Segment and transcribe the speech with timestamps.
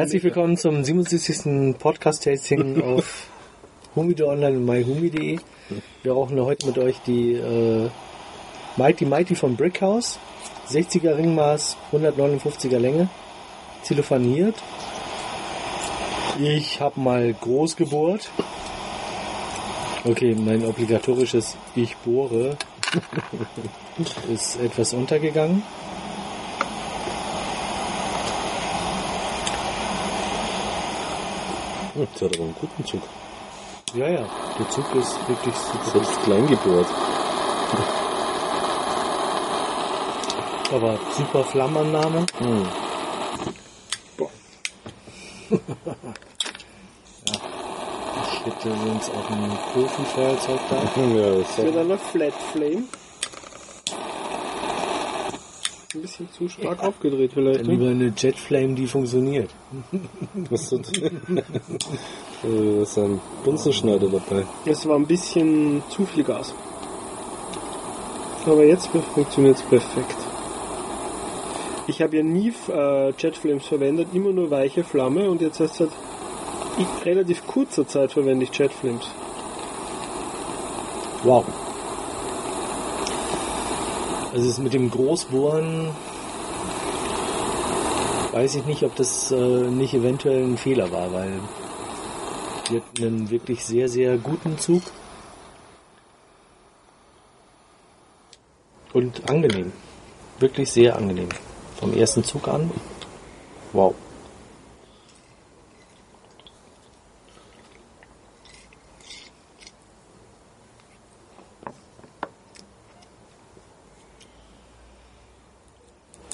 [0.00, 1.76] Herzlich willkommen zum 77.
[1.78, 3.26] Podcast-Tasting auf
[3.94, 5.38] Humido Online und myhumi.de.
[6.02, 7.90] Wir rauchen heute mit euch die äh,
[8.78, 10.18] Mighty Mighty von Brickhouse.
[10.70, 13.10] 60er Ringmaß, 159er Länge,
[13.82, 14.54] zilophaniert.
[16.38, 18.30] Ich habe mal groß gebohrt.
[20.04, 22.56] Okay, mein obligatorisches Ich bohre
[24.32, 25.62] ist etwas untergegangen.
[31.94, 33.02] Hm, Das hat aber einen guten Zug.
[33.94, 34.24] Ja, ja,
[34.58, 35.90] der Zug ist wirklich super.
[35.92, 36.86] Selbst klein gebohrt.
[40.72, 42.26] Aber super Flammannahme.
[42.38, 42.66] Hm.
[48.32, 50.76] Ich hätte sonst auch ein Profi-Feuerzeug da.
[51.02, 52.84] Ja, das Mit ist einer Flat Flame.
[55.92, 57.66] Ein bisschen zu stark aufgedreht vielleicht.
[57.66, 57.90] Lieber Ne?
[57.90, 59.50] eine Jetflame, die funktioniert.
[60.50, 61.02] was ist das?
[62.44, 64.44] Äh, ist ein Bunsenschneider dabei.
[64.66, 66.54] Es war ein bisschen zu viel Gas.
[68.46, 70.16] Aber jetzt funktioniert es perfekt.
[71.88, 75.90] Ich habe ja nie äh, Jetflames verwendet, immer nur weiche Flamme und jetzt erst seit
[76.78, 79.06] i- relativ kurzer Zeit verwende ich Jetflames.
[81.24, 81.44] Wow.
[84.32, 85.90] Also es mit dem Großbohren
[88.32, 91.32] weiß ich nicht, ob das äh, nicht eventuell ein Fehler war, weil
[92.68, 94.82] die hat einen wirklich sehr, sehr guten Zug.
[98.92, 99.72] Und angenehm.
[100.38, 101.28] Wirklich sehr angenehm.
[101.78, 102.70] Vom ersten Zug an.
[103.72, 103.94] Wow.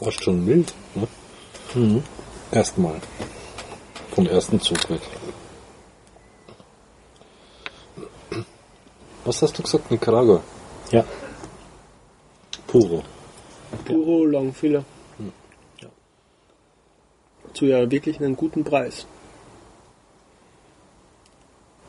[0.07, 0.73] Fast schon mild.
[0.95, 1.09] Ne?
[1.75, 2.03] Mhm.
[2.53, 3.01] Erstmal.
[4.15, 5.01] Vom ersten Zug weg.
[9.25, 9.91] Was hast du gesagt?
[9.91, 10.41] Nicaragua.
[10.93, 11.05] Ja.
[12.69, 13.03] Puro.
[13.85, 14.85] Puro Longfiller.
[15.83, 15.89] Ja.
[17.55, 19.07] Zu ja wirklich einem guten Preis.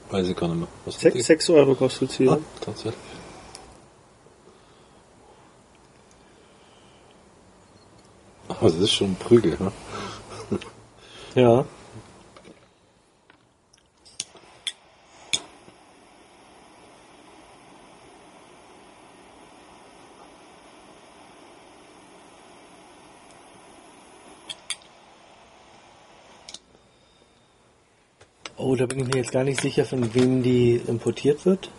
[0.09, 0.67] Weiß ich gar nicht mehr.
[0.85, 1.21] Was hat 6, die?
[1.21, 2.27] 6 Euro kostet sie.
[2.29, 2.39] Ah, Ja.
[2.61, 2.95] tatsächlich.
[8.47, 9.71] Aber das ist schon ein Prügel, ne?
[11.35, 11.65] Ja.
[28.59, 31.69] Oh, da bin ich mir jetzt gar nicht sicher, von wem die importiert wird.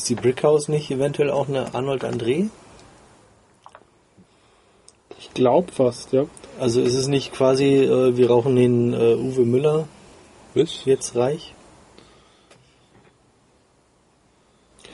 [0.00, 2.48] Ist die Brickhouse nicht eventuell auch eine Arnold André?
[5.18, 6.24] Ich glaube fast, ja.
[6.58, 9.86] Also ist es nicht quasi, äh, wir rauchen den äh, Uwe Müller
[10.54, 10.86] Was?
[10.86, 11.54] jetzt reich?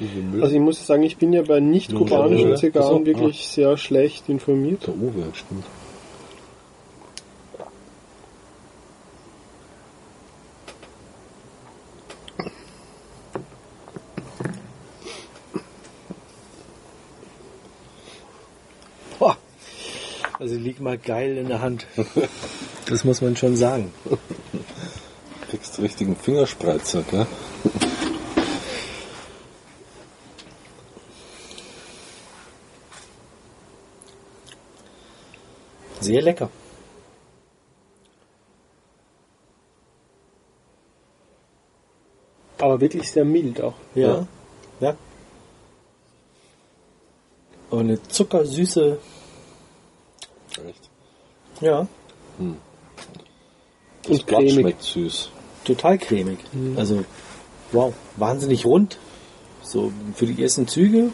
[0.01, 0.43] Uwe Müller?
[0.43, 2.57] Also ich muss sagen, ich bin ja bei nicht kubanischen Ja.
[2.57, 4.89] Zigarren wirklich sehr schlecht informiert.
[4.89, 5.67] der Uwe, stimmt.
[20.39, 21.87] Also liegt mal geil in der Hand.
[22.89, 23.93] Das muss man schon sagen.
[25.51, 27.27] Kriegst richtigen Fingerspreizer, gell?
[35.99, 36.49] Sehr lecker.
[42.59, 43.75] Aber wirklich sehr mild auch.
[43.97, 44.29] Ja.
[44.79, 44.97] Ja.
[47.69, 48.99] Aber eine zuckersüße,
[50.69, 50.89] Echt.
[51.61, 51.87] ja,
[54.03, 54.53] Das Und Blatt cremig.
[54.55, 55.31] schmeckt süß.
[55.65, 56.39] total cremig.
[56.77, 57.05] Also,
[57.73, 58.99] wow, wahnsinnig rund.
[59.63, 61.11] So für die ersten Züge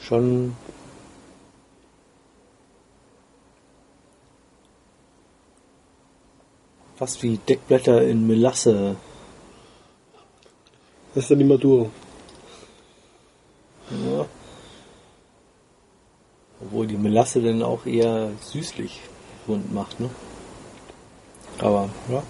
[0.00, 0.56] schon
[6.96, 8.96] fast wie Deckblätter in Melasse.
[11.14, 11.90] Das ist dann die Maduro.
[13.90, 14.26] Ja.
[16.62, 19.00] Obwohl die Melasse dann auch eher süßlich
[19.48, 20.08] rund macht, ne?
[21.58, 22.22] Aber, ja.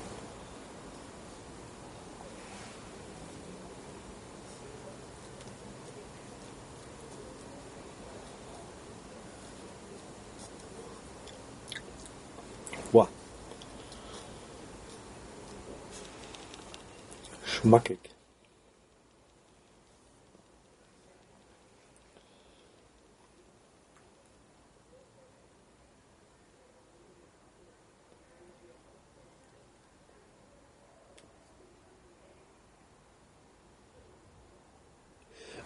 [17.63, 18.12] Schmackig.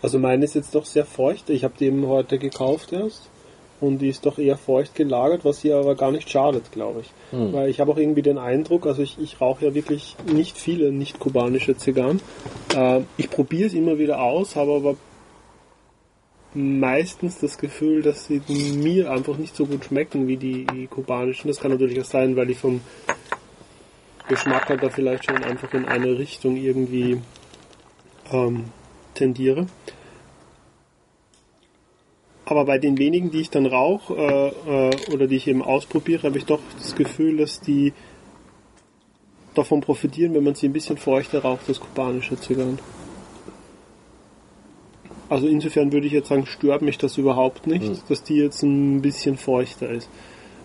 [0.03, 1.51] Also meine ist jetzt doch sehr feucht.
[1.51, 3.29] Ich habe die eben heute gekauft erst.
[3.79, 7.11] Und die ist doch eher feucht gelagert, was ihr aber gar nicht schadet, glaube ich.
[7.31, 7.53] Hm.
[7.53, 10.91] Weil ich habe auch irgendwie den Eindruck, also ich, ich rauche ja wirklich nicht viele
[10.93, 12.21] nicht-kubanische Zigarren.
[12.75, 14.97] Äh, ich probiere es immer wieder aus, habe aber
[16.55, 21.49] meistens das Gefühl, dass sie mir einfach nicht so gut schmecken wie die kubanischen.
[21.49, 22.81] Das kann natürlich auch sein, weil ich vom
[24.29, 27.21] Geschmack halt da vielleicht schon einfach in eine Richtung irgendwie
[28.33, 28.65] ähm,
[29.17, 29.67] tendiere.
[32.45, 36.23] Aber bei den wenigen, die ich dann rauche äh, äh, oder die ich eben ausprobiere,
[36.23, 37.93] habe ich doch das Gefühl, dass die
[39.55, 42.79] davon profitieren, wenn man sie ein bisschen feuchter raucht, das kubanische Zigarren.
[45.29, 47.99] Also insofern würde ich jetzt sagen, stört mich das überhaupt nicht, Hm.
[48.09, 50.09] dass die jetzt ein bisschen feuchter ist.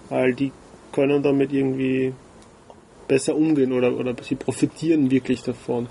[0.09, 0.51] Weil die
[0.91, 2.13] können damit irgendwie
[3.07, 5.87] besser umgehen oder, oder sie profitieren wirklich davon.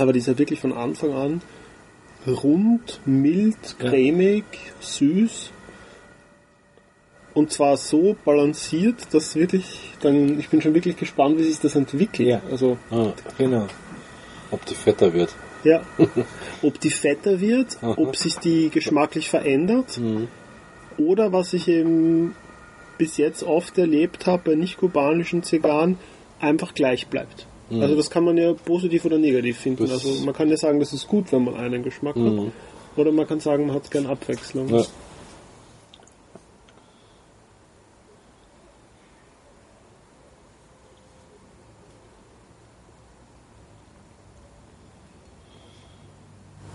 [0.00, 1.42] Aber die ist ja wirklich von Anfang an
[2.26, 3.88] rund, mild, Ja.
[3.90, 4.44] cremig,
[4.80, 5.50] süß.
[7.34, 11.76] Und zwar so balanciert, dass wirklich, dann, ich bin schon wirklich gespannt, wie sich das
[11.76, 12.28] entwickelt.
[12.28, 12.42] Ja.
[12.50, 13.66] Also, Ah, Genau.
[14.50, 15.34] ob die fetter wird.
[15.62, 15.82] ja.
[16.62, 19.98] ob die fetter wird, ob sich die geschmacklich verändert.
[19.98, 20.28] Mhm.
[20.96, 22.34] Oder was ich eben
[22.96, 25.98] bis jetzt oft erlebt habe bei nicht-kubanischen Zigarren,
[26.40, 27.46] einfach gleich bleibt.
[27.70, 27.82] Mhm.
[27.82, 29.82] Also das kann man ja positiv oder negativ finden.
[29.84, 32.22] Das- also man kann ja sagen, das ist gut, wenn man einen Geschmack hat.
[32.22, 32.52] Mhm.
[32.96, 34.68] Oder man kann sagen, man hat gern Abwechslung.
[34.68, 34.84] Ja.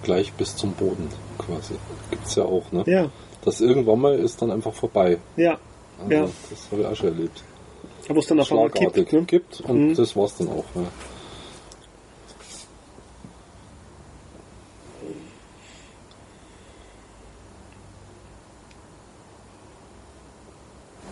[0.03, 1.07] Gleich bis zum Boden
[1.37, 1.75] quasi.
[2.09, 2.83] Gibt's ja auch, ne?
[2.87, 3.09] Ja,
[3.45, 5.17] Das irgendwann mal ist dann einfach vorbei.
[5.37, 5.57] ja.
[5.99, 6.21] Also, Ja.
[6.49, 7.43] Das habe ich auch schon erlebt.
[8.09, 9.13] Aber es dann auf einmal kippt.
[9.13, 9.23] Ne?
[9.25, 9.95] kippt und Mhm.
[9.95, 10.65] das war's dann auch.
[10.75, 10.83] Ja.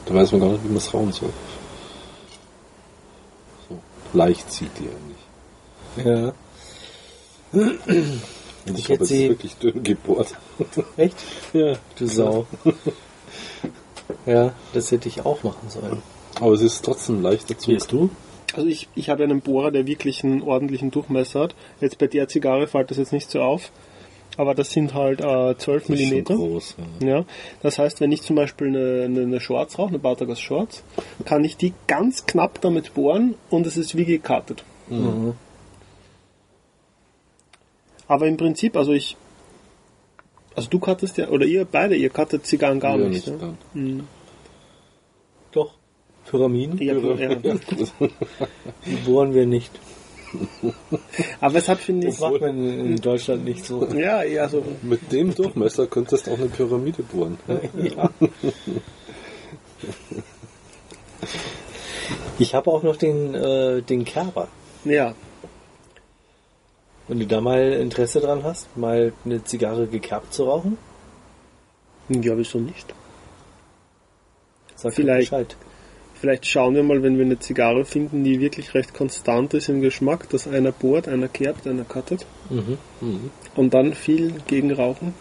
[0.05, 1.29] Da weiß man gar nicht, wie man es rauen soll.
[3.69, 3.79] So,
[4.13, 6.05] leicht zieht die eigentlich.
[6.05, 6.33] Ja.
[7.53, 7.79] Und
[8.65, 10.35] Ich ich habe jetzt sie- wirklich dünn gebohrt.
[10.97, 11.15] Echt?
[11.53, 11.75] Ja.
[11.97, 12.45] Du Sau.
[14.25, 16.01] ja, das hätte ich auch machen sollen.
[16.39, 17.71] Aber es ist trotzdem leichter zu.
[17.75, 18.09] du?
[18.53, 21.55] Also ich, ich habe einen Bohrer, der wirklich einen ordentlichen Durchmesser hat.
[21.79, 23.71] Jetzt bei der Zigarre fällt das jetzt nicht so auf.
[24.37, 26.35] Aber das sind halt äh, 12 Das ist schon Millimeter.
[26.35, 26.75] groß.
[27.01, 27.07] Ja.
[27.07, 27.25] Ja,
[27.61, 30.83] das heißt, wenn ich zum Beispiel eine, eine, eine Shorts rauche, eine Bartagas Shorts,
[31.25, 34.63] kann ich die ganz knapp damit bohren und es ist wie gekartet.
[34.89, 35.33] Mhm.
[38.07, 39.15] Aber im Prinzip, also ich,
[40.55, 43.27] also du kattest ja, oder ihr beide, ihr kattet Zigarren gar Ja, nicht.
[43.27, 43.41] nicht
[43.73, 44.03] ne?
[46.31, 46.77] Pyramiden?
[46.81, 47.35] Ja, ja.
[48.85, 49.71] Die bohren wir nicht.
[51.41, 53.85] Aber es hat, finde Das ich, macht man in Deutschland nicht so.
[53.93, 57.37] ja, ja, so, Mit dem Durchmesser könntest du auch eine Pyramide bohren.
[57.75, 58.09] ja.
[62.39, 64.47] Ich habe auch noch den, äh, den Kerber.
[64.85, 65.13] ja,
[67.07, 70.77] Wenn du da mal Interesse dran hast, mal eine Zigarre gekerbt zu rauchen,
[72.09, 72.93] ja, wieso nicht?
[74.75, 75.29] sag Vielleicht.
[75.29, 75.55] Bescheid.
[76.21, 79.81] Vielleicht schauen wir mal, wenn wir eine Zigarre finden, die wirklich recht konstant ist im
[79.81, 82.77] Geschmack, dass einer bohrt, einer kerbt, einer cuttet Mhm.
[83.01, 83.31] Mhm.
[83.55, 85.15] und dann viel gegen Rauchen.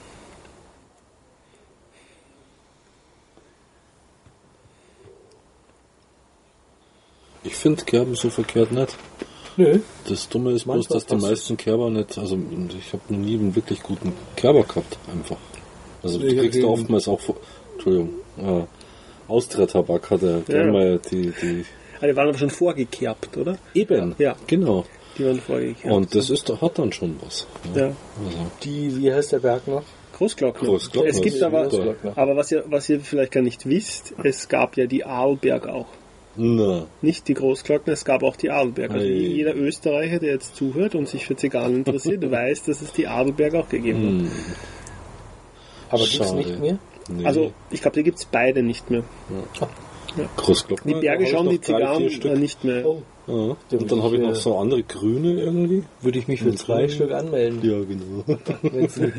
[7.42, 8.96] Ich finde Kerben so verkehrt nicht.
[9.56, 9.80] Nö.
[10.06, 12.38] Das Dumme ist bloß, dass die meisten Kerber nicht, also
[12.78, 15.36] ich habe noch nie einen wirklich guten Kerber gehabt, einfach.
[16.02, 17.36] Also du hab kriegst den- oftmals auch, vor-
[17.74, 18.62] Entschuldigung, äh,
[19.30, 20.70] Austria-Tabak hat er Ja.
[20.72, 21.64] mal die, die,
[22.00, 23.58] Ah, die waren aber schon vorgekerbt, oder?
[23.74, 24.34] eben, Ja.
[24.46, 24.84] genau.
[25.18, 25.84] Die waren vorgekerbt.
[25.94, 27.46] Und das ist, hat dann schon was.
[27.74, 27.86] ja.
[27.86, 27.96] Also,
[28.64, 29.82] Die, wie heißt der Berg noch?
[30.16, 30.68] Großglockner.
[30.68, 31.68] Großglockner Es gibt aber,
[32.16, 35.86] aber was ihr, was ihr vielleicht gar nicht wisst, es gab ja die Arlberg auch.
[36.36, 38.90] na, Nicht die Großglockner, es gab auch die Adelberg.
[38.92, 39.10] Also Ei.
[39.10, 43.54] jeder Österreicher, der jetzt zuhört und sich für Zigarren interessiert, weiß, dass es die Adelberg
[43.54, 44.08] auch gegeben hat.
[44.26, 44.30] hm,
[45.90, 46.36] Aber gibt's Schade.
[46.36, 46.78] nicht mehr?
[47.08, 47.24] Nee.
[47.24, 49.04] Also ich glaube, die gibt's beide nicht mehr.
[50.36, 50.94] Großglockner.
[50.94, 52.84] Die Berge da hab schauen ich die Zigarren äh, nicht mehr.
[52.86, 53.78] Oh, Ja.
[53.78, 55.84] Und dann habe ich noch äh, so andere grüne irgendwie.
[56.00, 56.88] würde ich mich für Und zwei.
[56.88, 57.60] Stück anmelden.
[57.62, 58.24] Ja, genau.
[58.62, 59.12] gibt.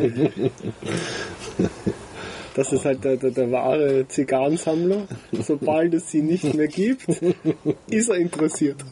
[2.53, 5.07] Das ist halt der, der, der wahre Zigarrensammler.
[5.31, 7.07] Sobald es sie nicht mehr gibt,
[7.87, 8.83] ist er interessiert.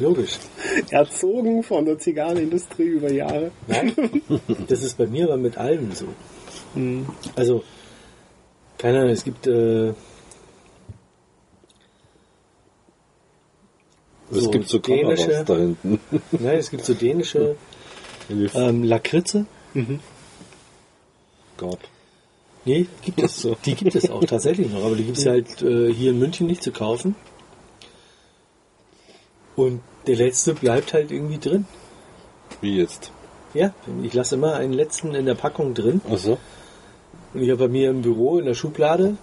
[0.00, 0.38] Logisch.
[0.90, 3.50] Erzogen von der Zigarrenindustrie über Jahre.
[3.66, 3.94] Nein,
[4.68, 6.06] das ist bei mir aber mit allem so.
[7.36, 7.62] Also,
[8.78, 9.92] keine Ahnung, es gibt äh,
[14.32, 16.00] Es So, gibt so dänische- da hinten.
[16.32, 17.56] nein, es gibt so dänische
[18.28, 19.46] Äh, ähm, Lakritze.
[21.56, 21.80] Gott.
[22.64, 23.40] Nee, gibt es.
[23.42, 23.56] So.
[23.64, 26.46] Die gibt es auch tatsächlich noch, aber die gibt es halt äh, hier in München
[26.46, 27.16] nicht zu kaufen.
[29.56, 31.66] Und der letzte bleibt halt irgendwie drin.
[32.60, 33.12] Wie jetzt?
[33.54, 36.00] Ja, ich lasse immer einen letzten in der Packung drin.
[36.10, 36.38] Achso.
[37.34, 39.16] Und ich habe bei mir im Büro in der Schublade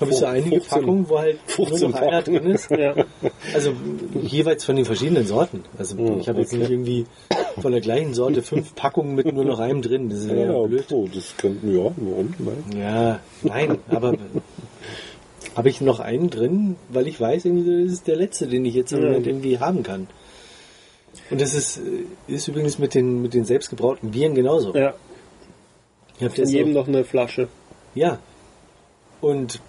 [0.00, 2.70] habe ich so einige 15 Packungen, wo halt nur 15 noch einer drin ist.
[2.70, 2.94] Ja.
[3.54, 3.72] Also
[4.20, 5.64] jeweils von den verschiedenen Sorten.
[5.78, 6.58] Also Hm, ich habe jetzt okay.
[6.62, 7.06] nicht irgendwie
[7.60, 10.08] von der gleichen Sorte fünf Packungen mit nur noch einem drin.
[10.08, 10.86] Das ist ja, Ja, blöd.
[10.90, 12.34] oh, das könnten, ja, warum?
[12.38, 12.64] Nein.
[12.80, 14.14] Ja, nein, aber
[15.56, 18.74] habe ich noch einen drin, weil ich weiß, irgendwie, das ist der letzte, den ich
[18.74, 19.02] jetzt im.
[19.02, 20.08] Moment irgendwie haben kann.
[21.30, 24.74] Und das ist, äh, ist übrigens mit den, mit den selbstgebrauten Bieren genauso.
[24.74, 24.94] ja.
[26.18, 27.48] Ich hab Von das jedem noch eine Flasche.
[27.94, 28.18] ja.
[29.20, 29.60] Und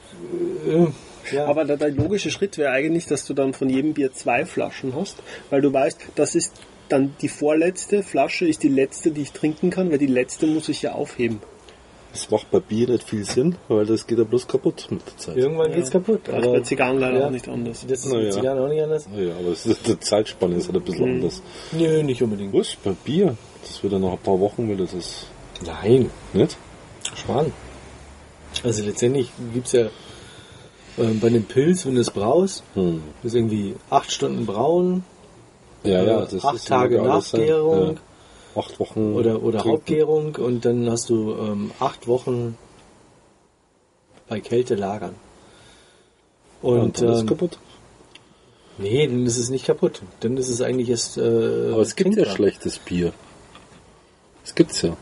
[0.68, 0.88] äh,
[1.32, 1.46] ja.
[1.46, 4.96] Aber der, der logische Schritt wäre eigentlich, dass du dann von jedem Bier zwei Flaschen
[4.96, 5.18] hast,
[5.50, 6.54] weil du weißt, das ist
[6.90, 10.70] dann die vorletzte Flasche, ist die letzte, die ich trinken kann, weil die letzte muss
[10.70, 11.40] ich ja aufheben.
[12.14, 15.18] Das macht bei Bier nicht viel Sinn, weil das geht ja bloß kaputt mit der
[15.18, 15.36] Zeit.
[15.36, 16.22] irgendwann geht's kaputt.
[16.28, 17.26] Das ist bei Zigarren leider ja.
[17.26, 17.84] auch nicht anders.
[17.88, 18.32] Das ist Na mit ja.
[18.32, 19.08] Zigarren auch nicht anders?
[19.12, 21.42] Ah Ja, aber es ist, die Zeitspanne ist halt ein bisschen anders.
[21.72, 22.54] Nö, nicht unbedingt.
[22.54, 22.76] Was?
[22.84, 23.36] Bei Bier?
[23.64, 25.26] Das wird dann nach ein paar Wochen wieder das.
[25.66, 26.56] Nein, Nicht?
[27.16, 27.52] Schwan.
[28.64, 29.88] Also letztendlich gibt's ja
[31.00, 33.02] ähm, bei dem Pilz, wenn du es braust, Hm.
[33.24, 35.04] das ist irgendwie acht Stunden brauen,
[35.84, 37.94] Ja, ja, äh, das acht ist Tage ja alles, Nachgärung Ja.
[38.56, 39.14] Acht Wochen.
[39.16, 39.78] oder, oder trinken.
[39.78, 42.58] Hauptgärung und dann hast du ähm, acht Wochen
[44.28, 45.16] bei Kälte lagern.
[46.62, 47.58] Ja, und Und ist es ähm, kaputt.
[48.78, 50.02] nee, dann ist es nicht kaputt.
[50.22, 51.18] Dann ist es eigentlich erst.
[51.18, 53.12] Äh, Aber es gibt ja schlechtes Bier.
[54.44, 54.96] Das gibt's ja.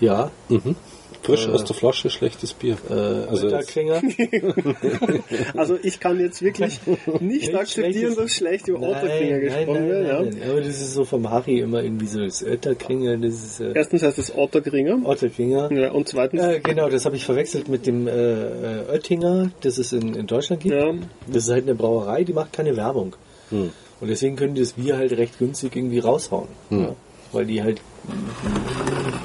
[0.00, 0.76] Ja, Mhm.
[1.24, 2.76] Frisch Äh, aus der Flasche schlechtes Bier.
[2.88, 2.92] äh,
[3.28, 3.48] Also.
[5.56, 6.80] Also ich kann jetzt wirklich
[7.20, 10.06] nicht akzeptieren, dass schlecht über Otterklinger gesprochen wird.
[10.08, 10.22] Ja.
[10.22, 10.40] nein.
[10.50, 14.02] Aber das ist so vom Harry immer irgendwie so das Ötterklinger, das ist äh, Erstens
[14.02, 15.70] heißt es Otterkringer Otterklinger.
[15.72, 19.78] ja, und zweitens, Äh, genau, das habe ich verwechselt mit dem äh, äh, Oettinger, das
[19.78, 20.74] es in, in Deutschland gibt.
[20.74, 20.92] ja,
[21.26, 23.16] Das ist halt eine Brauerei, die macht keine Werbung.
[23.50, 23.70] Hm.
[24.00, 26.48] Und deswegen können die das Bier halt recht günstig irgendwie raushauen.
[26.68, 26.80] Hm.
[26.80, 26.96] Ja,
[27.34, 27.80] weil die halt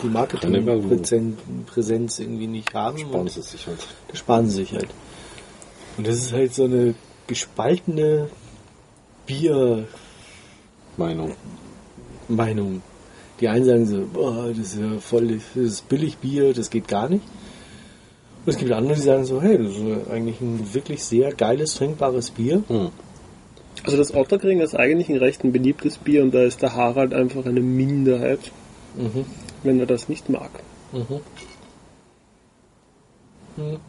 [0.03, 0.09] die.
[0.09, 2.97] Marketingpräsenz irgendwie nicht haben.
[2.97, 3.85] sparen sie sich halt.
[4.07, 4.87] das sparen sie sich halt.
[5.97, 6.95] Und das ist halt so eine
[7.27, 8.29] gespaltene
[9.25, 9.87] Biermeinung.
[12.27, 12.81] Meinung.
[13.39, 16.87] Die einen sagen so, boah, das ist ja voll das ist billig Bier, das geht
[16.87, 17.23] gar nicht.
[18.45, 21.75] Und es gibt andere, die sagen so, hey, das ist eigentlich ein wirklich sehr geiles,
[21.75, 22.63] trinkbares Bier.
[22.67, 22.89] Hm.
[23.83, 27.13] Also das Otterkringer ist eigentlich ein recht ein beliebtes Bier und da ist der Harald
[27.13, 28.51] einfach eine Minderheit,
[28.95, 29.25] Mhm.
[29.63, 30.49] wenn er das nicht mag.
[30.91, 31.21] Mhm.
[33.57, 33.79] Mhm.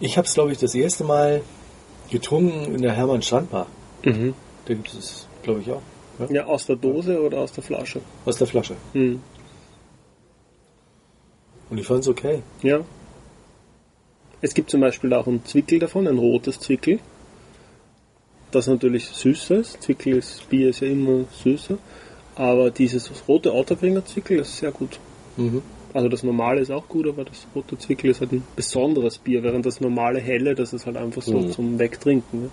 [0.00, 1.42] Ich habe es, glaube ich, das erste Mal
[2.10, 3.66] getrunken in der Hermann Strandbar.
[4.04, 4.34] Mhm.
[4.66, 5.82] Da gibt es, glaube ich, auch.
[6.18, 6.26] Ja?
[6.30, 8.00] Ja, aus der Dose oder aus der Flasche.
[8.24, 8.76] Aus der Flasche.
[8.92, 9.22] Mhm.
[11.70, 12.42] Und ich fand es okay.
[12.62, 12.80] Ja.
[14.42, 16.98] Es gibt zum Beispiel auch ein Zwickel davon, ein rotes Zwickel.
[18.50, 19.82] Das natürlich süßer ist.
[19.82, 21.78] Zwickel ist, Bier ist ja immer süßer.
[22.36, 24.98] Aber dieses rote Otterkringer Zwickel ist sehr gut.
[25.36, 25.62] Mhm.
[25.94, 29.42] Also das normale ist auch gut, aber das rote Zwickel ist halt ein besonderes Bier,
[29.42, 31.50] während das normale helle, das ist halt einfach so Mhm.
[31.52, 32.42] zum Wegtrinken.
[32.42, 32.50] Ne?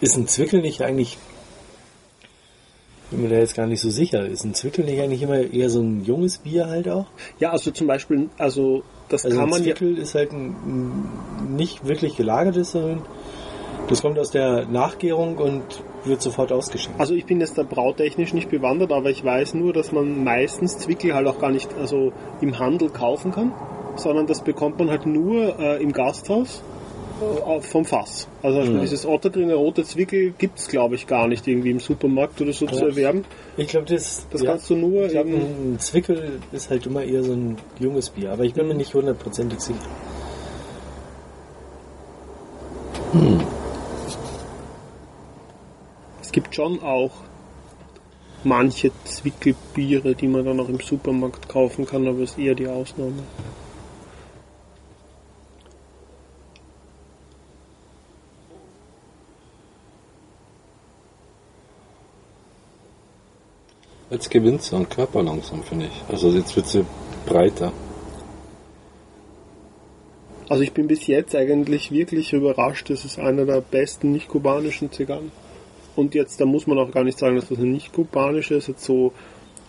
[0.00, 1.18] Ist ein Zwickel nicht eigentlich,
[3.10, 5.68] bin mir da jetzt gar nicht so sicher, ist ein Zwickel nicht eigentlich immer eher
[5.68, 7.06] so ein junges Bier halt auch?
[7.38, 9.74] Ja, also zum Beispiel, also das Also kann ein man ja.
[9.74, 10.48] Zwickel ist halt ein,
[11.46, 13.02] ein nicht wirklich gelagertes, sondern
[13.88, 15.62] das kommt aus der Nachgärung und
[16.04, 17.00] wird sofort ausgeschenkt.
[17.00, 20.78] Also ich bin jetzt da brautechnisch nicht bewandert, aber ich weiß nur, dass man meistens
[20.78, 23.52] Zwickel halt auch gar nicht also im Handel kaufen kann,
[23.96, 26.62] sondern das bekommt man halt nur äh, im Gasthaus
[27.60, 28.26] vom Fass.
[28.42, 28.80] Also Mhm.
[28.80, 32.80] dieses Otterkringer rote Zwickel gibt's glaube ich gar nicht irgendwie im Supermarkt oder so zu
[32.80, 32.86] Ja.
[32.86, 33.24] erwerben.
[33.56, 37.22] Ich glaube, das, Das kannst du nur ich glaub, ein Zwickel ist halt immer eher
[37.22, 39.78] so ein junges Bier, aber ich bin mir nicht hundertprozentig sicher.
[46.22, 47.10] Es gibt schon auch
[48.44, 53.22] manche Zwickelbiere, die man dann auch im Supermarkt kaufen kann, aber ist eher die Ausnahme.
[64.10, 66.12] Jetzt gewinnt sie an Körper langsam, finde ich.
[66.12, 66.84] Also jetzt wird sie
[67.26, 67.72] breiter.
[70.48, 72.90] Also ich bin bis jetzt eigentlich wirklich überrascht.
[72.90, 75.30] Das ist einer der besten nicht-kubanischen Zigarren.
[75.94, 78.84] Und jetzt, da muss man auch gar nicht sagen, dass das eine nicht-kubanische ist, jetzt
[78.84, 79.12] so,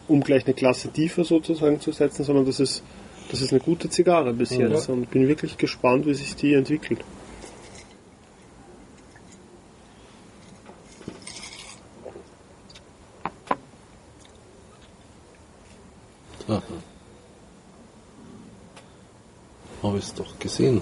[0.07, 2.83] um gleich eine Klasse tiefer sozusagen zu setzen, sondern das ist,
[3.29, 4.67] das ist eine gute Zigarre bis Ja.
[4.67, 4.89] jetzt.
[4.89, 7.01] Und bin wirklich gespannt, wie sich die entwickelt.
[16.51, 16.62] Aha.
[19.84, 20.81] Habe ich es doch gesehen.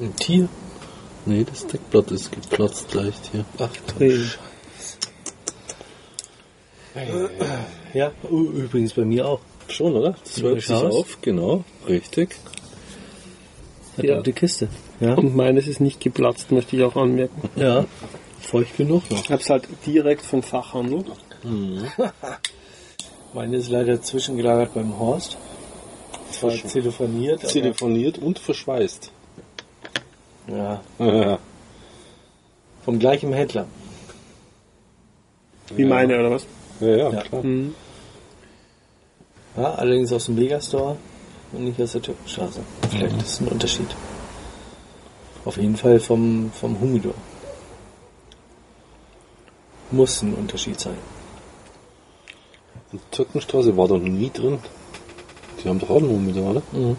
[0.00, 0.48] Ein Tier?
[1.26, 3.44] Nee, das Deckblatt ist geplatzt gleich hier.
[3.58, 4.26] Ach, Hey.
[7.92, 9.40] Ja, u- übrigens bei mir auch.
[9.68, 10.14] Schon, oder?
[10.22, 12.36] Das Ja, hört sich auf, genau, richtig.
[13.96, 14.68] Verdammte Kiste.
[15.00, 15.14] Ja.
[15.14, 17.48] Und meines ist nicht geplatzt, möchte ich auch anmerken.
[17.56, 17.84] ja.
[18.40, 19.24] Feucht genug noch.
[19.24, 21.04] Ich habe es halt direkt vom Fachhandel.
[23.34, 25.36] Meine ist leider zwischengelagert beim Horst.
[26.30, 29.10] Zwar telefoniert, Telefoniert und verschweißt.
[30.48, 31.38] ja, Ja.
[32.84, 33.66] vom gleichen Händler.
[35.74, 35.88] Wie Ja.
[35.88, 36.46] meine, oder was?
[36.80, 37.22] Ja, ja, Ja.
[37.22, 37.42] klar.
[37.42, 37.74] Mhm.
[39.56, 40.96] Ja, allerdings aus dem Megastore
[41.52, 42.60] und nicht aus der Türkenstraße.
[42.90, 43.88] Vielleicht ist ein Unterschied.
[45.44, 47.14] Auf jeden Fall vom, vom Humidor.
[49.92, 50.98] Muss ein Unterschied sein.
[53.10, 54.58] Türkenstraße war da noch nie drin.
[55.62, 56.62] Die haben doch auch einen Humidor, oder?
[56.72, 56.96] Mhm.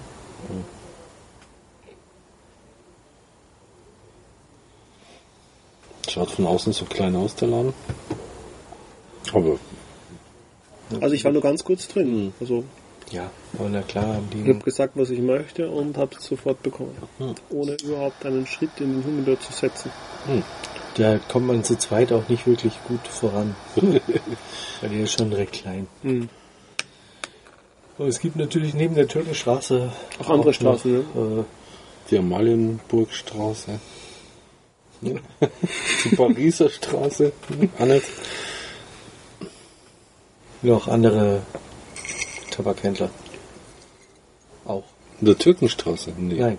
[6.10, 7.74] Schaut von außen so klein aus, der Laden.
[9.34, 9.58] Aber
[11.02, 12.26] Also ich war nur ganz kurz drin.
[12.26, 12.34] Mhm.
[12.40, 12.64] Also
[13.12, 14.50] Ja, aber na klar haben ich die.
[14.50, 16.96] habe gesagt, was ich möchte und habe es sofort bekommen.
[17.20, 17.36] Mhm.
[17.50, 19.92] Ohne überhaupt einen Schritt in den Humidor zu setzen.
[20.96, 23.56] Da kommt man zu zweit auch nicht wirklich gut voran.
[23.76, 25.88] Weil die ist schon recht klein.
[26.04, 26.30] Mhm.
[27.98, 31.06] Aber es gibt natürlich neben der Türkenstraße Auch andere Straßen, ne?
[31.14, 31.44] Noch, äh,
[32.10, 33.80] die Amalienburgstraße.
[35.02, 37.34] Die Pariser Straße.
[37.78, 38.06] Auch nicht.
[40.62, 41.42] noch andere
[42.52, 43.10] Tabakhändler.
[44.64, 44.84] Auch.
[45.20, 46.14] In der Türkenstraße?
[46.18, 46.36] Nee.
[46.36, 46.58] Nein.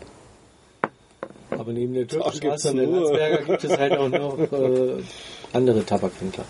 [1.67, 5.03] Aber neben der Türkenstraße und der Landsberger gibt es halt auch noch äh,
[5.53, 6.45] andere Tabakhändler.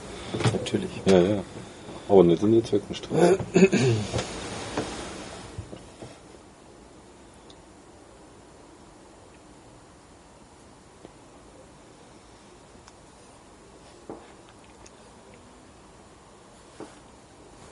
[0.52, 0.90] Natürlich.
[1.06, 1.44] Ja, ja.
[2.06, 3.38] Aber nicht in der Türkenstraße.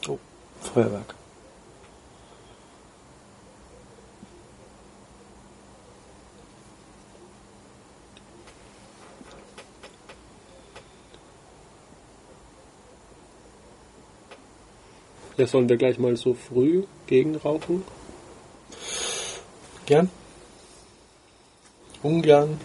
[0.08, 0.18] Oh,
[0.62, 1.14] Feuerwerk.
[15.44, 17.82] Ja, sollen wir gleich mal so früh gegenrauchen?
[19.84, 20.08] Gern?
[22.02, 22.58] Ungern?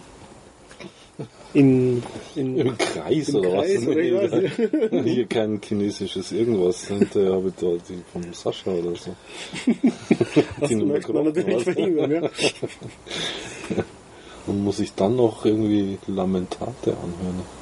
[1.52, 2.02] In,
[2.34, 3.86] in, Im Kreis im oder Kreis was?
[3.86, 5.12] oder nicht.
[5.12, 6.86] Hier kein chinesisches irgendwas.
[6.86, 9.14] Hinterher habe ich da die vom Sascha oder so.
[10.58, 12.30] Das Die Nummer man natürlich verhindern, ja.
[14.46, 17.59] Und muss ich dann noch irgendwie Lamentate anhören?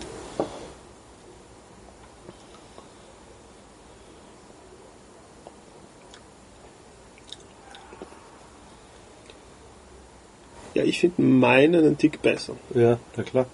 [10.78, 12.54] Ja, ich finde meinen einen Tick besser.
[12.72, 13.46] Ja, na klar.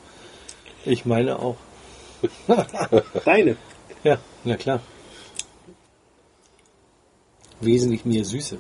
[0.84, 1.56] Ich meine auch.
[3.24, 3.56] Deine.
[4.02, 4.80] Ja, na klar.
[7.62, 8.58] Wesentlich mehr Süße.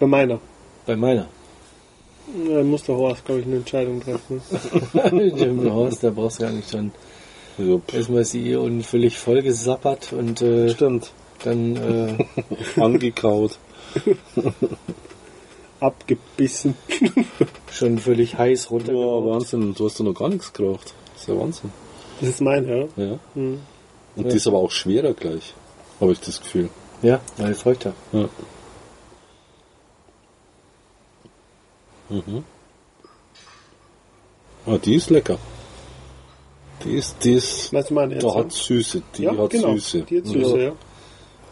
[0.00, 0.40] Bei meiner.
[0.86, 1.28] Bei meiner.
[2.48, 4.40] Ja, Da muss der Horst, glaube ich, eine Entscheidung treffen.
[5.38, 10.40] Im Haus, da brauchst du gar nicht pff, Erstmal ist sie und völlig vollgesappert und
[10.40, 11.12] äh, stimmt.
[11.44, 13.58] dann äh, Angekaut.
[15.82, 16.74] Abgebissen.
[17.72, 19.26] schon völlig heiß Ja, runtergeraucht.
[19.26, 19.74] Wahnsinn.
[19.74, 20.94] Du hast doch noch gar nichts geraucht.
[21.12, 21.72] Das ist ja Wahnsinn.
[22.20, 22.86] Das ist mein, ja.
[22.96, 23.18] Ja.
[23.34, 23.60] Hm.
[24.16, 24.30] Und Ja.
[24.30, 25.54] die ist aber auch schwerer gleich.
[26.00, 26.68] Habe ich das Gefühl.
[27.02, 27.94] Ja, weil feuchter.
[28.12, 28.28] Ja.
[32.08, 32.44] Mhm.
[34.66, 35.38] Ah, die ist lecker.
[36.84, 39.02] Die ist, die ist, du meine da hat Süße.
[39.16, 39.74] Die ja, hat genau.
[39.74, 40.02] Süße.
[40.02, 40.72] Die hat Süße, ja.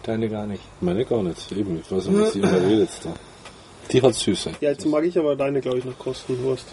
[0.03, 0.63] Deine gar nicht.
[0.81, 1.53] Meine gar nicht.
[1.53, 3.15] Eben, ich weiß nicht, was ihr redet da.
[3.93, 4.53] Die hat Süße.
[4.61, 6.67] Ja, jetzt mag ich aber deine, glaube ich, noch kosten, Horst.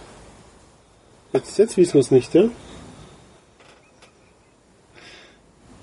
[1.33, 2.49] Jetzt, jetzt wissen wir es nicht, ja?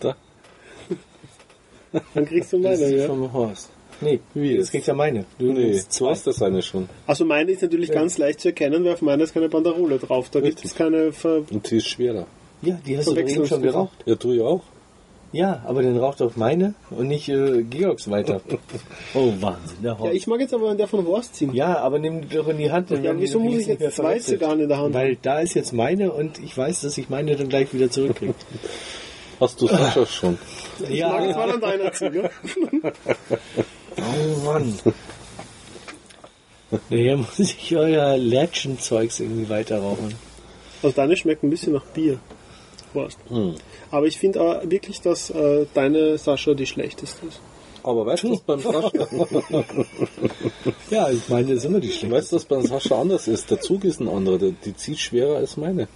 [0.01, 0.16] Da.
[2.14, 3.07] Dann kriegst du Das meine, ist ja.
[3.07, 3.70] vom Horst.
[4.01, 4.70] Nee, Wie das jetzt?
[4.73, 5.25] kriegt ja meine.
[5.38, 6.88] Du Nee, du hast das eine schon.
[7.07, 10.31] Also meine ist natürlich ganz leicht zu erkennen, weil auf meiner ist keine Banderole drauf.
[10.31, 12.27] Da gibt es keine Ver Und die ist schwerer.
[12.62, 13.97] Ja, die hast du eben schon geraucht.
[14.05, 14.62] Ja, du ja auch.
[15.35, 18.40] Ja, aber dann raucht doch meine und nicht äh, Georgs weiter.
[19.14, 21.53] Oh, Wahnsinn, der Ja, ich mag jetzt aber der von Horst ziehen.
[21.53, 22.90] Ja, aber nimm die doch in die Hand.
[22.90, 24.18] dann Ja, wieso muss ich jetzt zwei.
[24.18, 27.35] Zigarren in der Hand Weil da ist jetzt meine und ich weiß, dass ich meine
[27.37, 28.35] dann gleich wieder zurückkriege.
[29.40, 30.38] Hast du Sascha schon?
[30.88, 32.31] Ich mag jetzt mal an deiner Ziege.
[33.97, 34.75] Oh Mann.
[36.90, 40.14] Naja, muss ich euer Legend-Zeugs irgendwie weiter rauchen.
[40.83, 42.18] Also deine schmeckt ein bisschen nach Bier.
[42.94, 43.18] Horst.
[43.90, 47.40] Aber ich finde auch wirklich, dass äh, deine Sascha die schlechteste ist.
[47.83, 48.90] Aber weißt du, was beim Sascha,
[50.90, 52.11] Ja, ich meine, das ist immer die schlechteste.
[52.11, 53.50] weißt du, was beim Sascha anders ist?
[53.50, 55.88] Der Zug ist ein anderer, der, die zieht schwerer als meine.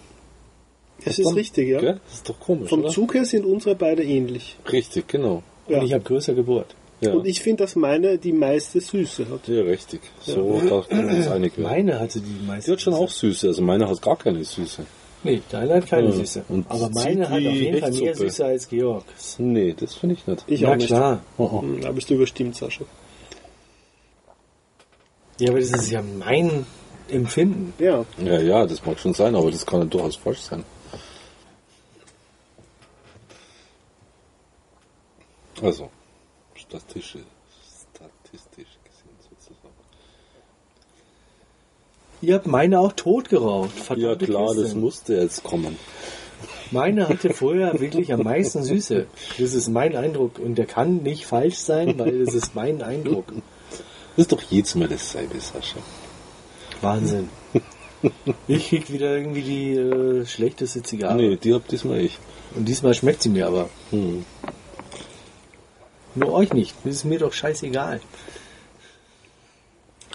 [1.04, 1.80] Das ist Dann- richtig, ja.
[1.80, 2.00] Gell?
[2.06, 2.90] Das ist doch komisch, Vom oder?
[2.90, 4.56] Zug her sind unsere beide ähnlich.
[4.70, 5.42] Richtig, genau.
[5.68, 5.78] Ja.
[5.78, 6.74] Und ich habe größer gebohrt.
[7.00, 9.46] Ja, Und ich finde, dass meine die meiste Süße hat.
[9.46, 10.00] ja richtig.
[10.20, 11.70] So, da können wir uns einig werden.
[11.70, 12.70] Meine hatte die meiste.
[12.70, 14.84] Die hat schon auch Süße, also meine hat gar keine Süße.
[15.24, 16.12] Nee, deine hat keine Ja.
[16.12, 16.44] Süße.
[16.48, 18.14] Und Aber meine hat auf jeden Fall mehr.
[18.14, 19.36] Süße als Georgs.
[19.38, 20.44] Nee, das finde ich nicht.
[20.46, 20.86] Ich ja, auch nicht.
[20.86, 21.20] klar.
[21.36, 21.62] Oh, oh.
[21.62, 22.84] Hm, Da bist du überstimmt, Sascha.
[25.40, 26.66] Ja, aber das ist ja mein
[27.08, 27.72] Empfinden.
[27.78, 28.04] Ja.
[28.24, 30.64] Ja, ja, das mag schon sein, aber das kann ja durchaus falsch sein.
[35.62, 35.90] Also,
[36.54, 37.16] statistisch,
[37.92, 39.74] statistisch gesehen sozusagen.
[42.20, 43.70] Ihr habt meine auch tot geraucht.
[43.96, 44.62] Ja klar, Kiste.
[44.62, 45.76] das musste jetzt kommen.
[46.70, 49.06] Meine hatte vorher wirklich am meisten Süße.
[49.38, 50.38] Das ist mein Eindruck.
[50.38, 53.32] Und der kann nicht falsch sein, weil das ist mein Eindruck.
[54.16, 55.78] Das ist doch jedes Mal dasselbe, Sascha.
[56.80, 57.28] Wahnsinn.
[58.46, 61.16] Ich krieg wieder irgendwie die äh, schlechteste Zigarre.
[61.16, 62.18] Nee, die hab diesmal ich.
[62.54, 63.68] Und diesmal schmeckt sie mir aber.
[63.90, 64.24] Hm.
[66.14, 66.74] Nur euch nicht.
[66.84, 68.00] Das ist mir doch scheißegal.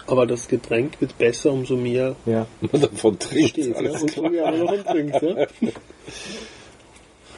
[0.06, 2.46] Aber das Getränk wird besser, umso mehr Ja.
[2.72, 3.68] Man davon trinkt, steht.
[3.68, 3.74] Ja?
[3.76, 4.24] alles Und klar.
[4.26, 5.22] so mehr man noch trinkt.
[5.22, 5.46] Ja?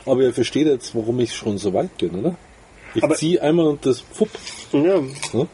[0.05, 2.37] Aber ihr versteht jetzt, warum ich schon so weit bin, oder?
[2.95, 4.31] Ich Aber- zieh einmal und das Fupp.
[4.73, 5.01] Ja.
[5.33, 5.47] Ne?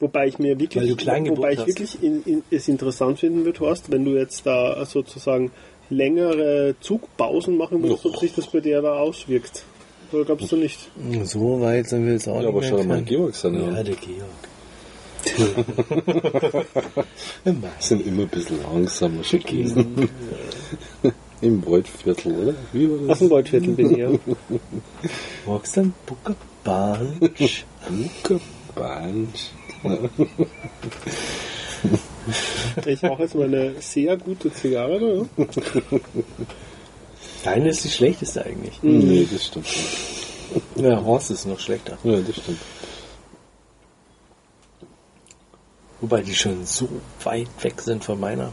[0.00, 1.66] Wobei ich mir Weil du wirklich, klein wobei ich hast.
[1.68, 5.50] wirklich in, in, es interessant finden würde, Horst, wenn du jetzt da sozusagen
[5.90, 9.64] längere Zugpausen machen würdest, ob sich das bei dir da auswirkt.
[10.12, 10.78] Oder glaubst du nicht?
[11.24, 13.02] So weit sind wir jetzt auch Ja, nicht aber schau mal.
[13.02, 13.74] Georg seine Ja, an.
[13.84, 14.28] der Georg.
[17.44, 17.68] Immer.
[17.78, 20.08] Sind immer ein bisschen langsamer gewesen.
[21.40, 22.54] Im Waldviertel, oder?
[22.72, 23.18] Wie war das?
[23.20, 24.10] dem Waldviertel bin ich ja.
[25.46, 27.16] Walkst am Buckerbahn.
[27.20, 28.40] Luca
[28.74, 29.50] Bansch.
[32.86, 35.26] Ich mache jetzt mal eine sehr gute Zigarre.
[35.36, 35.98] Ja?
[37.44, 38.82] Deine ist die schlechteste eigentlich.
[38.82, 40.18] Nee, das stimmt nicht.
[40.76, 41.98] Ja, Horst ist noch schlechter.
[42.02, 42.58] Ja, das stimmt.
[46.00, 46.88] Wobei die schon so
[47.24, 48.52] weit weg sind von meiner.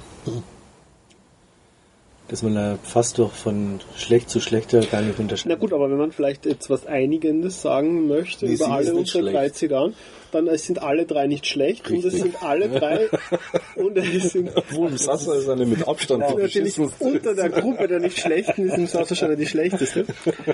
[2.28, 5.60] Dass man da fast doch von schlecht zu schlechter gar nicht Na unterscheidet.
[5.60, 9.42] gut, aber wenn man vielleicht jetzt was Einigendes sagen möchte Nee, über alle unsere drei
[9.44, 9.56] schlecht.
[9.58, 9.94] Zigarren,
[10.32, 12.22] dann es sind alle drei nicht schlecht und es Richtig.
[12.24, 13.10] sind alle drei
[13.76, 17.88] und es sind Obwohl im Sasser ist eine mit Abstand die natürlich unter der Gruppe
[17.88, 20.08] der nicht schlechten ist im Sasser schon die schlechteste.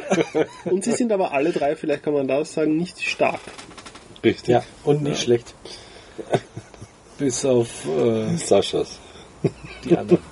[0.65, 3.39] Und sie sind aber alle drei, vielleicht kann man das sagen, nicht stark.
[4.23, 4.49] Richtig.
[4.49, 5.55] Ja, und nicht schlecht.
[7.21, 8.99] Bis auf äh, Saschas.
[9.85, 10.21] die anderen.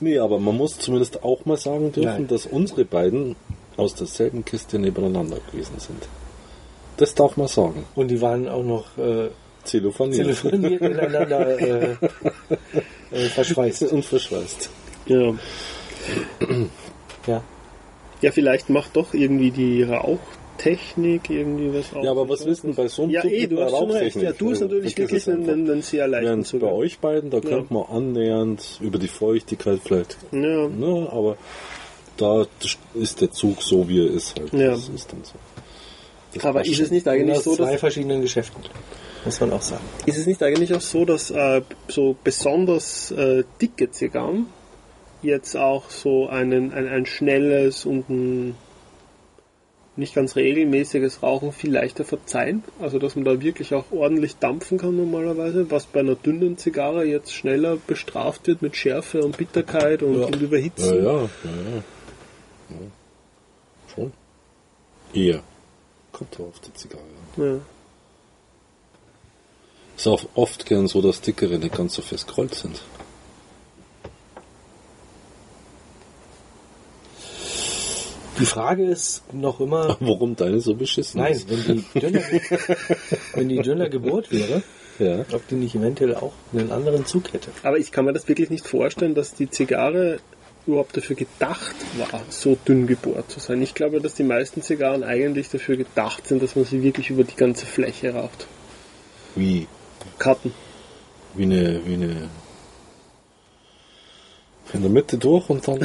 [0.00, 2.28] Nee, aber man muss zumindest auch mal sagen dürfen, Nein.
[2.28, 3.34] dass unsere beiden
[3.76, 6.06] aus derselben Kiste nebeneinander gewesen sind.
[6.98, 7.84] Das darf man sagen.
[7.96, 9.30] Und die waren auch noch äh,
[9.64, 10.20] Telefoniert.
[10.26, 11.96] telefoniert miteinander äh,
[13.10, 13.84] äh, verschweißt.
[13.84, 14.70] und verschweißt.
[15.06, 15.34] Ja.
[17.26, 17.42] Ja.
[18.20, 19.82] Ja, vielleicht macht doch irgendwie die
[20.58, 22.04] Rauchtechnik irgendwie was aus.
[22.04, 24.16] Ja, aber was wissen bei so einem Ja, Zug eh, mit du hast schon recht.
[24.16, 26.72] Ja, du hast natürlich wirklich einen, einen, einen sehr leichten Während bei Zugang.
[26.72, 30.68] euch beiden, da könnte man annähernd über die Feuchtigkeit vielleicht, Ja.
[30.68, 31.36] ne, aber
[32.16, 32.46] da
[32.94, 34.52] ist der Zug so, wie er ist halt.
[34.52, 34.70] Ja.
[34.72, 35.34] Das ist dann so.
[36.34, 38.62] Das Aber ist es nicht eigentlich so, zwei dass verschiedenen Geschäften.
[39.24, 39.82] Muss man auch sagen.
[40.06, 44.46] Ist es nicht eigentlich auch so, dass äh, so besonders äh, dicke Zigarren
[45.22, 48.54] jetzt auch so einen, ein, ein schnelles und ein
[49.98, 52.64] nicht ganz regelmäßiges Rauchen viel leichter verzeihen?
[52.80, 57.04] Also dass man da wirklich auch ordentlich dampfen kann normalerweise, was bei einer dünnen Zigarre
[57.04, 60.26] jetzt schneller bestraft wird mit Schärfe und Bitterkeit und, Ja.
[60.26, 60.96] und Ja, Überhitzen.
[60.96, 61.82] ja, ja, ja.
[62.70, 62.76] ja.
[63.94, 64.12] Schon.
[65.12, 65.42] Eher.
[66.12, 67.02] Kommt ja auf die Zigarre.
[67.36, 67.60] Ja.
[69.96, 72.80] Ist auch oft gern so, dass dickere nicht ganz so fest gerollt sind.
[78.40, 81.48] Die Frage ist noch immer, Warum deine so beschissen nein, ist?
[81.50, 82.20] wenn die dünner,
[83.34, 84.62] wenn die dünner gebohrt wäre,
[84.98, 85.24] Ja.
[85.32, 87.50] ob die nicht eventuell auch einen anderen Zug hätte.
[87.62, 90.18] Aber ich kann mir das wirklich nicht vorstellen, dass die Zigarre
[90.66, 93.62] überhaupt dafür gedacht war, so dünn gebohrt zu sein.
[93.62, 97.24] Ich glaube, dass die meisten Zigarren eigentlich dafür gedacht sind, dass man sie wirklich über
[97.24, 98.46] die ganze Fläche raucht.
[99.34, 99.66] Wie,
[100.18, 100.52] Karten.
[101.34, 102.28] wie eine, wie eine,
[104.72, 105.80] in der Mitte durch und dann.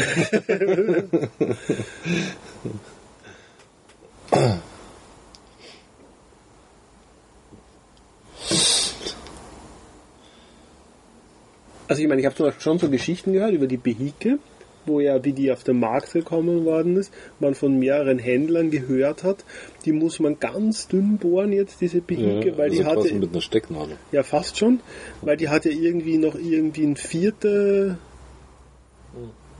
[11.87, 14.39] Also ich meine, ich habe zum Beispiel schon so Geschichten gehört über die Behike,
[14.85, 19.23] wo ja, wie die auf den Markt gekommen worden ist, man von mehreren Händlern gehört
[19.23, 19.45] hat,
[19.85, 23.41] die muss man ganz dünn bohren jetzt, diese Behike, weil also die hatte, mit einer
[23.41, 23.97] Stecknadel.
[24.11, 24.79] ja fast schon,
[25.21, 27.97] weil die hatte irgendwie noch irgendwie eine vierte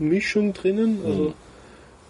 [0.04, 1.34] Mischung drinnen, also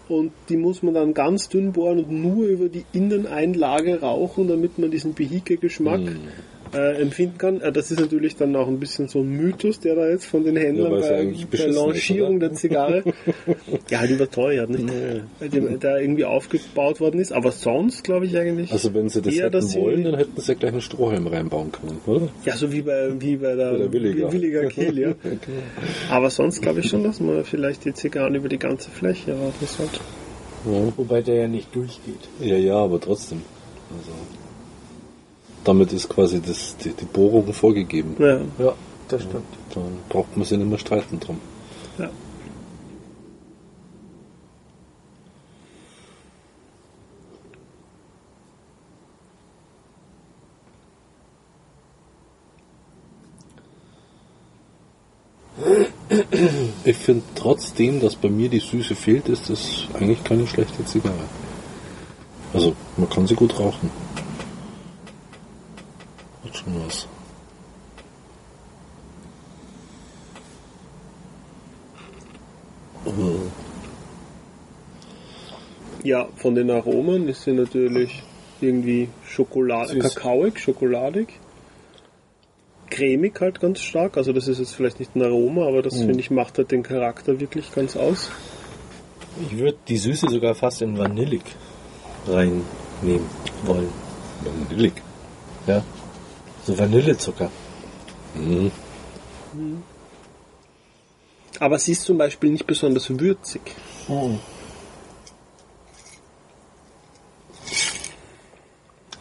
[0.08, 4.78] und die muss man dann ganz dünn bohren und nur über die Inneneinlage rauchen, damit
[4.78, 6.28] man diesen Behike-Geschmack Mhm.
[6.74, 7.60] Äh, empfinden kann.
[7.60, 10.44] Äh, das ist natürlich dann auch ein bisschen so ein Mythos, der da jetzt von
[10.44, 13.02] den Händlern Ja, bei, bei Launchierung der Zigarre
[13.90, 14.88] ja halt überteuert, nicht?
[15.40, 17.32] Weil die, da irgendwie aufgebaut worden ist.
[17.32, 18.72] Aber sonst glaube ich eigentlich.
[18.72, 20.80] Also wenn sie das eher, dass hätten sie- wollen, dann hätten sie ja gleich einen
[20.82, 22.28] Strohhalm reinbauen können, oder?
[22.44, 24.32] ja, so wie bei, wie bei der, der Williger.
[24.32, 25.14] Williger Kehl, ja.
[26.10, 29.66] Aber sonst glaube ich schon, dass man vielleicht die Zigarren über die ganze Fläche rauchen
[29.66, 30.00] sollte.
[30.66, 30.92] Ja.
[30.96, 32.14] Wobei der ja nicht durchgeht.
[32.40, 33.42] Ja, ja, aber trotzdem.
[33.90, 34.10] Also,
[35.64, 38.16] damit ist quasi das, die, die Bohrung vorgegeben.
[38.18, 38.74] Ja, Ja,
[39.08, 39.44] das stimmt.
[39.74, 41.40] Dann braucht man sich nicht mehr streiten drum.
[41.98, 42.10] ja.
[56.84, 61.14] Ich finde trotzdem, dass bei mir die Süße fehlt, ist das eigentlich keine schlechte Zigarre.
[62.52, 63.90] Also, man kann sie gut rauchen.
[66.54, 67.08] Hat schon was.
[76.02, 78.22] Ja, von den Aromen ist sie natürlich
[78.60, 81.28] irgendwie Schokolade, kakaoig, schokoladig.
[82.90, 84.16] Cremig halt ganz stark.
[84.16, 86.82] Also das ist jetzt vielleicht nicht ein Aroma, aber das finde ich macht halt den
[86.82, 88.30] Charakter wirklich ganz aus.
[89.48, 91.42] Ich würde die Süße sogar fast in Vanillig
[92.26, 92.64] reinnehmen
[93.64, 93.88] wollen.
[94.68, 94.92] Vanillig.
[95.66, 95.82] Ja.
[96.66, 97.50] So Vanillezucker.
[98.34, 98.72] Mhm.
[101.60, 103.60] Aber sie ist zum Beispiel nicht besonders würzig.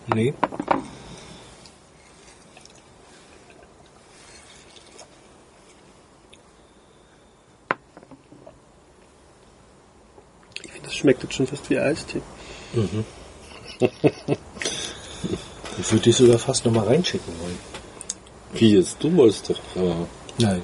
[0.07, 0.33] Nee.
[10.63, 12.21] Ich finde, das schmeckt jetzt schon fast wie Eistee.
[15.79, 17.57] Ich würde die sogar fast nochmal reinschicken wollen.
[18.53, 18.97] Wie jetzt?
[18.99, 19.59] Du wolltest doch.
[19.75, 20.05] Äh,
[20.37, 20.61] Nein.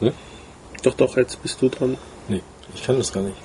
[0.00, 0.12] ne?
[0.82, 1.96] Doch, doch, jetzt bist du dran.
[2.28, 2.42] Nee,
[2.74, 3.36] ich kann das gar nicht.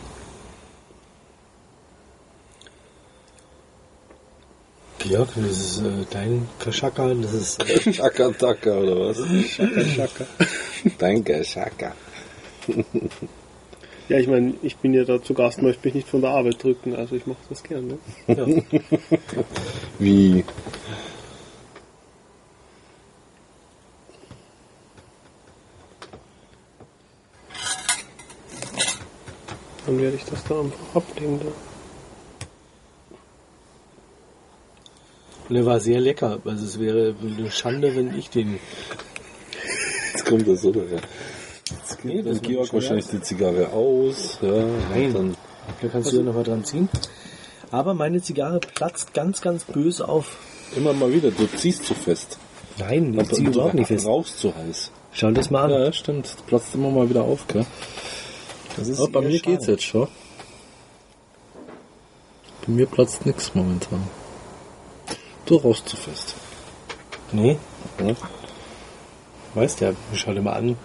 [5.00, 7.64] Georg, das ist äh, dein Kaschaka, das ist.
[7.70, 9.18] Äh, Schaka Taka oder was?
[9.50, 10.26] Schaka, schaka.
[10.98, 11.96] Danke, Schaka.
[14.10, 16.64] Ja, ich meine, ich bin ja da zu Gast, möchte mich nicht von der Arbeit
[16.64, 18.00] drücken, also ich mache das gerne.
[18.28, 18.46] ja.
[20.00, 20.44] Wie?
[29.86, 31.40] Dann werde ich das da einfach ablegen.
[31.40, 31.52] Da.
[35.50, 36.40] Und der war sehr lecker.
[36.46, 38.60] Also es wäre eine Schande, wenn ich den.
[40.14, 40.82] Jetzt kommt das oder?
[41.92, 41.98] Ja.
[42.04, 44.38] Nee, Dann Georg wahrscheinlich die Zigarre aus.
[44.42, 44.52] Ja,
[44.92, 45.14] Nein.
[45.14, 45.36] Dann,
[45.82, 46.90] Da kannst du ja noch mal dran ziehen.
[47.72, 50.38] Aber meine Zigarre platzt ganz, ganz böse auf.
[50.76, 51.30] immer mal wieder.
[51.32, 52.38] Du ziehst zu fest.
[52.78, 54.06] Nein, ich ziehe du überhaupt nicht fest.
[54.08, 54.92] rauchst zu heiß.
[55.12, 55.72] Schau das mal an.
[55.72, 56.26] Ja, stimmt.
[56.26, 57.66] Das platzt immer mal wieder auf, gell?
[58.78, 59.52] Das ist Aber bei mir schade.
[59.52, 60.08] geht's jetzt schon.
[62.66, 64.04] Bei mir platzt nichts momentan.
[65.46, 66.36] Du rauchst zu fest.
[67.32, 67.58] Nee,
[68.00, 68.16] Ja,
[69.56, 69.94] weißt ja.
[70.14, 70.78] Schau dir mal an.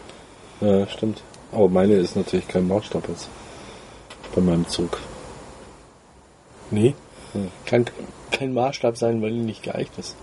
[0.61, 1.23] Ja stimmt.
[1.53, 3.29] Aber meine ist natürlich kein Maßstab jetzt.
[4.35, 4.99] Bei meinem Zug.
[6.71, 6.95] Nee.
[7.33, 7.51] Hm.
[7.67, 7.87] Kann
[8.31, 10.17] kein Maßstab sein, weil die nicht geeicht ist.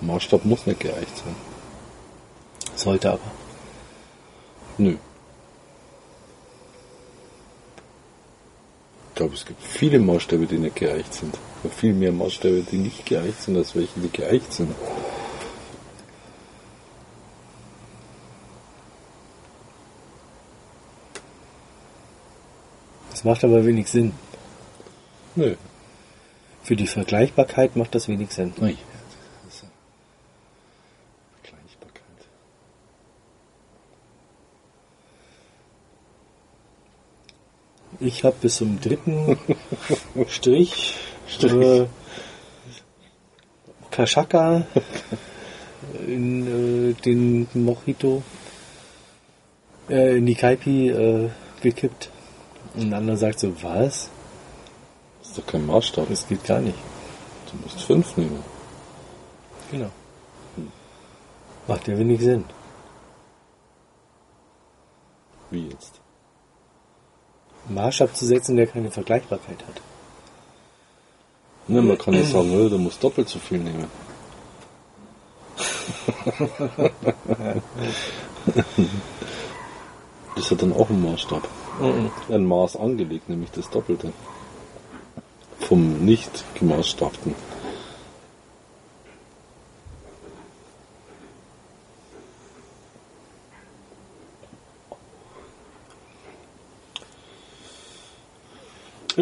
[0.00, 1.34] Maßstab muss nicht geeicht sein.
[2.76, 3.30] Sollte aber.
[4.78, 4.96] Nö.
[9.14, 11.38] Ich glaube, es gibt viele Maßstäbe, die nicht geeicht sind.
[11.62, 14.74] Und viel mehr Maßstäbe, die nicht geeicht sind, als welche, die geeicht sind.
[23.12, 24.14] Das macht aber wenig Sinn.
[25.36, 25.54] Nö.
[26.64, 28.52] Für die Vergleichbarkeit macht das wenig Sinn.
[28.60, 28.76] Ui.
[29.44, 29.68] Das ist ja
[31.40, 32.26] Vergleichbarkeit.
[38.04, 39.38] Ich habe bis zum dritten
[40.28, 40.94] Strich,
[41.26, 41.52] Strich.
[41.54, 41.86] Äh,
[43.90, 44.66] Kashaka
[46.06, 48.22] in äh, den Mojito
[49.88, 51.30] äh, in die Kaipi äh,
[51.62, 52.10] gekippt.
[52.74, 54.10] Und ein anderer sagt so, was?
[55.20, 56.06] Das ist doch kein Maßstab.
[56.10, 56.76] Das geht gar nicht.
[57.50, 58.44] Du musst fünf nehmen.
[59.70, 59.90] Genau.
[61.66, 62.44] Macht ja wenig Sinn.
[65.50, 66.02] Wie jetzt?
[67.50, 69.80] Einen Maßstab zu setzen, der keine Vergleichbarkeit hat.
[71.66, 73.86] Ne, man kann ja sagen, oh, du musst doppelt so viel nehmen.
[80.36, 81.48] Das hat dann auch einen Maßstab.
[82.28, 84.12] Ein Maß angelegt, nämlich das Doppelte.
[85.60, 87.34] Vom nicht gemaßstabten.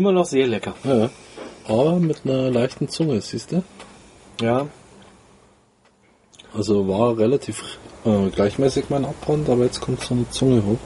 [0.02, 0.74] Immer noch sehr lecker.
[0.82, 1.10] Ja.
[1.68, 3.62] Aber mit einer leichten Zunge, siehst du?
[4.40, 4.66] Ja,
[6.52, 10.78] Also war relativ äh, gleichmäßig mein Abbrand, aber jetzt kommt so eine Zunge hoch.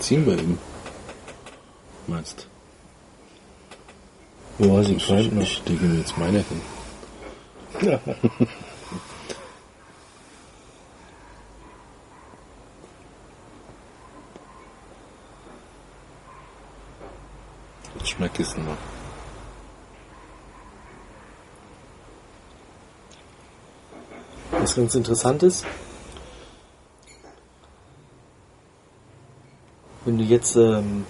[0.00, 0.58] Ziehen bei ihm?
[2.06, 2.48] Meinst
[4.58, 5.42] Boah, sie ich, noch.
[5.42, 6.60] ich lege mir jetzt meine hin.
[17.94, 18.76] Jetzt schmeckt es noch.
[24.52, 25.64] Was ganz interessant ist,
[30.04, 31.04] wenn du jetzt ähm,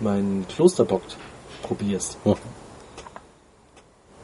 [0.00, 1.02] meinen Klosterbock
[1.62, 2.36] probierst, Oh.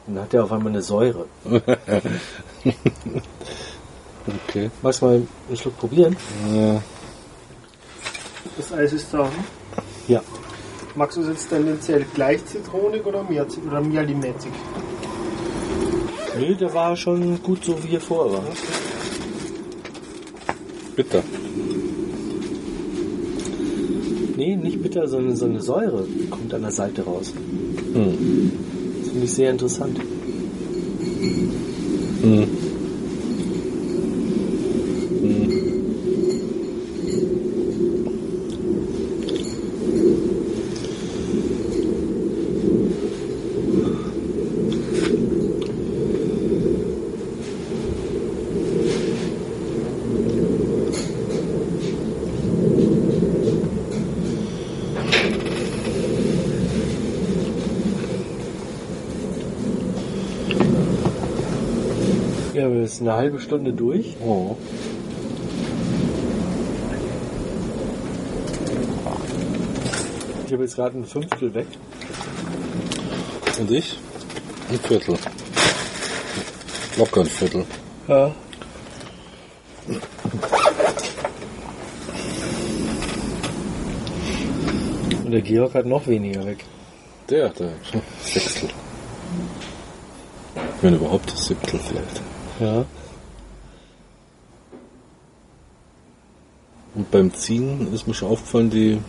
[0.07, 1.25] dann hat der auf einmal eine Säure.
[4.47, 4.71] Okay.
[4.81, 5.15] Magst du mal
[5.49, 6.15] einen Schluck probieren?
[6.53, 6.81] Ja.
[8.55, 9.29] Das Eis ist da.
[10.07, 10.21] Ja.
[10.95, 14.53] Magst du es jetzt tendenziell gleich zitronig oder mehr, oder mehr limettig?
[16.37, 18.43] Nee, der war schon gut so, wie er vorher war.
[20.95, 21.21] Bitter.
[24.45, 27.33] Nee, nicht bitter, sondern so eine Säure kommt an der Seite raus.
[27.93, 28.51] Hm.
[28.99, 29.97] Das finde ich sehr interessant.
[32.21, 32.62] Hm.
[63.03, 64.15] Eine halbe Stunde durch.
[64.21, 64.55] Oh.
[70.45, 71.67] Ich habe jetzt gerade ein Fünftel weg.
[73.59, 73.99] Und ich?
[74.69, 75.17] Ein Viertel.
[76.97, 77.65] Locker ein Viertel.
[78.07, 78.31] Ja.
[85.25, 86.63] Und der Georg hat noch weniger weg.
[87.29, 87.73] Der, der
[88.23, 88.69] Sechstel.
[90.81, 92.21] Wenn überhaupt das Siebtel vielleicht.
[92.59, 92.85] Ja.
[96.95, 98.99] Und beim Ziehen ist mir schon aufgefallen, die,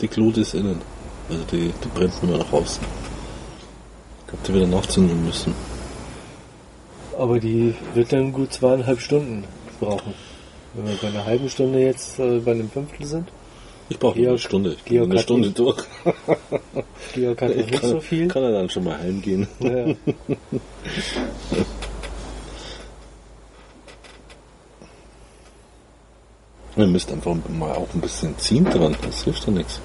[0.00, 0.80] die Glut ist innen.
[1.30, 2.82] Also die, die brennt nur nach außen.
[4.20, 5.54] Ich glaube, die wieder nachzünden müssen.
[7.18, 9.44] Aber die wird dann gut zweieinhalb Stunden
[9.80, 10.12] brauchen.
[10.74, 13.28] Wenn wir bei einer halben Stunde jetzt äh, bei einem Fünftel sind.
[13.88, 14.74] Ich brauche eine Stunde.
[14.74, 15.82] Ich Georg eine Stunde nicht- durch.
[17.14, 18.28] Georg hat Ich nicht kann, so viel.
[18.28, 19.48] kann er dann schon mal heimgehen.
[19.60, 19.86] Ja.
[26.78, 28.96] Ihr müsst einfach mal auch ein bisschen ziehen dran.
[29.02, 29.80] Das hilft doch nichts.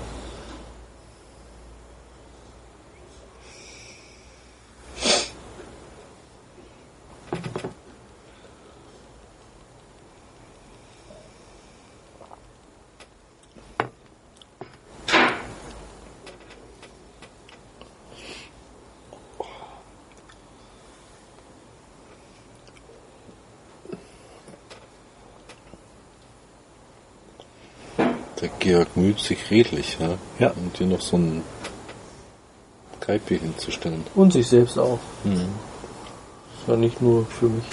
[29.53, 30.17] Redlich, ja.
[30.39, 30.51] Ja.
[30.55, 31.43] Und dir noch so ein
[32.99, 34.03] Kaipi hinzustellen.
[34.15, 34.99] Und sich selbst auch.
[35.23, 35.35] Mhm.
[35.35, 37.65] Ist ja nicht nur für mich.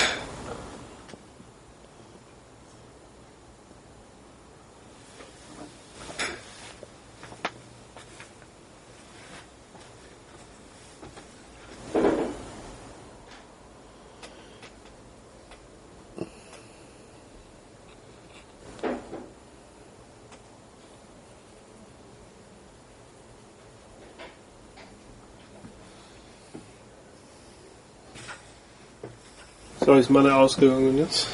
[30.01, 31.27] Ist meine ausgegangen jetzt.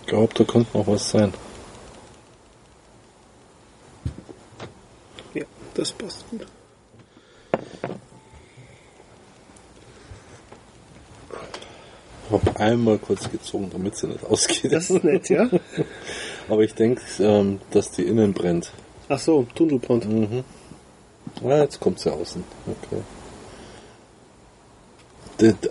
[0.00, 1.32] Ich glaube, da könnte noch was sein.
[5.32, 6.46] Ja, das passt gut.
[12.26, 14.72] Ich habe einmal kurz gezogen, damit sie nicht ausgeht.
[14.72, 15.48] Das ist nett, ja?
[16.48, 18.70] Aber ich denke, ähm, dass die innen brennt.
[19.08, 20.06] Ach so, Tunnelbrand.
[20.06, 20.44] Mhm.
[21.42, 22.44] Ah, jetzt kommt sie außen.
[22.66, 23.02] Okay.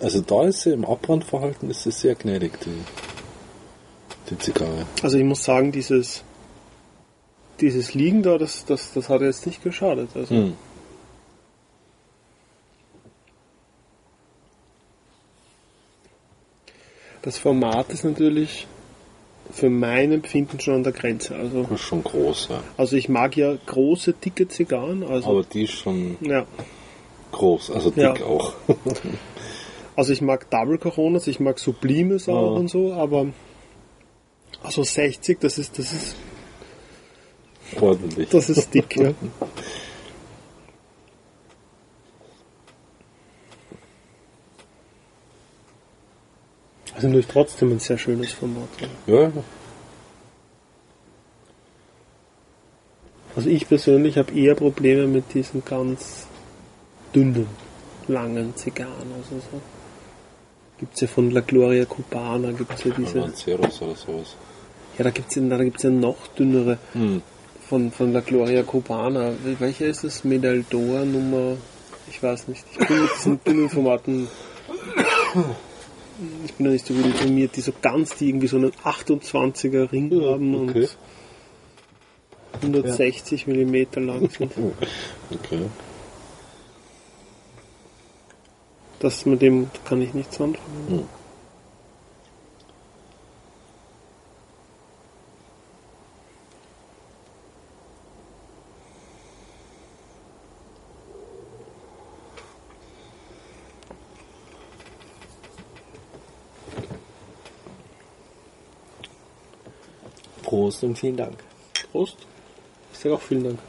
[0.01, 2.82] Also da ist sie im Abbrandverhalten ist sie sehr gnädig, die,
[4.30, 4.86] die Zigarre.
[5.01, 6.24] Also ich muss sagen, dieses,
[7.61, 10.09] dieses Liegen da, das, das, das hat jetzt nicht geschadet.
[10.16, 10.53] Also Hm.
[17.22, 18.68] das Format ist natürlich
[19.51, 21.36] für mein Empfinden schon an der Grenze.
[21.36, 22.64] Also, Das ist schon groß, ja.
[22.78, 25.03] also ich mag ja große, dicke Zigarren.
[25.03, 26.45] Also, Aber die ist schon ja.
[27.32, 28.26] groß, also dick Ja.
[28.26, 28.53] auch.
[29.95, 32.59] Also ich mag Double Coronas, ich mag Sublimes auch Ja.
[32.59, 33.27] und so, aber
[34.63, 36.15] also 60, das ist, das ist,
[37.79, 38.29] Ordentlich.
[38.29, 39.13] das ist dick, ja.
[46.95, 48.69] Also natürlich trotzdem ein sehr schönes Format.
[49.07, 49.21] ja.
[49.21, 49.31] Ja,
[53.35, 56.27] Also ich persönlich habe eher Probleme mit diesen ganz
[57.15, 57.47] dünnen,
[58.07, 59.11] langen Zigarren.
[59.17, 59.61] Also so.
[60.79, 63.19] Gibt es ja von La Gloria Cubana, gibt es ja diese.
[63.19, 64.35] Lanceros oder sowas.
[64.97, 67.21] Ja, da gibt es ja, da gibt's ja noch dünnere Hm.
[67.69, 69.31] von, von La Gloria Cubana.
[69.43, 70.23] Wel- Welcher ist das?
[70.23, 71.57] Medaldor Nummer.
[72.09, 72.63] Ich weiß nicht.
[72.79, 74.27] Ich bin mit diesen dünnen Formaten.
[76.45, 79.91] Ich bin ja nicht so gut informiert, die so ganz, die irgendwie so einen 28er
[79.91, 80.87] Ring haben okay.
[82.61, 84.51] und 160 Millimeter lang sind.
[85.31, 85.61] Okay.
[89.03, 90.87] Das mit dem kann ich nichts anfangen.
[90.87, 91.03] Hm.
[110.43, 111.43] Prost und vielen Dank.
[111.91, 112.15] Prost.
[112.93, 113.59] Ich sage auch vielen Dank.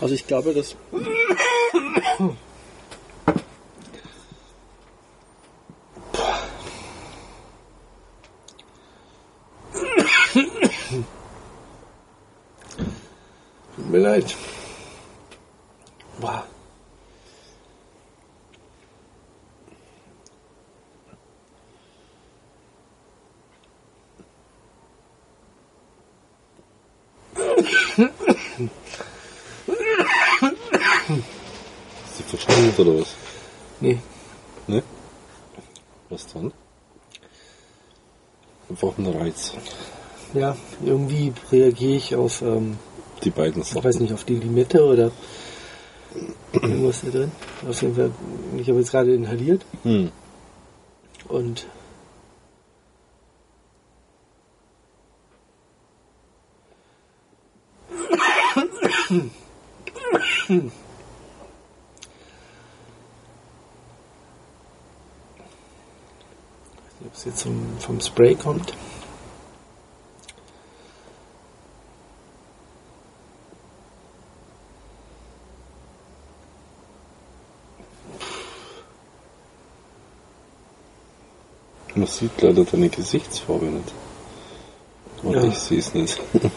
[0.00, 0.76] Also ich glaube, dass
[13.76, 14.36] Tut mir leid.
[16.20, 16.44] Boah.
[31.06, 33.14] Ist die verschwunden oder was?
[33.80, 33.98] Nee,
[34.66, 34.82] Ne?
[36.08, 36.52] Was dann?
[38.70, 39.52] Einfach ein Reiz.
[40.32, 42.76] ja, irgendwie reagiere ich auf, ähm,
[43.22, 43.84] Die beiden ich Sachen.
[43.84, 45.10] weiß nicht, auf die Limette oder
[46.52, 47.32] irgendwas da drin.
[47.68, 48.10] Auf jeden Fall,
[48.58, 50.10] ich habe jetzt gerade inhaliert Hm.
[51.28, 51.66] und
[67.04, 68.74] ob es jetzt vom, vom Spray kommt.
[82.04, 83.94] man sieht leider deine Gesichtsfarbe nicht.
[85.22, 85.44] Und ja.
[85.44, 86.20] ich sehe es nicht.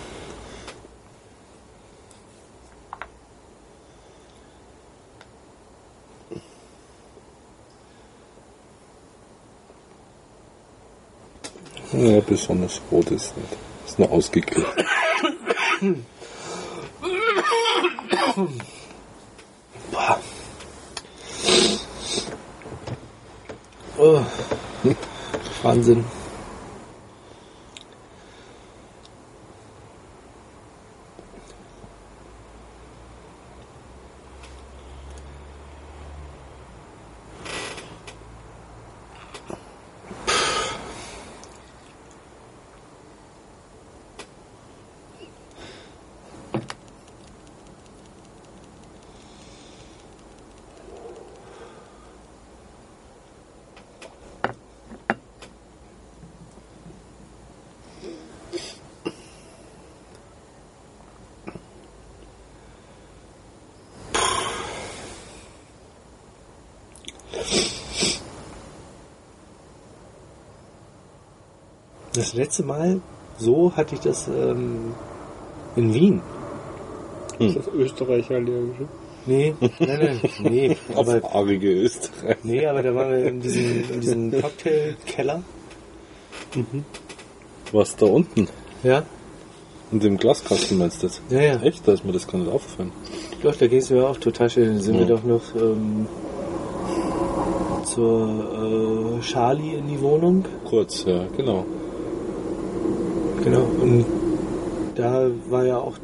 [11.93, 13.55] ja, besonders rot ist nicht.
[13.85, 14.65] Ist nur ausgeglichen.
[23.99, 24.23] Oh.
[25.67, 26.05] Wahnsinn.
[72.17, 72.99] Das letzte Mal,
[73.37, 74.93] so hatte ich das ähm,
[75.75, 76.21] in Wien.
[77.39, 78.87] Ist das Österreicher allergisch?
[79.27, 82.37] Nee, nein, nein, nee, aber, Auf arige Österreich.
[82.43, 85.43] nee, aber da waren wir in diesem, in diesem Cocktailkeller.
[87.71, 88.47] Was da unten?
[88.83, 89.03] Ja,
[89.91, 91.21] In dem Glaskasten meinst du das?
[91.29, 91.61] ja, ja.
[91.61, 91.87] Echt?
[91.87, 92.91] Da ist mir das gar nicht aufgefallen.
[93.43, 94.69] Doch, da ging es mir auch total schön.
[94.75, 95.01] Dann sind Ja.
[95.01, 96.07] wir doch noch ähm,
[97.85, 100.45] zur äh, Charlie in die Wohnung.
[100.65, 101.65] Kurz, ja, genau.
[103.43, 103.61] Genau.
[103.81, 104.05] Und
[104.95, 105.97] da war ja auch,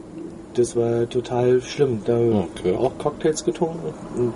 [0.53, 2.01] das war total schlimm.
[2.05, 2.75] Da Okay.
[2.75, 4.33] auch Cocktails getrunken und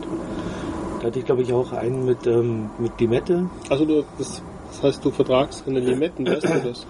[1.00, 3.50] da hatte ich glaube ich auch einen mit, ähm, mit Limette.
[3.70, 4.41] Also du, das,
[4.72, 6.86] das heißt, du vertragst keine Limetten, weißt du das?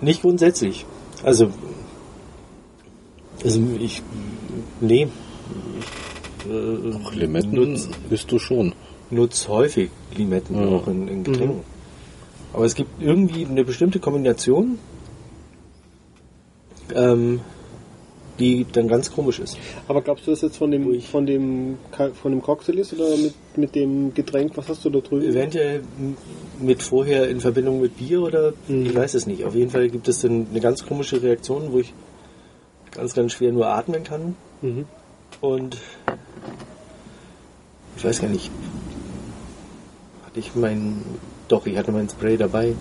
[0.00, 0.86] Nicht grundsätzlich.
[1.22, 1.48] Also,
[3.44, 4.02] also ich,
[4.80, 5.08] nee.
[6.44, 8.74] Ich, äh, Ach, Limetten nutz, isst du schon.
[9.10, 10.76] nutz häufig Limetten Ja.
[10.76, 11.60] auch in, in Getränken.
[12.54, 14.78] Aber es gibt irgendwie eine bestimmte Kombination,
[16.94, 17.40] ähm,
[18.38, 19.58] die dann ganz komisch ist.
[19.86, 21.78] Aber glaubst du das jetzt von dem, von dem,
[22.20, 24.56] von dem Cocktail ist oder mit, mit dem Getränk?
[24.56, 25.24] Was hast du da drüben?
[25.26, 25.82] Eventuell
[26.60, 28.86] mit vorher in Verbindung mit Bier oder Mhm.
[28.86, 29.44] ich weiß es nicht.
[29.44, 31.92] Auf jeden Fall gibt es dann eine ganz komische Reaktion, wo ich
[32.92, 34.36] ganz, ganz schwer nur atmen kann.
[34.62, 34.86] Mhm.
[35.40, 35.76] Und
[37.96, 38.50] ich weiß gar nicht,
[40.26, 41.02] hatte ich mein,
[41.48, 42.74] doch, ich hatte mein Spray dabei,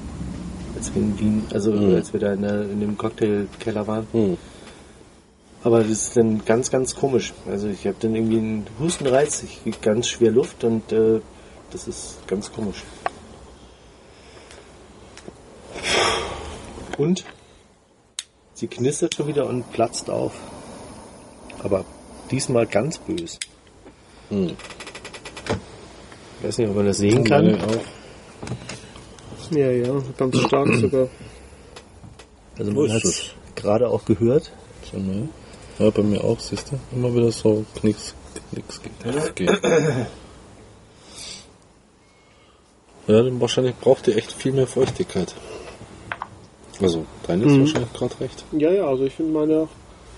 [0.75, 1.95] als wir in Wien, also Mhm.
[1.95, 4.07] als wir da in, der, in dem Cocktailkeller waren.
[4.11, 4.37] Hm.
[5.63, 7.33] Aber das ist dann ganz, ganz komisch.
[7.49, 11.21] Also ich habe dann irgendwie einen Hustenreiz, ich krieg ganz schwer Luft und äh,
[11.71, 12.83] das ist ganz komisch.
[16.97, 17.25] Und
[18.53, 20.33] sie knistert schon wieder und platzt auf.
[21.63, 21.85] Aber
[22.29, 23.39] diesmal ganz bös.
[24.29, 24.51] Hm.
[26.39, 27.55] Ich weiß nicht, ob man das sehen kann.
[27.55, 28.02] Auch.
[29.51, 31.07] Ja, ja, ganz stark sogar.
[32.57, 33.09] Also man hat das?
[33.11, 34.51] es gerade auch gehört.
[34.93, 35.27] Mal.
[35.79, 36.79] Ja, bei mir auch, siehst du?
[36.95, 38.13] Immer wieder so Knicks,
[38.51, 39.49] Knicks, Knicks geht.
[43.07, 45.33] Ja, dann wahrscheinlich braucht ihr echt viel mehr Feuchtigkeit.
[46.81, 47.59] Also, deine ist Mhm.
[47.61, 48.45] wahrscheinlich gerade recht.
[48.53, 49.69] Ja, ja, also ich finde meine auch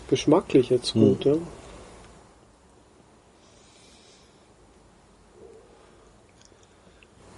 [0.09, 1.35] geschmacklich jetzt gut, ja.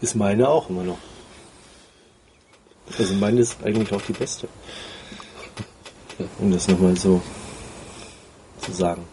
[0.02, 1.00] Ist meine auch immer noch.
[2.98, 4.48] Also meine ist eigentlich auch die beste.
[6.40, 7.22] Um das nochmal so
[8.62, 9.04] zu sagen.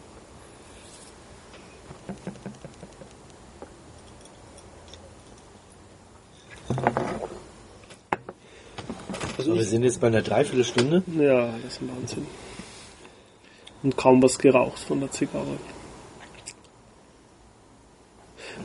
[9.37, 11.03] Also Aber wir sind jetzt bei einer Dreiviertelstunde.
[11.19, 12.27] ja, das ist ein Wahnsinn.
[13.83, 15.59] Und kaum was geraucht von der Zigarre.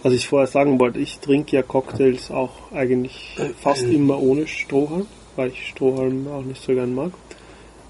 [0.03, 5.07] Was ich vorher sagen wollte, ich trinke ja Cocktails auch eigentlich fast immer ohne Strohhalm,
[5.35, 7.11] weil ich Strohhalm auch nicht so gern mag.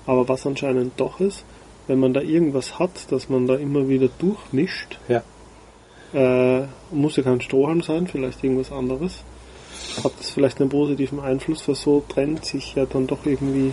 [0.05, 1.43] Aber was anscheinend doch ist,
[1.87, 5.23] wenn man da irgendwas hat, dass man da immer wieder durchmischt, Ja.
[6.13, 9.23] äh, muss ja kein Strohhalm sein, vielleicht irgendwas anderes,
[10.03, 13.71] hat das vielleicht einen positiven Einfluss, weil so trennt sich ja dann doch irgendwie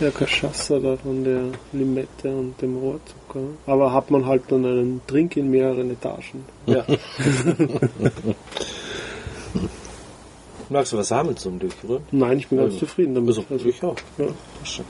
[0.00, 3.17] der Cachaça da von der Limette und dem Rohrzucker.
[3.66, 6.44] Aber hat man halt dann einen Drink in mehreren Etagen.
[6.66, 6.84] ja.
[10.70, 12.02] Magst du was haben zum Durchrühren?
[12.12, 13.28] Nein, ich bin ganz Also, zufrieden damit.
[13.30, 13.96] Also, Also, ich auch.
[14.18, 14.26] ja.
[14.60, 14.84] Das schon.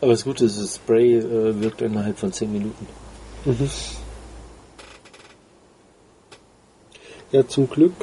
[0.00, 2.86] Aber das Gute ist, das Spray äh, wirkt innerhalb von 10 Minuten.
[7.32, 7.94] Ja, zum Glück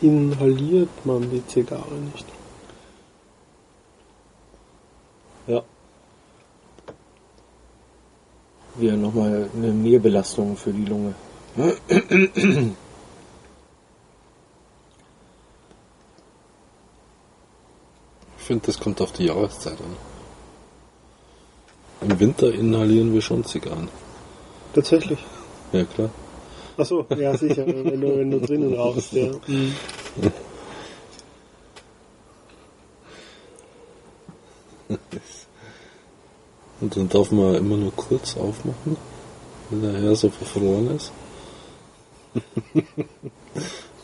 [0.00, 2.26] inhaliert man die Zigarre nicht.
[5.46, 5.62] Ja.
[8.80, 11.14] wieder nochmal eine Mehrbelastung für die Lunge.
[18.36, 19.96] Ich finde, das kommt auf die Jahreszeit an.
[22.08, 23.88] Im Winter inhalieren wir schon Zigarren.
[24.72, 25.18] Tatsächlich.
[25.72, 26.10] Ja, klar.
[26.78, 29.30] Achso, ja sicher, wenn du, wenn du drinnen rauchst, ja.
[29.46, 29.74] Mhm.
[36.80, 38.96] Und dann darf man immer nur kurz aufmachen,
[39.70, 41.10] wenn der Herr so verloren ist.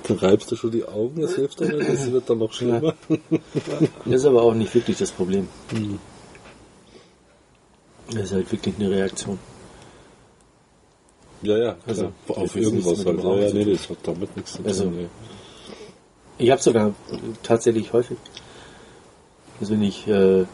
[0.09, 2.95] dann reibst du schon die Augen, das hilft doch nicht, das wird dann noch schlimmer.
[4.05, 5.49] Das ist aber auch nicht wirklich das Problem.
[8.11, 9.39] Das ist halt wirklich eine Reaktion.
[11.47, 13.23] Ja, ja, Also, also das auf irgendwas halt.
[13.23, 14.67] Ja, ja, nee, das hat damit nichts zu tun.
[14.67, 15.07] Also, nee.
[16.39, 16.93] Ich habe sogar
[17.43, 18.19] tatsächlich häufig,
[19.61, 20.45] also wenn ich äh,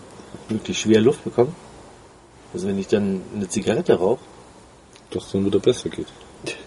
[0.49, 1.53] wirklich schwer Luft bekomme,
[2.53, 4.21] also wenn ich dann eine Zigarette rauche,
[5.11, 6.07] Dass es dann wieder besser geht.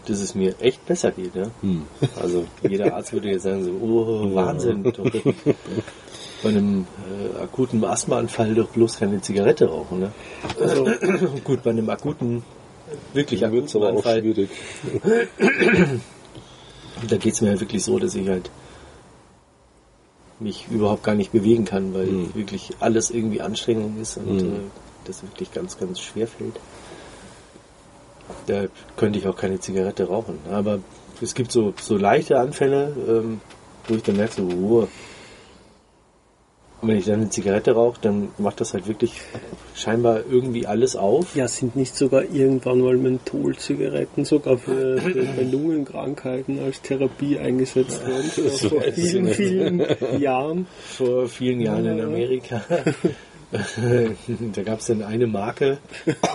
[0.08, 1.36] dass es mir echt besser geht.
[1.36, 1.52] Ja?
[1.62, 1.84] Hm.
[2.20, 4.94] Also jeder Arzt würde jetzt sagen so, oh Wahnsinn, doch
[6.44, 10.00] bei einem äh, akuten Asthmaanfall doch bloß keine Zigarette rauchen.
[10.00, 10.12] Ne?
[10.60, 10.86] Also,
[11.44, 12.44] Gut, bei einem akuten,
[13.14, 14.50] wirklich Dann wird es akuten aber auch schwierig.
[17.10, 18.50] da geht es mir halt wirklich so, dass ich halt
[20.40, 22.36] mich überhaupt gar nicht bewegen kann, weil Mhm.
[22.36, 24.56] wirklich alles irgendwie Anstrengung ist und Mhm.
[24.56, 24.60] äh,
[25.06, 26.56] das wirklich ganz, ganz schwer fällt.
[28.48, 28.66] Da
[28.98, 30.40] könnte ich auch keine Zigarette rauchen.
[30.52, 30.80] Aber
[31.22, 33.42] es gibt so, so leichte Anfälle, ähm,
[33.88, 34.88] wo ich dann merke, so, oh.
[36.84, 39.14] Und wenn ich dann eine Zigarette rauche, dann macht das halt wirklich
[39.74, 41.34] scheinbar irgendwie alles auf.
[41.34, 48.30] ja, sind nicht sogar irgendwann mal Mentholzigaretten sogar für, für Lungenkrankheiten als Therapie eingesetzt worden?
[48.36, 49.86] Das vor vielen, vielen
[50.20, 50.68] Jahren.
[50.98, 52.62] vor vielen Jahren in Amerika.
[54.54, 55.78] da gab es dann eine Marke,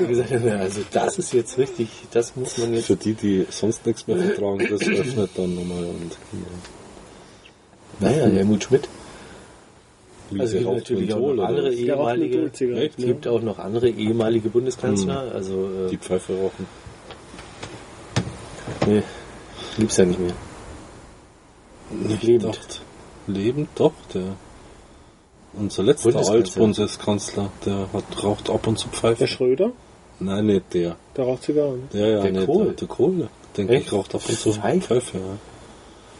[0.00, 2.86] die gesagt hat, also das ist jetzt richtig, das muss man jetzt.
[2.86, 6.16] Für die, die sonst nichts mehr vertragen, das öffnet dann nochmal und
[8.00, 8.88] Naja, Helmut Schmidt.
[10.36, 12.50] Also es gibt natürlich auch andere ehemalige.
[12.52, 15.32] Es gibt auch noch andere ehemalige Bundeskanzler.
[15.32, 16.66] Also die äh, Pfeife rauchen.
[18.86, 19.02] nee,
[19.78, 20.34] gibt's ja nicht mehr.
[21.90, 22.42] Nicht lebend.
[22.52, 22.82] gedacht.
[23.26, 24.36] Lebend doch, der
[25.54, 26.44] unser letzter Bundeskanzler.
[26.44, 29.20] Altbundeskanzler, der hat, raucht ab und zu Pfeife.
[29.20, 29.72] Der Schröder,
[30.20, 30.96] Nein, nicht der.
[31.16, 31.88] der raucht Zigarren.
[31.92, 32.64] Der, ja, Der nicht Kohl.
[32.66, 33.28] der, der Kohl.
[33.56, 34.94] Denke ich, raucht ab und zu Pfeife?
[35.14, 35.20] Ja.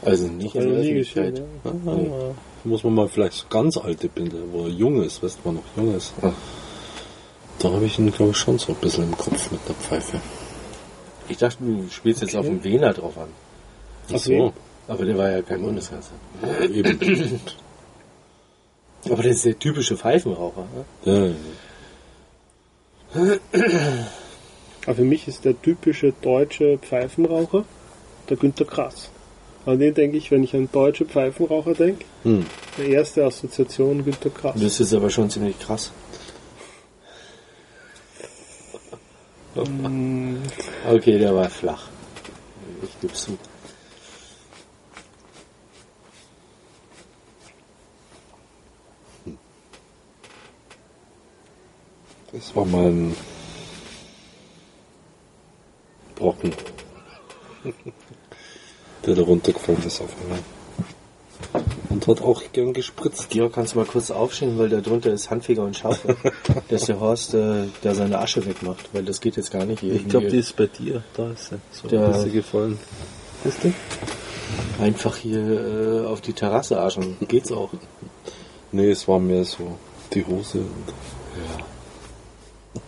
[0.02, 1.38] Also nicht in Also der Öffentlichkeit.
[1.38, 1.44] Ja.
[1.64, 2.34] Ah, ah,
[2.64, 5.50] Muss man mal vielleicht so ganz alte Bilder, wo er jung ist, weißt du, wo
[5.50, 6.12] er noch jung ist.
[6.22, 6.32] Ah.
[7.60, 10.20] Da habe ich ihn, glaube ich, schon so ein bisschen im Kopf mit der Pfeife.
[11.28, 13.28] Ich dachte, du spielst jetzt auf den Wiener drauf an.
[14.12, 14.52] Ach so,
[14.86, 16.16] Aber der war ja kein Bundeskanzler.
[16.70, 16.98] eben.
[19.04, 20.66] Aber der ist der typische Pfeifenraucher.
[21.04, 21.34] Ne?
[23.14, 23.38] ja, ja.
[24.84, 27.64] Aber für mich ist der typische deutsche Pfeifenraucher
[28.28, 29.10] der Günter Krass.
[29.66, 32.46] An den denke ich, wenn ich an deutsche Pfeifenraucher denke, Hm.
[32.78, 34.54] die erste Assoziation Günter Krass.
[34.60, 35.92] Das ist aber schon ziemlich krass.
[40.88, 41.88] Okay, der war flach.
[42.82, 43.36] Ich gebe zu.
[52.32, 53.16] Das war mal ein
[56.14, 56.52] Brocken,
[59.08, 60.38] der da runtergefallen ist auf einmal.
[61.88, 63.30] Und hat auch gern gespritzt.
[63.30, 66.16] Georg, kannst du mal kurz aufstehen, weil da drunter ist Handfeger und Schaufel.
[66.68, 69.82] dass der Horst äh, da seine Asche wegmacht, weil das geht jetzt gar nicht.
[69.82, 71.02] Ich glaube, die ist bei dir.
[71.14, 71.56] Da ist sie.
[71.72, 72.78] So Der- ist sie gefallen.
[73.44, 73.72] Ist die?
[74.80, 77.16] Einfach hier äh, auf die Terrasse aschen.
[77.26, 77.70] Geht's auch.
[78.72, 79.78] Nee, es war mehr so
[80.12, 80.92] die Hose und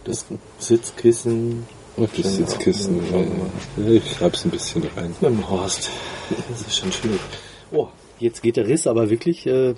[0.05, 0.27] Das
[0.59, 1.67] Sitzkissen.
[2.09, 3.01] Die Schön Sitzkissen.
[3.13, 3.79] auch.
[3.83, 5.15] Ja, Ich schreib's ein bisschen rein.
[5.21, 5.91] Mit dem Horst.
[6.49, 7.21] Das ist schon schwierig.
[7.73, 7.89] Oh,
[8.19, 9.75] jetzt geht der Riss aber wirklich äh,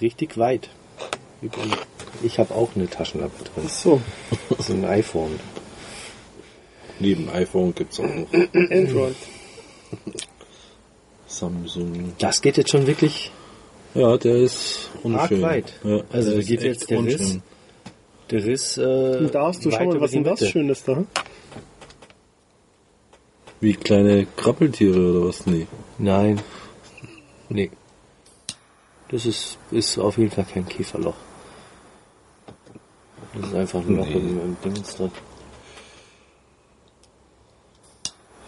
[0.00, 0.68] richtig weit.
[2.22, 3.68] Ich habe auch eine Taschenlampe drin.
[3.68, 4.00] So,
[4.58, 5.38] So ein iPhone.
[6.98, 8.26] Neben iPhone gibt's auch noch
[8.70, 9.16] Android.
[11.26, 12.12] Samsung.
[12.18, 13.30] Das geht jetzt schon wirklich
[13.94, 15.42] Ja, der ist unschön.
[15.42, 15.72] weit.
[15.84, 17.18] Ja, Also der da ist geht jetzt der unschön.
[17.18, 17.38] Riss.
[18.30, 18.76] Der Riss.
[18.78, 18.82] Äh,
[19.18, 20.48] Und da hast du weit schon mal, über was die denn das.
[20.48, 21.04] Schönes da?
[23.60, 25.46] Wie kleine Krabbeltiere oder was?
[25.46, 25.66] Nee.
[25.98, 26.40] Nein.
[27.48, 27.70] Nee.
[29.08, 31.14] Das ist, ist auf jeden Fall kein Käferloch.
[33.34, 34.14] Das ist einfach ein Loch Nee.
[34.14, 35.12] im, im Dings drin.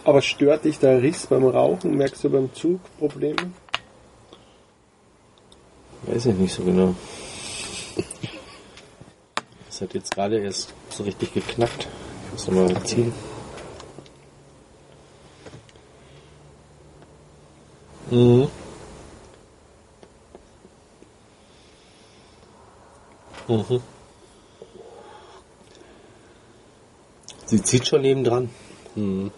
[0.05, 1.97] Aber stört dich der Riss beim Rauchen?
[1.97, 3.37] Merkst du beim Zug Probleme?
[6.07, 6.95] Weiß ich nicht so genau.
[9.79, 11.87] Das hat jetzt gerade erst so richtig geknackt.
[12.33, 13.13] Das nochmal ziehen.
[18.11, 18.49] Mhm.
[23.47, 23.81] Mhm.
[27.47, 28.51] Sie zieht schon neben dran.
[28.97, 29.31] Mhm.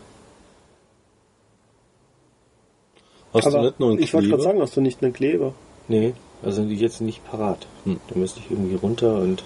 [3.34, 5.52] Hast Aber du nicht noch einen ich wollte gerade sagen, hast du nicht einen Kleber?
[5.88, 7.66] Nee, also jetzt nicht parat.
[7.84, 8.00] Hm.
[8.08, 9.44] Da müsste ich irgendwie runter und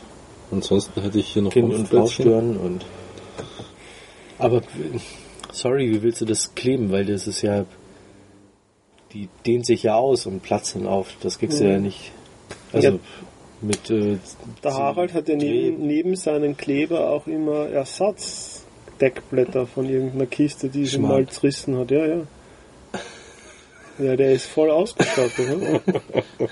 [0.50, 2.84] Ansonsten hätte ich hier noch Kind und Frau stören und.
[4.38, 4.62] Aber
[5.52, 6.90] sorry, wie willst du das kleben?
[6.92, 7.64] Weil das ist ja.
[9.12, 11.14] Die dehnt sich ja aus und platzt dann auf.
[11.20, 11.70] Das kriegst du Mhm.
[11.70, 12.12] ja nicht.
[12.72, 12.98] Also Ja.
[13.60, 14.18] mit äh,
[14.62, 20.84] Der Harald hat ja neben, neben seinen Kleber auch immer Ersatzdeckblätter von irgendeiner Kiste, die
[20.86, 21.90] sie mal zerrissen hat.
[21.92, 22.20] Ja, ja.
[24.00, 25.60] Ja, der ist voll ausgestattet.
[25.60, 25.80] Ne?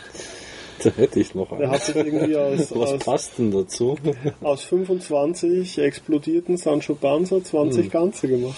[0.85, 1.71] Da hätte ich noch Der einen.
[1.71, 3.97] hat sich irgendwie aus, Was aus, passt denn dazu?
[4.43, 8.57] aus 25 explodierten Sancho Panza 20 ganze gemacht.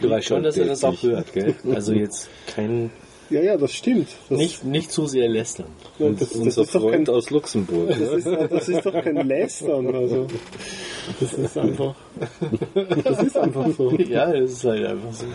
[0.00, 1.54] Du weißt schon, dass er das auch hört, gell?
[1.72, 2.90] Also jetzt kein.
[3.30, 4.08] Ja, ja, das stimmt.
[4.30, 5.66] Das, Nicht, nicht zu sehr lästern.
[5.98, 7.88] ja, das, das, Unser ist doch kein, Freund aus Luxemburg.
[7.88, 8.04] das, ne?
[8.06, 9.94] ist, das ist doch kein Lästern.
[9.94, 10.26] Also,
[11.20, 11.94] das ist einfach.
[13.04, 13.90] Das ist einfach so.
[13.98, 15.26] Ja, das ist halt einfach so.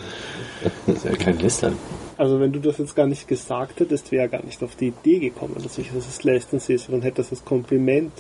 [0.88, 1.78] Das ist ja kein Lästern.
[2.24, 5.20] Also wenn du das jetzt gar nicht gesagt hättest, wäre gar nicht auf die Idee
[5.20, 8.14] gekommen, dass ich das als Lästerns ist, dann hätte das als Kompliment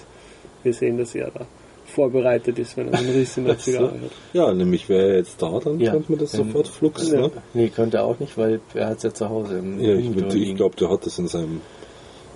[0.61, 1.45] gesehen, dass er da
[1.85, 4.11] vorbereitet ist, wenn er einen Riss in der Zigarre hat.
[4.33, 5.91] Ja, nämlich wäre er jetzt da, dann Ja.
[5.91, 7.21] könnte man das sofort flugs, Ja.
[7.21, 7.31] ne?
[7.53, 10.09] Nee, könnte er auch nicht, weil er hat es ja zu Hause im Ja, ich,
[10.35, 11.61] ich glaube, der hat das in seinem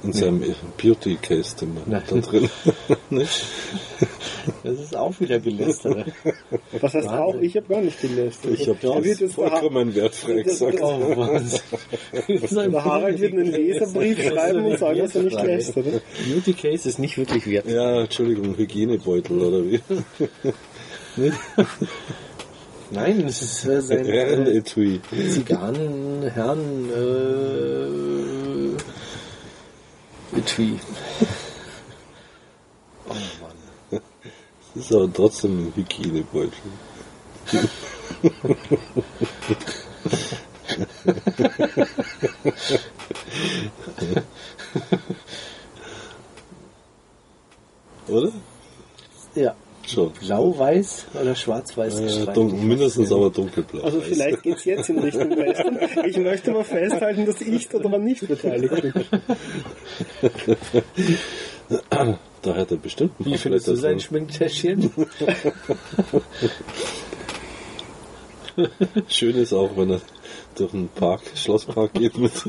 [0.04, 0.44] in seinem
[0.82, 2.04] Beauty Case immer Nein.
[2.08, 2.50] da drin.
[4.64, 6.06] Das ist auch wieder Gelästere.
[6.80, 7.20] Was heißt Wahnsinn.
[7.20, 8.54] auch, ich habe gar nicht gelästert.
[8.54, 8.78] Ich habe
[9.20, 10.80] das vollkommen wertfrei gesagt.
[10.82, 12.72] Oh, Wahnsinn.
[12.72, 15.86] der Harald wird einen Leserbrief schreiben und sagen, dass er nicht lästert.
[16.26, 17.68] Beauty Case ist nicht wirklich wert.
[17.68, 19.82] Ja, Entschuldigung, Hygienebeutel oder wie?
[22.92, 25.02] Nein, es ist äh, sein äh, Herrenetui.
[25.30, 28.37] Zigarren, Herren, äh,
[30.36, 30.80] Etui.
[33.08, 34.02] Oh Mann.
[34.74, 36.52] Das ist aber trotzdem ein Hygienebeutel.
[48.08, 48.32] Oder?
[49.36, 49.56] Ja.
[49.88, 50.12] Schon.
[50.12, 52.36] Blau-weiß oder schwarz-weiß Äh, gestreift?
[52.38, 53.82] dun mindestens aber dunkelblau.
[53.84, 55.80] Also vielleicht geht's jetzt in Richtung Lästern.
[56.06, 58.94] Ich möchte aber festhalten, dass ich daran nicht beteiligt bin.
[62.44, 64.00] Da hat er bestimmt ein Wie findest du sein.
[64.00, 64.90] Schminktäschchen?
[69.10, 70.02] Schön ist auch, wenn er
[70.56, 72.32] durch einen Park, Schlosspark geht mit.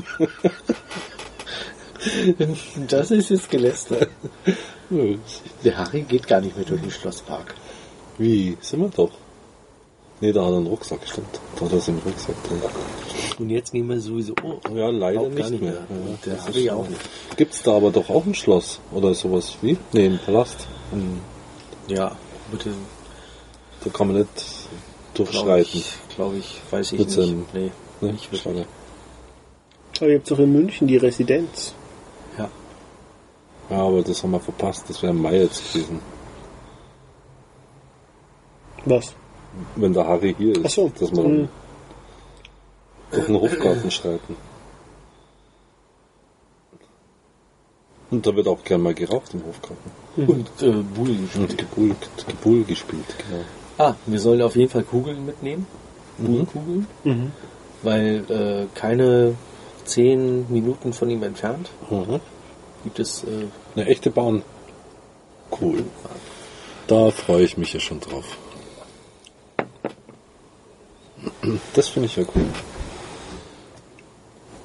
[2.87, 4.09] Das ist jetzt gelästert.
[5.63, 7.55] Der Harry geht gar nicht mehr durch den Schlosspark.
[8.17, 8.57] Wie?
[8.61, 9.11] Sind wir doch?
[10.21, 11.39] Nee, da hat er einen Rucksack, stimmt.
[11.55, 12.61] Da hat er seinen Rucksack drin.
[13.39, 14.33] Und jetzt gehen wir sowieso.
[14.43, 15.71] Oh, Ja, leider nicht nicht mehr.
[15.71, 15.79] mehr.
[16.25, 17.01] Ja, das Harry ist auch nicht.
[17.37, 18.81] Gibt's da aber doch auch ein Schloss?
[18.91, 19.77] Oder sowas wie?
[19.93, 20.67] Nee, ein Palast.
[21.87, 22.15] ja,
[22.51, 22.71] bitte.
[23.83, 24.29] Da kann man nicht
[25.13, 25.69] Glaube durchschreiten.
[25.79, 27.15] ich, glaube ich, weiß ich Mit nicht.
[27.15, 27.71] seinem- nee,
[28.01, 28.11] Ne?
[28.13, 28.41] nicht wirklich.
[28.41, 28.65] Schade.
[30.01, 31.73] Aber ihr habt doch in München die Residenz.
[33.69, 33.77] Ja.
[33.77, 34.85] Aber das haben wir verpasst.
[34.89, 35.99] Das wäre im Mai jetzt gewesen.
[38.85, 39.13] Was?
[39.75, 40.91] Wenn der Harry hier ist, Ach so.
[40.99, 41.49] dass wir dann
[43.11, 44.35] durch den Hofgarten schreiten.
[48.11, 49.91] Und da wird auch gern mal geraucht im Hofgarten.
[50.17, 51.95] Und äh, Bull Und Gebull,
[52.27, 53.43] Gebull gespielt, genau.
[53.77, 55.67] Ah, wir sollen auf jeden Fall Kugeln mitnehmen.
[56.17, 56.87] Bullkugeln.
[57.03, 57.31] Mhm.
[57.83, 59.35] Weil äh, keine
[59.85, 62.19] zehn Minuten von ihm entfernt Mhm.
[62.83, 64.43] Gibt es äh, Eine echte Bahn.
[65.59, 65.83] Cool.
[66.87, 68.25] Da freue ich mich ja schon drauf.
[71.73, 72.45] Das finde ich ja cool.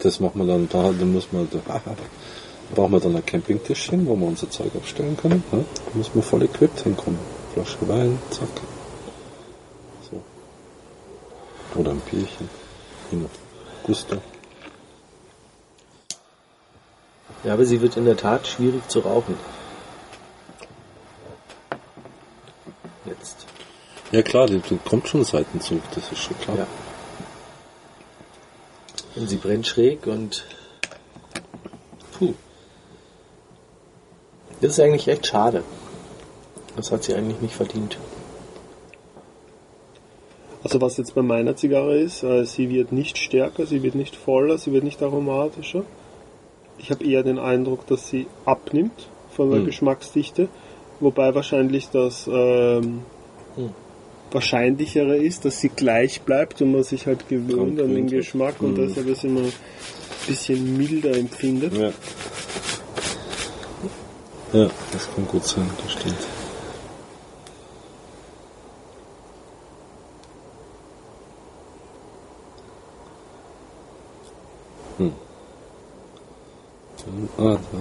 [0.00, 1.60] Das machen wir dann, da, da muss man, da
[2.74, 5.42] brauchen wir dann ein Campingtischchen, wo wir unser Zeug abstellen können.
[5.50, 5.64] Ne?
[5.86, 7.18] Da müssen wir voll equipped hinkommen.
[7.54, 8.48] Flasche Wein, zack.
[10.10, 10.22] So.
[11.78, 12.48] Oder ein Bierchen.
[13.84, 14.16] Gusto.
[17.44, 19.36] Ja, aber sie wird in der Tat schwierig zu rauchen.
[23.04, 23.46] Jetzt.
[24.12, 26.56] Ja klar, die, die kommt schon Seitenzug, das ist schon klar.
[26.56, 26.66] Ja.
[29.16, 30.44] Und sie brennt schräg und.
[32.18, 32.34] Puh.
[34.60, 35.62] Das ist eigentlich echt schade.
[36.76, 37.98] Das hat sie eigentlich nicht verdient.
[40.62, 44.16] Also was jetzt bei meiner Zigarre ist, äh, sie wird nicht stärker, sie wird nicht
[44.16, 45.84] voller, sie wird nicht aromatischer.
[46.78, 49.66] Ich habe eher den Eindruck, dass sie abnimmt von der Hm.
[49.66, 50.48] Geschmacksdichte.
[51.00, 53.02] Wobei wahrscheinlich das ähm,
[53.56, 53.70] Hm.
[54.30, 58.06] wahrscheinlichere ist, dass sie gleich bleibt und man sich halt gewöhnt an den.
[58.08, 58.86] Geschmack und Mhm.
[58.88, 59.52] deshalb es immer ein
[60.26, 61.72] bisschen milder empfindet.
[61.76, 61.92] Ja.
[64.52, 66.16] Ja, das kann gut sein, das stimmt.
[74.98, 75.12] Hm.
[77.38, 77.78] Ah, da.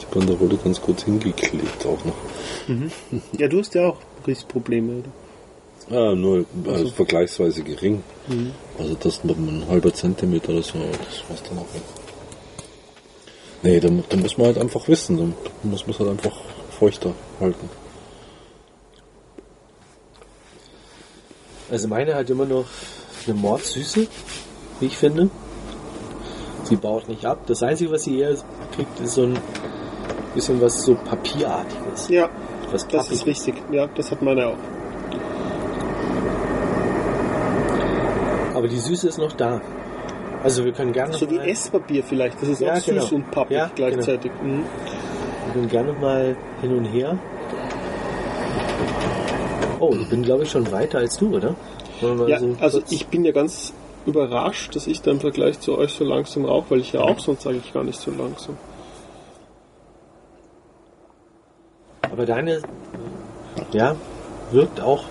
[0.00, 2.14] Die Banderole ganz gut hingeklebt auch noch.
[3.38, 5.10] Ja, du hast ja auch Rissprobleme, oder?
[6.10, 8.02] Ah, nur also vergleichsweise gering.
[8.78, 11.82] Also das mit einem halber Zentimeter oder so, das war's dann auch weg.
[13.62, 16.36] Nee, da, mu- da muss man halt einfach wissen, da muss man es halt einfach
[16.78, 17.68] feuchter halten.
[21.70, 22.66] Also meine hat immer noch
[23.26, 24.06] eine Mordsüße,
[24.80, 25.28] wie ich finde.
[26.68, 27.38] Sie baut nicht ab.
[27.46, 28.34] Das Einzige, was sie eher
[28.76, 29.38] kriegt, ist so ein
[30.34, 32.08] bisschen was so Papierartiges.
[32.10, 32.28] Ja,
[32.70, 33.54] Was das ist richtig.
[33.72, 34.56] Ja, das hat meine auch.
[38.54, 39.60] Aber die Süße ist noch da.
[40.42, 42.40] Also wir können gerne So wie mal, Esspapier vielleicht.
[42.42, 43.14] Das ist Ja, auch süß genau.
[43.14, 44.30] und pappig Ja, gleichzeitig.
[44.42, 44.62] Mhm.
[45.46, 47.18] wir können gerne mal hin und her.
[49.80, 51.54] Oh, ich bin glaube ich schon weiter als du, oder?
[52.26, 53.72] Ja, so also ich bin ja ganz
[54.08, 57.18] überrascht, dass ich da im Vergleich zu euch so langsam rauche, weil ich ja auch
[57.18, 58.56] sonst eigentlich gar nicht so langsam.
[62.02, 62.60] Aber deine,
[63.72, 63.94] ja,
[64.50, 65.04] wirkt auch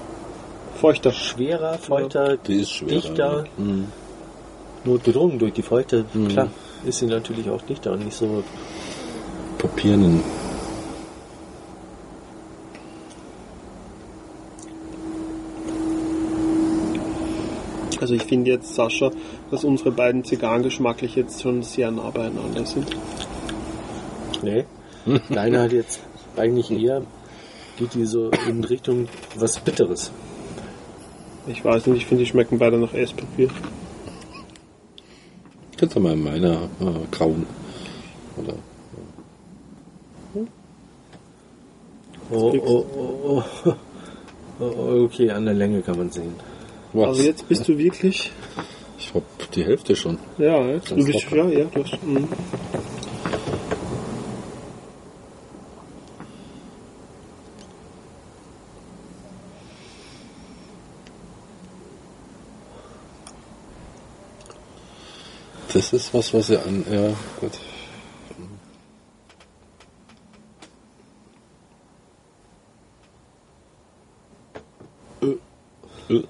[0.75, 1.11] Feuchter.
[1.11, 2.91] schwerer, feuchter, Die ist schwerer.
[2.91, 3.43] dichter.
[3.57, 3.63] ja.
[3.63, 3.87] Mhm.
[4.83, 6.05] Notgedrungen durch die Feuchte.
[6.13, 6.27] Mhm.
[6.29, 6.47] Klar,
[6.85, 8.43] ist sie natürlich auch dichter und nicht so.
[9.57, 10.23] Papiernen.
[18.07, 19.11] Also ich finde jetzt, Sascha,
[19.51, 22.87] dass unsere beiden Zigarren geschmacklich jetzt schon sehr nah beieinander sind.
[24.41, 24.63] Nee.
[25.29, 25.99] Deine hat jetzt
[26.37, 27.01] eigentlich eher,
[27.75, 30.09] geht die so in Richtung was Bitteres.
[31.47, 33.49] Ich weiß nicht, ich finde, die schmecken beide nach Esspapier.
[35.75, 37.45] Kannst du mal in meiner äh, grauen.
[38.37, 38.53] Oder
[42.31, 43.75] Oh, oh, oh, oh.
[44.61, 45.03] oh.
[45.03, 46.33] Okay, an der Länge kann man sehen.
[46.93, 47.07] Was?
[47.07, 48.31] Also jetzt bist du wirklich.
[48.97, 50.17] ich hab die Hälfte schon.
[50.37, 51.49] Ja, jetzt, du Ganz bist locker.
[51.51, 52.03] ja, ja, du hast.
[52.03, 52.27] mhm.
[65.73, 66.83] Das ist was, was ihr an.
[66.89, 67.51] Ja, gut.
[76.09, 76.23] Äh,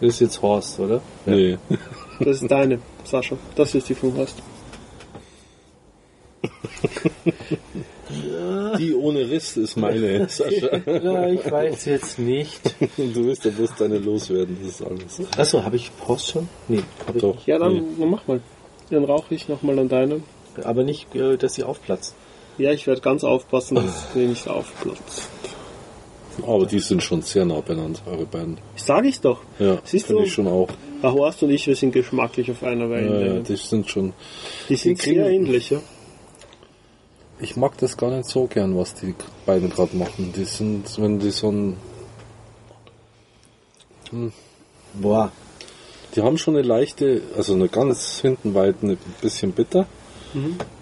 [0.00, 1.00] Das ist jetzt Horst, oder?
[1.26, 1.58] Nee.
[2.22, 3.34] Das ist deine, Sascha.
[3.56, 4.34] Das ist die vom Horst.
[8.78, 10.76] Die ohne Riss ist meine, Sascha.
[10.86, 12.60] Ja, ich weiß jetzt nicht.
[12.96, 15.22] Du willst ja bloß deine loswerden, das ist alles.
[15.38, 16.48] Achso, habe ich Horst schon?
[16.68, 17.46] Nee, hab ich Doch.
[17.46, 17.82] Ja, dann Nee.
[17.98, 18.40] dann mach mal.
[18.90, 20.20] Dann rauche ich nochmal an deine.
[20.64, 22.14] Aber nicht, äh, dass sie aufplatzt.
[22.58, 25.28] Ja, ich werde ganz aufpassen, dass sie nicht aufplatzt.
[26.46, 28.58] Aber die sind schon sehr nah beieinander, eure beiden.
[28.76, 29.40] Sag ich doch.
[29.58, 30.26] Ja, Siehst finde du?
[30.26, 30.68] ich schon auch.
[31.02, 33.34] Der Horst und ich, wir sind geschmacklich auf einer Ja, Wellenlänge.
[33.36, 34.12] ja, die sind schon.
[34.68, 35.80] die sind die kriegen- sehr ähnlich, ja.
[37.42, 39.14] Ich mag das gar nicht so gern, was die
[39.46, 40.32] beiden gerade machen.
[40.36, 41.76] Die sind, wenn die so ein.
[44.94, 45.30] Boah,
[46.14, 49.86] Die haben schon eine leichte, also eine ganz hinten weit ein bisschen bitter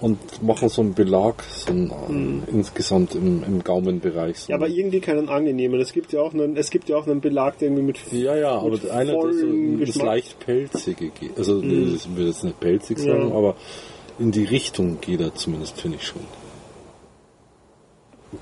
[0.00, 4.40] und machen so einen Belag, so einen, äh, insgesamt im, im Gaumenbereich.
[4.40, 5.80] So Ja, aber irgendwie keinen angenehmen.
[5.80, 8.36] Es gibt ja auch einen, es gibt ja auch einen Belag, der irgendwie mit ja,
[8.36, 11.36] ja, aber mit einer, der so das leicht pelzige geht.
[11.38, 13.34] Also, ich will jetzt nicht pelzig sagen, Ja.
[13.34, 13.56] aber
[14.18, 16.22] in die Richtung geht er zumindest, finde ich schon.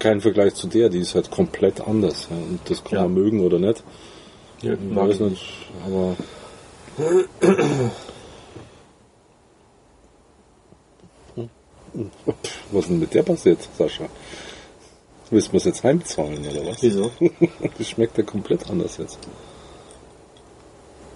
[0.01, 2.27] Kein Vergleich zu der, die ist halt komplett anders.
[2.31, 2.37] Ja.
[2.37, 3.03] Und das kann Ja.
[3.05, 3.85] man mögen oder nicht.
[4.63, 5.45] ja, Ich weiß ich nicht,
[5.87, 6.17] aber.
[12.73, 14.07] Was ist denn mit der passiert, Sascha?
[15.31, 16.83] Willst du mir das jetzt heimzahlen oder was?
[16.83, 17.11] Wieso?
[17.79, 19.19] Das schmeckt ja komplett anders jetzt.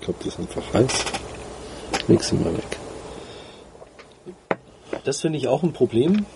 [0.01, 1.05] Ich glaube, das ist einfach heiß.
[2.09, 2.79] Leg sie mal weg.
[5.05, 6.27] Das finde ich auch ein Problem.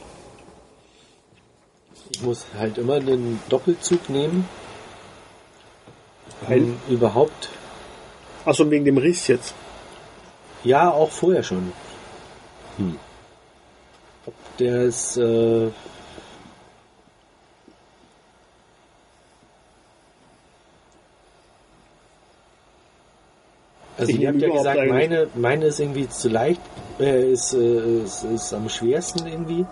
[2.11, 4.49] Ich muss halt immer den Doppelzug nehmen,
[6.47, 7.49] Weil- um überhaupt,
[8.45, 9.55] Also wegen dem Riss jetzt.
[10.63, 11.73] ja, auch vorher schon.
[12.77, 12.99] Hm.
[14.27, 15.71] Ob der ist, äh,
[23.99, 26.61] also Ich ihr habt ja gesagt, meine, meine ist irgendwie zu leicht,
[26.99, 29.67] äh, ist, äh, ist, ist am schwersten irgendwie.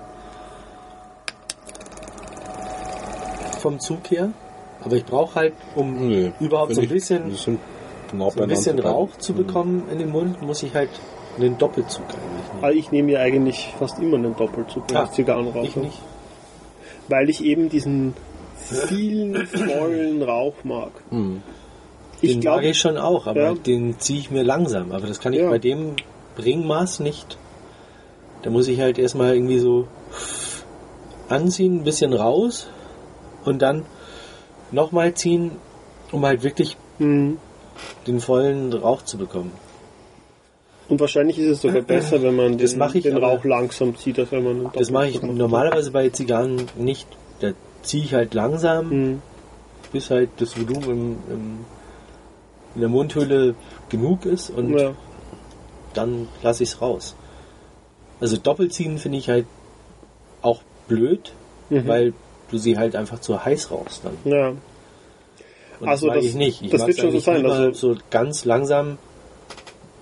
[3.63, 4.33] vom Zug her,
[4.85, 7.33] aber ich brauche halt, um Nee, überhaupt so ein bisschen,
[8.11, 8.79] genau so ein bisschen.
[8.81, 10.91] Rauch zu bekommen in den Mund, muss ich halt
[11.37, 12.65] einen Doppelzug eigentlich nehmen.
[12.65, 15.67] Also ich nehme ja eigentlich fast immer einen Doppelzug, wenn Ah, ich Zigarren rauche.
[15.67, 15.99] Ich nicht.
[17.09, 18.15] Weil ich eben diesen
[18.89, 20.93] vielen, vollen Rauch mag.
[21.11, 21.43] Hm.
[22.21, 23.55] Ich den glaube, mag ich schon auch, aber Ja.
[23.55, 24.93] den ziehe ich mir langsam.
[24.93, 25.51] Aber das kann ich Ja.
[25.51, 25.97] bei dem
[26.43, 27.37] Ringmaß nicht.
[28.43, 29.89] Da muss ich halt erstmal irgendwie so
[31.29, 32.69] anziehen, ein bisschen raus
[33.45, 33.85] und dann
[34.71, 35.53] nochmal ziehen,
[36.13, 37.39] um halt wirklich hm.
[38.07, 39.53] den vollen Rauch zu bekommen.
[40.93, 42.69] Und wahrscheinlich ist es sogar besser, wenn man den,
[43.03, 47.09] den Rauch langsam zieht, als wenn man Das mache ich normalerweise bei Zigarren nicht.
[47.41, 49.23] Da ziehe ich halt langsam, Hm.
[49.91, 51.59] bis halt das Volumen im, im,
[52.75, 53.55] in der Mundhöhle
[53.89, 54.93] genug ist und Ja.
[55.95, 57.17] dann lasse ich es raus.
[58.21, 59.47] Also Doppelziehen finde ich halt
[60.43, 61.33] auch blöd,
[61.71, 61.89] Mhm.
[61.89, 62.13] weil
[62.51, 64.17] du sie halt einfach zu heiß rauchst dann.
[64.31, 64.53] ja.
[65.81, 66.61] Und Also das das- ich nicht.
[66.63, 68.99] Ich das wird schon so sein, also- so ganz langsam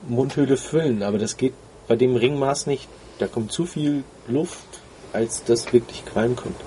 [0.09, 1.53] Mundhöhle füllen, aber das geht
[1.89, 2.89] bei dem Ringmaß nicht.
[3.19, 4.67] Da kommt zu viel Luft,
[5.13, 6.61] als das wirklich qualmen könnte.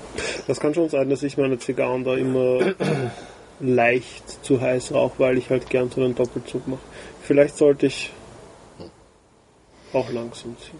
[0.47, 2.73] Das kann schon sein, dass ich meine Zigarren da immer
[3.59, 6.81] leicht zu heiß rauche, weil ich halt gern so einen Doppelzug mache.
[7.21, 8.11] Vielleicht sollte ich
[9.93, 10.79] auch langsam ziehen.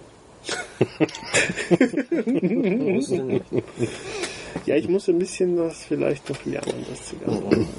[4.66, 7.68] Ja, ich muss ein bisschen das vielleicht noch lernen, das Zigarren.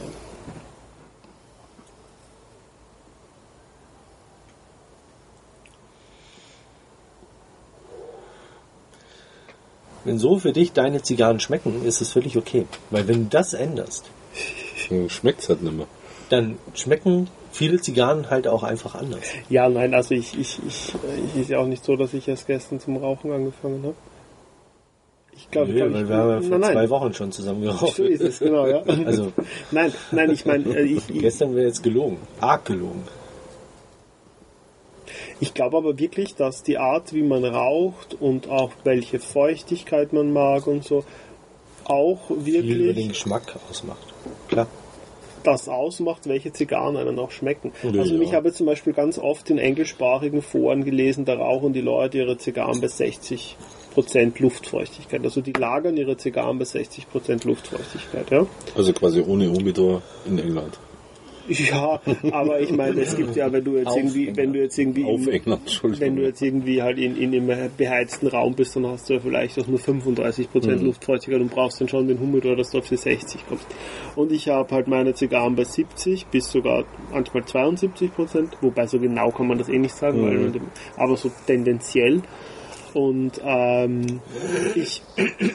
[10.05, 12.67] Wenn so für dich deine Zigarren schmecken, ist es völlig okay.
[12.91, 14.05] Weil wenn du das änderst,
[15.09, 15.87] Schmeckt es halt nicht mehr.
[16.29, 19.23] dann schmecken viele Zigarren halt auch einfach anders.
[19.49, 20.95] Ja, nein, also ich, ich, ich,
[21.35, 23.95] ich ist ja auch nicht so, dass ich erst gestern zum Rauchen angefangen habe.
[25.37, 26.73] Ich glaube, Nö, weil wir haben ja vor nein, nein.
[26.73, 27.97] zwei Wochen schon zusammen geraucht.
[27.97, 28.83] So ist es, genau, ja.
[29.05, 29.33] Also
[29.73, 32.19] Nein, nein, ich meine, äh, ich, ich, gestern wäre jetzt gelogen.
[32.41, 33.03] Arg gelogen.
[35.41, 40.33] Ich glaube aber wirklich, dass die Art, wie man raucht und auch welche Feuchtigkeit man
[40.33, 41.05] mag und so,
[41.85, 44.15] auch Viel über den wirklich Geschmack ausmacht.
[44.49, 44.67] Klar.
[45.43, 47.73] das ausmacht, welche Zigarren einem auch schmecken.
[47.83, 48.23] Ja, also ja.
[48.23, 52.39] ich habe zum Beispiel ganz oft in englischsprachigen Foren gelesen, da rauchen die Leute ihre
[52.39, 53.57] Zigarren bei 60
[53.93, 55.23] Prozent Luftfeuchtigkeit.
[55.23, 58.47] Also die lagern ihre Zigarren bei 60 Prozent Luftfeuchtigkeit, ja.
[58.75, 60.79] Also quasi ohne Humidor in England.
[61.49, 62.01] Ja,
[62.33, 65.05] aber ich meine, es gibt ja, wenn du jetzt Auf irgendwie, wenn du jetzt irgendwie
[65.05, 66.01] Auf im, England, Entschuldigung.
[66.07, 69.21] wenn du jetzt irgendwie halt in, in einem beheizten Raum bist, dann hast du ja
[69.21, 70.87] vielleicht auch nur 35 Prozent Mhm.
[70.87, 73.67] Luftfeuchtigkeit und brauchst dann schon den Humidor, dass du auf die 60 kommst.
[74.17, 78.99] Und ich habe halt meine Zigarren bei 70 bis sogar manchmal 72 Prozent, wobei so
[78.99, 80.61] genau kann man das eh nicht sagen, weil, Mhm.
[80.97, 82.23] aber so tendenziell.
[82.95, 84.21] Und ähm,
[84.77, 85.03] ich,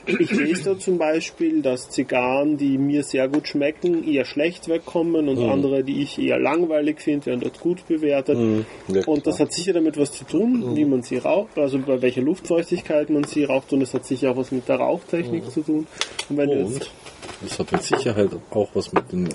[0.05, 5.29] ich lese da zum Beispiel, dass Zigarren, die mir sehr gut schmecken, eher schlecht wegkommen
[5.29, 8.37] und andere, die ich eher langweilig finde, werden dort gut bewertet.
[8.37, 8.65] Mhm.
[8.89, 12.01] Ja, Und das hat sicher damit was zu tun, wie man sie raucht, also bei
[12.01, 15.61] welcher Luftfeuchtigkeit man sie raucht und es hat sicher auch was mit der Rauchtechnik zu
[15.61, 15.87] tun.
[16.29, 16.91] Und wenn jetzt,
[17.41, 19.29] Und das hat mit Sicherheit auch was mit den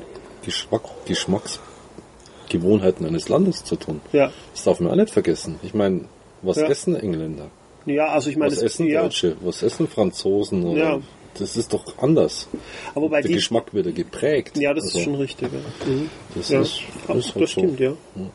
[0.45, 4.03] Geschmack, Geschmacksgewohnheiten eines Landes zu tun.
[4.13, 5.59] ja, Das darf man auch nicht vergessen.
[5.63, 6.03] Ich meine,
[6.43, 6.67] was Ja.
[6.69, 7.47] essen Engländer?
[7.87, 9.37] Ja, also ich meine, Was das, essen ja, Deutsche?
[9.43, 10.65] Was essen Franzosen?
[10.65, 11.01] Oder Ja.
[11.37, 12.47] Das ist doch anders.
[12.95, 14.57] aber wobei Der die, Geschmack wird ja geprägt.
[14.57, 15.49] ja, das Also, ist schon richtig.
[15.53, 15.89] Ja.
[15.91, 16.09] Mhm.
[16.37, 17.47] Das Ja, ist, das, ist halt so.
[17.47, 17.91] stimmt, ja.
[18.15, 18.31] Und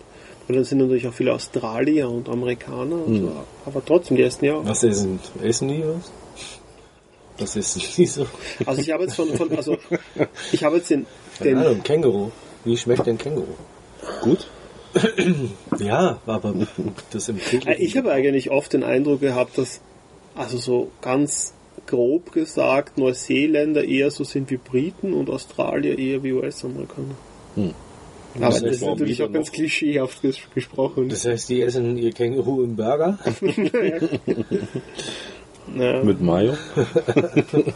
[0.55, 3.31] dann sind natürlich auch viele Australier und Amerikaner, und so,
[3.65, 4.65] aber trotzdem, die essen ja auch.
[4.65, 6.11] Was essen, essen die was?
[7.37, 8.25] Das ist nicht so.
[8.65, 9.77] Also ich habe jetzt von, von also
[10.51, 11.05] ich habe jetzt den,
[11.41, 12.31] den Ahnung, Känguru.
[12.65, 13.45] Wie schmeckt denn Känguru?
[14.21, 14.45] Gut.
[15.79, 16.53] Ja, aber
[17.11, 19.81] das im Äh, täglichen Ich habe eigentlich oft den Eindruck gehabt, dass,
[20.35, 21.53] also so ganz
[21.87, 27.15] grob gesagt, Neuseeländer eher so sind wie Briten und Australier eher wie US-Amerikaner.
[27.55, 27.73] Hm.
[28.35, 31.09] Aber Das das ist natürlich auch ganz klischeehaft ges gesprochen.
[31.09, 33.17] Das heißt, die essen ihr Känguru im Burger?
[33.41, 33.99] Ja.
[35.75, 36.53] Mit Mayo.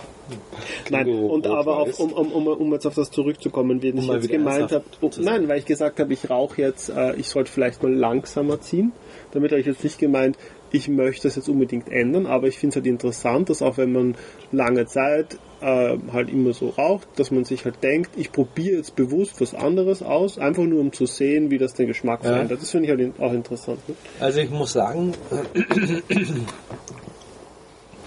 [0.89, 1.99] Nein, und aber Rot-Weiß.
[1.99, 5.09] um, um, um, um jetzt auf das zurückzukommen, wenn ich mal jetzt gemeint habe, oh,
[5.17, 8.93] nein, weil ich gesagt habe, ich rauche jetzt, äh, ich sollte vielleicht mal langsamer ziehen.
[9.31, 10.37] Damit habe ich jetzt nicht gemeint,
[10.71, 13.91] ich möchte das jetzt unbedingt ändern, aber ich finde es halt interessant, dass auch wenn
[13.91, 14.15] man
[14.51, 18.95] lange Zeit äh, halt immer so raucht, dass man sich halt denkt, ich probiere jetzt
[18.95, 22.31] bewusst was anderes aus, einfach nur um zu sehen, wie das den Geschmack Ja.
[22.31, 22.61] verändert.
[22.61, 23.79] Das finde ich halt auch interessant.
[23.87, 23.95] Ne?
[24.19, 25.13] Also ich muss sagen,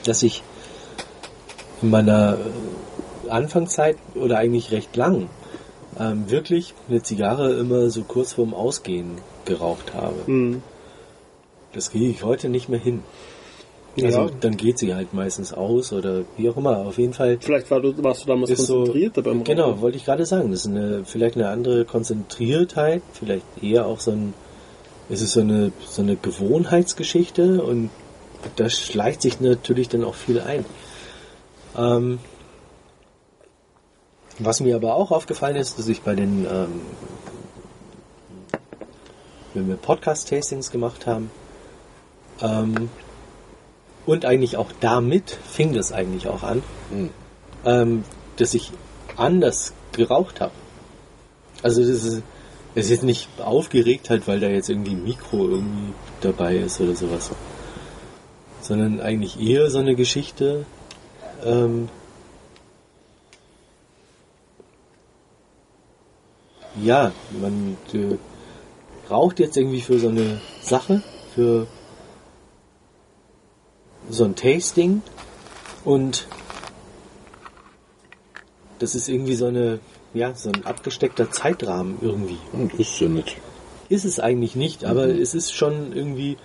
[0.09, 0.43] dass ich
[1.83, 2.39] in meiner
[3.27, 5.29] äh, Anfangszeit oder eigentlich recht lang
[5.99, 9.13] ähm, wirklich eine Zigarre immer so kurz vorm Ausgehen
[9.45, 10.17] geraucht habe.
[10.27, 10.63] Hm.
[11.73, 13.03] Das kriege ich heute nicht mehr hin.
[14.03, 14.31] Also Ja.
[14.41, 16.79] dann geht sie halt meistens aus oder wie auch immer.
[16.79, 18.85] Auf jeden Fall Vielleicht war du, warst du damals ist so.
[18.85, 19.45] beim Rauchen.
[19.45, 20.51] Genau, wollte ich gerade sagen.
[20.51, 24.35] Das ist eine, vielleicht eine andere Konzentriertheit, vielleicht eher auch so ein,
[25.09, 27.91] es ist so eine, so eine Gewohnheitsgeschichte und
[28.57, 30.65] da schleicht sich natürlich dann auch viel ein.
[31.77, 32.19] Ähm,
[34.39, 36.81] was mir aber auch aufgefallen ist, dass ich bei den, ähm,
[39.55, 41.31] wenn wir Podcast-Tastings gemacht haben,
[42.43, 42.91] ähm,
[44.05, 47.11] und eigentlich auch damit fing das eigentlich auch an, Hm.
[47.65, 48.05] ähm,
[48.37, 48.71] dass ich
[49.17, 50.53] anders geraucht habe.
[51.63, 52.23] Also das ist,
[52.75, 56.81] es ist jetzt nicht aufgeregt halt, weil da jetzt irgendwie ein Mikro irgendwie dabei ist
[56.81, 57.31] oder sowas.
[58.67, 60.67] Sondern eigentlich eher so eine Geschichte,
[61.45, 61.89] ähm,
[66.83, 68.17] ja, man äh,
[69.09, 71.69] raucht jetzt irgendwie für so eine Sache, für
[74.11, 75.01] so ein Tasting
[75.85, 76.27] und
[78.81, 79.79] das ist irgendwie so eine,
[80.12, 82.39] ja, so ein abgesteckter Zeitrahmen irgendwie.
[82.53, 83.37] Und ist ja nicht.
[83.89, 86.37] Ist es eigentlich nicht, aber es ist schon irgendwie,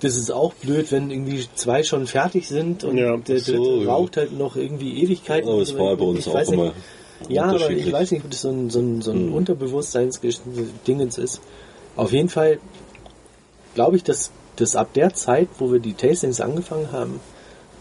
[0.00, 3.82] das ist auch blöd, wenn irgendwie zwei schon fertig sind und Ja, der dritte so,
[3.82, 3.88] ja.
[3.92, 5.48] raucht halt noch irgendwie Ewigkeiten.
[5.48, 6.72] Aber es war bei uns auch immer
[7.28, 9.34] Ja, aber ich weiß nicht, ob das so ein, so ein, so ein Mhm.
[9.34, 11.40] Unterbewusstseinsdingens ist.
[11.96, 12.58] Auf jeden Fall
[13.74, 17.20] glaube ich, dass, dass ab der Zeit, wo wir die Tastings angefangen haben,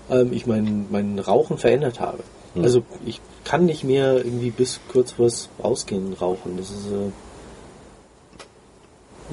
[0.09, 2.23] ähm, ich mein, mein Rauchen verändert habe.
[2.53, 2.63] Mhm.
[2.63, 6.55] Also ich kann nicht mehr irgendwie bis kurz vors Rausgehen rauchen.
[6.57, 7.11] Das ist äh,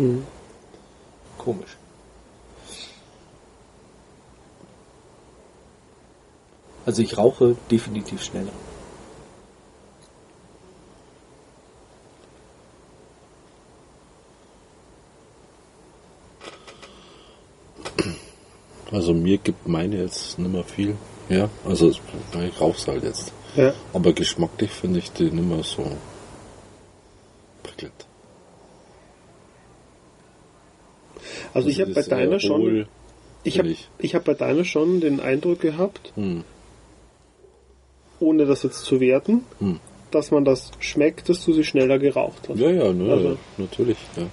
[0.03, 0.25] Mhm.
[1.39, 1.77] komisch.
[6.87, 8.53] Also ich rauche definitiv schneller.
[18.91, 20.97] Also mir gibt meine jetzt nicht mehr viel.
[21.29, 22.01] Ja, also es-
[22.45, 23.33] ich rauch's halt jetzt.
[23.57, 23.73] Ja.
[23.93, 25.87] Aber geschmacklich finde ich die nicht mehr so
[27.63, 28.07] prickelnd.
[31.55, 32.87] Also ich habe bei deiner schon,
[33.45, 33.89] ich habe finde ich.
[33.99, 36.45] ich hab bei deiner schon den Eindruck gehabt, Hm.
[38.23, 39.81] Ohne das jetzt zu werten, Hm.
[40.11, 42.59] dass man das schmeckt, dass du sie schneller geraucht hast.
[42.59, 43.99] Ja, ja, ne, Also- natürlich.
[44.17, 44.25] Ja.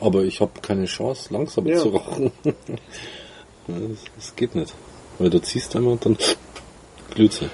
[0.00, 1.78] Aber ich habe keine Chance, langsam Ja.
[1.78, 2.30] zu rauchen.
[2.44, 2.52] ja,
[3.68, 4.74] das, das geht nicht.
[5.18, 6.16] Weil du ziehst einmal und dann
[7.14, 7.48] glüht sie.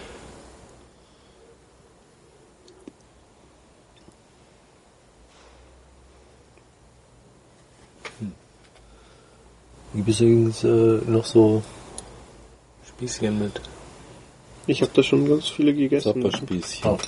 [9.92, 11.62] Es übrigens äh, noch so
[12.88, 13.60] Spießchen mit
[14.70, 16.22] Ich habe da schon ganz viele gegessen.
[16.22, 16.88] Zapperspießchen.
[16.88, 16.98] Oh.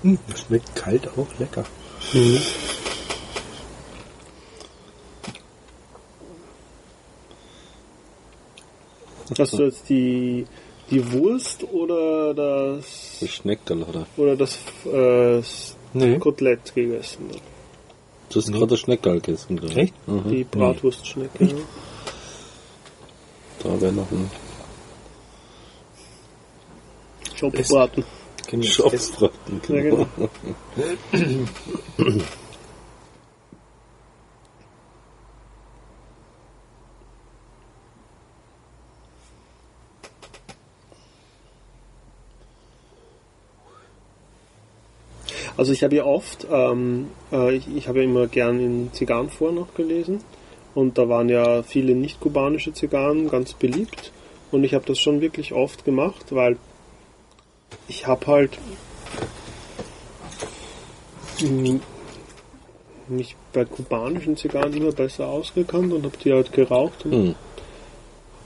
[0.00, 1.64] Hm, schmeckt kalt auch lecker.
[2.14, 2.40] Mhm.
[9.38, 10.46] Hast du jetzt die,
[10.90, 14.06] die Wurst oder das Das Schneckerl, oder?
[14.16, 15.42] oder das äh,
[15.94, 16.18] Nee.
[16.18, 17.30] Kotelett gegessen?
[18.30, 19.56] Du hast gerade das Schneckerl gegessen.
[19.56, 19.76] glaub ich.
[19.78, 20.08] Echt?
[20.08, 20.28] Mhm.
[20.30, 21.44] Die Bratwurstschnecke.
[21.44, 21.54] ja.
[23.62, 24.30] Da wäre noch ein
[27.34, 28.04] Schopfbraten.
[28.48, 28.62] Essen?
[28.62, 29.60] Schopfbraten.
[29.68, 30.06] Ja, genau.
[45.58, 49.56] Also ich habe ja oft, ähm, äh, ich, ich habe ja immer gern in Zigarrenforen
[49.56, 50.20] noch gelesen
[50.74, 54.12] und da waren ja viele nicht-kubanische Zigarren ganz beliebt
[54.52, 56.56] und ich habe das schon wirklich oft gemacht, weil
[57.88, 58.56] ich habe halt
[61.40, 61.80] m-
[63.08, 67.34] mich bei kubanischen Zigarren immer besser ausgekannt und habe die halt geraucht und Hm.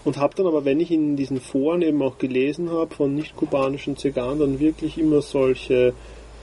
[0.05, 3.97] und habe dann aber, wenn ich in diesen Foren eben auch gelesen habe von nicht-kubanischen
[3.99, 5.93] Zigarren, dann wirklich immer solche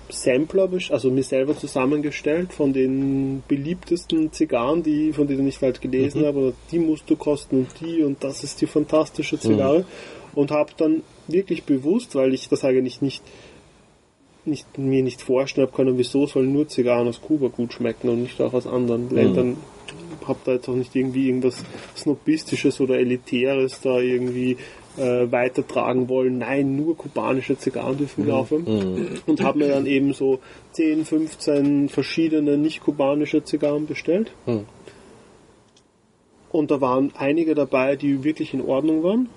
[0.09, 6.25] Sampler, also mir selber zusammengestellt von den beliebtesten Zigarren, die, von denen ich halt gelesen
[6.25, 9.85] habe, oder die musst du kosten und die und das ist die fantastische Zigarre.
[10.35, 13.23] Und habe dann wirklich bewusst, weil ich das eigentlich nicht,
[14.45, 18.23] nicht mir nicht vorstellen habe können, wieso sollen nur Zigarren aus Kuba gut schmecken und
[18.23, 19.57] nicht auch aus anderen Ländern.
[20.27, 21.63] Hab da jetzt auch nicht irgendwie irgendwas
[21.95, 24.57] Snobistisches oder Elitäres da irgendwie
[24.99, 26.39] äh, weitertragen wollen.
[26.39, 29.21] Nein, nur kubanische Zigarren dürfen wir aufhören.
[29.25, 30.39] Und habe mir dann eben so
[30.73, 34.31] 10, 15 verschiedene nicht-kubanische Zigarren bestellt.
[34.45, 34.65] Hm.
[36.51, 39.29] Und da waren einige dabei, die wirklich in Ordnung waren.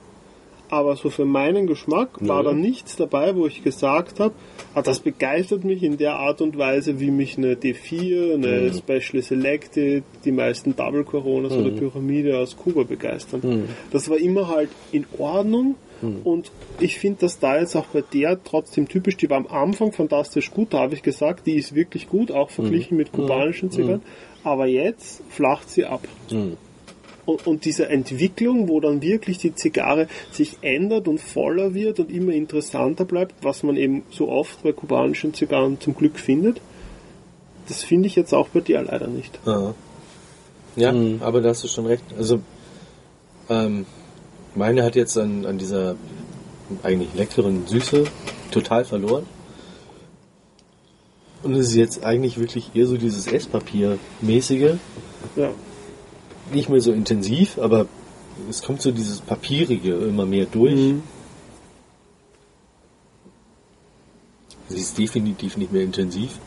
[0.73, 2.51] Aber so für meinen Geschmack war Ja.
[2.51, 4.33] da nichts dabei, wo ich gesagt habe,
[4.75, 8.75] ah, das begeistert mich in der Art und Weise, wie mich eine D4, eine Mhm.
[8.79, 13.41] Specially Selected, die meisten Double Coronas oder Pyramide aus Kuba begeistern.
[13.45, 13.65] Mhm.
[13.91, 15.77] Das war immer halt in Ordnung.
[16.25, 16.51] Und
[16.81, 19.17] ich finde das da jetzt auch bei der trotzdem typisch.
[19.19, 22.51] Die war am Anfang fantastisch gut, da habe ich gesagt, die ist wirklich gut, auch
[22.51, 24.03] verglichen mit kubanischen Zigarren.
[24.43, 26.09] Aber jetzt flacht sie ab.
[27.25, 32.11] Und, und diese Entwicklung, wo dann wirklich die Zigarre sich ändert und voller wird und
[32.11, 36.61] immer interessanter bleibt, was man eben so oft bei kubanischen Zigarren zum Glück findet,
[37.69, 39.39] das finde ich jetzt auch bei dir leider nicht.
[39.47, 39.75] Ja,
[40.75, 42.05] ja aber da hast du schon recht.
[42.19, 42.41] Also,
[43.49, 43.87] ähm,
[44.55, 45.97] meine hat jetzt an, an dieser
[46.83, 48.05] eigentlich leckeren Süße
[48.51, 49.27] total verloren.
[51.43, 54.77] Und es ist jetzt eigentlich wirklich eher so dieses Esspapier-mäßige.
[55.37, 55.51] Ja.
[56.53, 57.87] Nicht mehr so intensiv, aber
[58.51, 60.75] es kommt so dieses Papierige immer mehr durch.
[60.75, 61.03] Mhm.
[64.69, 66.39] Sie ist definitiv nicht mehr intensiv.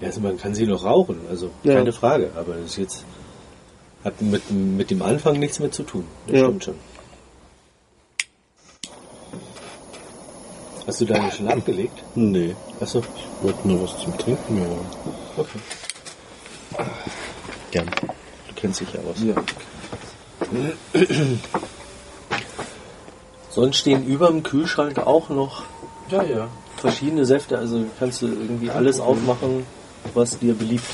[0.00, 1.74] Ja, also man kann sie noch rauchen, also Ja.
[1.74, 3.04] keine Frage, aber das ist jetzt
[4.04, 6.04] hat mit, mit dem Anfang nichts mehr zu tun.
[6.26, 6.44] Das Ja.
[6.44, 6.74] stimmt schon.
[10.86, 12.02] Hast du deine schon abgelegt?
[12.14, 14.86] Nee, Achso, ich wollte nur was zum Trinken holen.
[15.36, 15.58] okay.
[17.70, 17.86] Gern.
[18.48, 19.16] Du kennst dich ja aus.
[19.22, 19.34] Ja.
[23.50, 25.64] Sonst stehen über dem Kühlschrank auch noch
[26.10, 26.48] Ja, ja.
[26.76, 29.66] verschiedene Säfte, also kannst du irgendwie alles aufmachen,
[30.14, 30.84] was dir beliebt.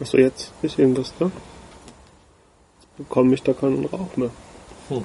[0.00, 1.26] Achso, jetzt ist irgendwas da.
[1.26, 4.30] Jetzt bekomme ich da keinen Rauch mehr.
[4.88, 5.04] Hm.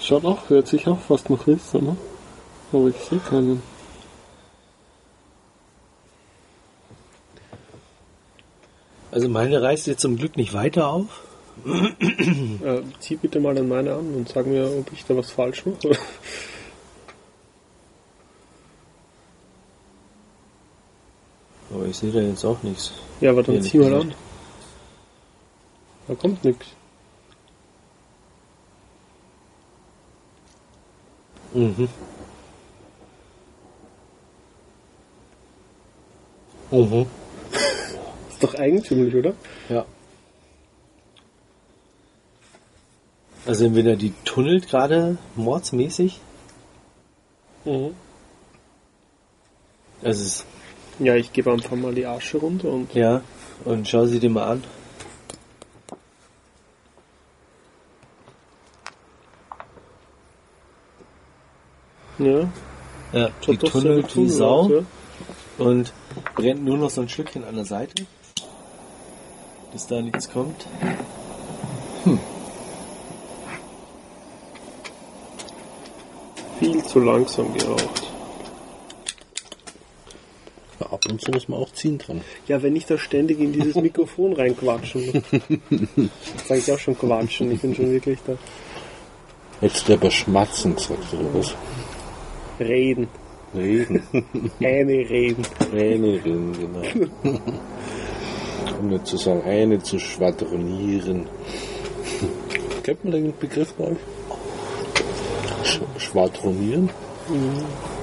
[0.00, 1.96] Schaut auch, hört sich auch fast noch ist, ne?
[2.72, 3.62] Aber ich sehe keinen.
[9.10, 11.22] Also meine reißt jetzt zum Glück nicht weiter auf.
[12.64, 15.66] Äh, zieh bitte mal an meine an und sag mir, ob ich da was falsch
[15.66, 15.98] mache.
[21.74, 22.92] Aber ich sehe da jetzt auch nichts.
[23.20, 24.14] ja, aber dann Ehrlich zieh mal an.
[26.06, 26.66] Da kommt nichts.
[31.54, 31.88] Mhm.
[36.70, 37.06] Mhm.
[38.30, 39.34] Ist doch eigentümlich, oder?
[39.68, 39.84] Ja.
[43.44, 46.20] Also entweder die tunnelt gerade mordsmäßig.
[47.64, 47.94] Mhm.
[50.02, 50.46] Also es ist,
[50.98, 53.22] Ja, ich gebe einfach mal die Asche runter und ja,
[53.64, 54.64] und schau sie dir mal an.
[62.18, 62.48] Ja,
[63.12, 65.64] Ja, die tunnelt wie Sau aus, ja.
[65.64, 65.92] und
[66.34, 68.06] brennt nur noch so ein Stückchen an der Seite.
[69.72, 70.66] Bis da nichts kommt.
[76.58, 78.02] Viel zu langsam geraucht.
[80.78, 82.20] Ja, ab und zu muss man auch ziehen dran.
[82.46, 85.22] Ja, wenn ich da ständig in dieses Mikrofon reinquatschen muss.
[86.46, 88.36] Sag ich auch schon quatschen, ich bin schon wirklich da.
[89.60, 91.54] Hättest du aber schmatzen gesagt oder was?
[92.66, 93.08] Reden.
[93.54, 94.02] Reden.
[94.60, 95.44] Eine reden.
[95.72, 97.40] Eine reden, genau.
[98.80, 101.26] Um nicht zu sagen, eine zu schwadronieren.
[102.82, 103.98] Kennt man den Begriff bei euch?
[105.64, 106.90] Sch schwadronieren?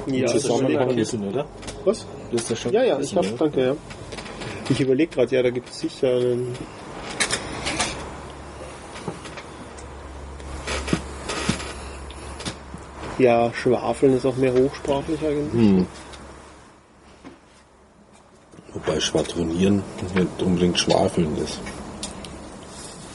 [0.07, 1.45] Ja, das Zusammenhang Kissen, oder?
[1.83, 2.05] Was?
[2.31, 3.75] Das ist ja schon Ja, ja, ich hab, danke, ja.
[4.69, 6.55] Ich überlege gerade, ja, da gibt es sicher einen.
[13.19, 15.53] Ja, Schwafeln ist auch mehr hochsprachlich eigentlich.
[15.53, 15.87] Hm.
[18.73, 19.83] Wobei Schwadronieren
[20.15, 21.59] nicht unbedingt Schwafeln ist.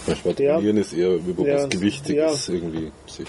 [0.06, 3.28] Weil Schwadronieren ist eher über Ja, was Gewichtiges irgendwie sich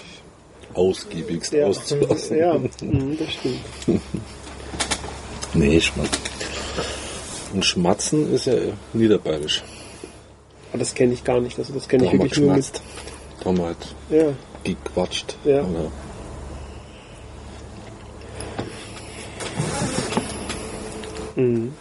[0.74, 2.36] ausgiebigst Ja, auszulassen.
[2.36, 4.00] ja mhm, das stimmt.
[5.54, 6.20] Nee, Schmatzen.
[7.54, 8.54] Und Schmatzen ist ja
[8.92, 9.62] niederbayerisch.
[10.70, 11.58] Aber das kenne ich gar nicht.
[11.58, 12.56] Also das kenne ich wirklich nur mit.
[12.58, 12.82] geschmatzt.
[13.40, 13.76] Da haben wir halt
[14.10, 14.24] Ja,
[14.64, 15.36] gequatscht.
[15.44, 15.62] Ja.
[15.62, 15.90] Oder
[21.36, 21.72] Mhm.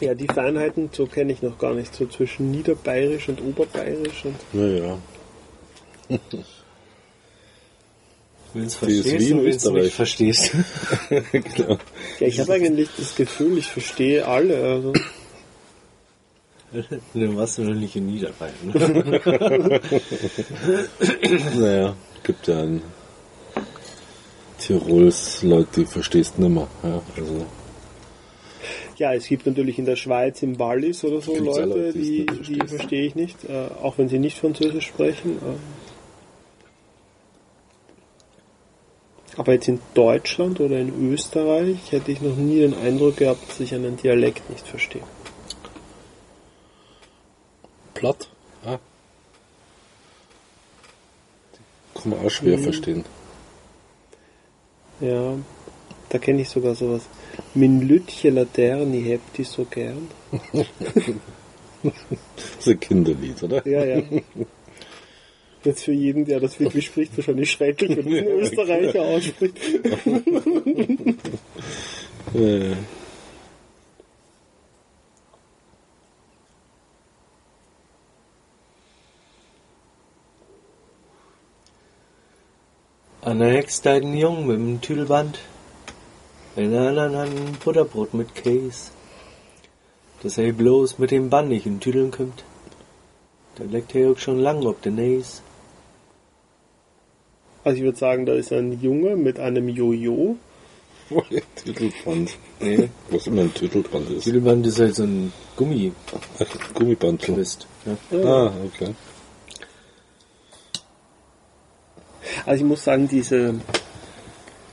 [0.00, 1.94] Ja, die Feinheiten, so kenne ich noch gar nicht.
[1.94, 4.26] So zwischen Niederbayerisch und Oberbayerisch.
[4.26, 4.98] Und Naja.
[6.08, 6.20] Wenn
[8.62, 9.82] du es verstehst und wenn du Österreich.
[9.84, 10.52] nicht verstehst.
[11.32, 11.78] genau.
[12.20, 14.62] ja, ich habe eigentlich das Gefühl, ich verstehe alle.
[14.62, 14.92] Also.
[17.14, 18.54] Dann warst du noch nicht in Niederbayern.
[18.64, 19.80] Ne?
[21.54, 22.82] Naja, gibt ja einen
[24.66, 26.66] Tirols Leute, die verstehst nimmer.
[26.82, 27.46] Ja, also
[28.98, 32.66] Ja, es gibt natürlich in der Schweiz, im Wallis oder so Leute, Leute, die die,
[32.66, 35.36] verstehe ich nicht, äh, auch wenn sie nicht Französisch sprechen.
[35.36, 35.56] Äh.
[39.38, 43.60] Aber jetzt in Deutschland oder in Österreich hätte ich noch nie den Eindruck gehabt, dass
[43.60, 45.02] ich einen Dialekt nicht verstehe.
[47.94, 48.28] platt.
[48.64, 48.78] Ja.
[51.94, 52.62] Kann man auch schwer Mhm.
[52.62, 53.04] verstehen.
[55.00, 55.34] Ja,
[56.08, 57.02] da kenne ich sogar sowas.
[57.54, 60.08] Min Lütje Laterni hebt die so gern.
[61.82, 63.64] Das ist ein Kinderlied, oder?
[63.68, 64.02] Ja, ja.
[65.62, 69.56] Jetzt für jeden, der das wirklich spricht, wahrscheinlich schrecklich, wenn es ein Österreicher ausspricht.
[83.26, 85.38] Äh, Anna hext einen Jungen mit dem Tüdelband.
[86.54, 88.90] In der anderen Hand ein Butterbrot mit Käse.
[90.22, 92.44] Dass er bloß mit dem Band nicht in Tüdeln kommt.
[93.56, 95.42] Da leckt er auch schon lang ob der Näs.
[97.64, 100.36] Also ich würde sagen, da ist ein Junge mit einem Jojo.
[101.56, 102.30] Tüdelband.
[102.60, 102.88] Nee.
[103.10, 104.24] Was immer ein Tüdelband ist.
[104.24, 105.32] Tüdelband ist halt so ein.
[105.58, 107.26] Ach, Gummiband.
[107.26, 107.96] Ja.
[108.24, 108.94] Ah, okay.
[112.46, 113.54] Also ich muss sagen, diese,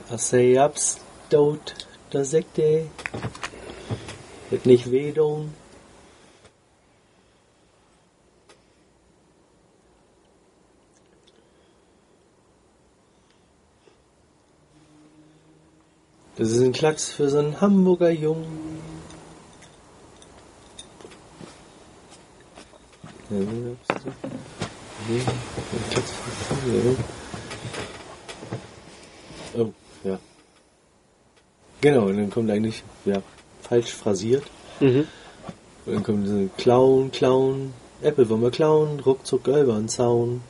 [0.08, 1.74] I say ups, dot,
[2.10, 2.84] da sagt er.
[4.50, 4.84] Wird nicht
[5.16, 5.52] tun.
[16.36, 18.78] Das ist ein Klacks für so einen Hamburger Jungen.
[23.30, 23.78] Ja, ein
[25.90, 27.24] Klacks für einen Hamburger Jungen.
[29.56, 29.72] Oh,
[30.04, 30.18] ja.
[31.80, 33.22] Genau, und dann kommt eigentlich, ja,
[33.62, 34.44] falsch phrasiert.
[34.80, 35.06] mhm.
[35.86, 40.42] Und dann kommt diese Clown, Clown, Apple wollen wir klauen, ruckzuck über den Zaun.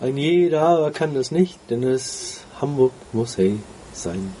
[0.00, 3.58] Ein jeder aber kann das nicht, denn es Hamburg muss hey
[3.92, 4.34] sein.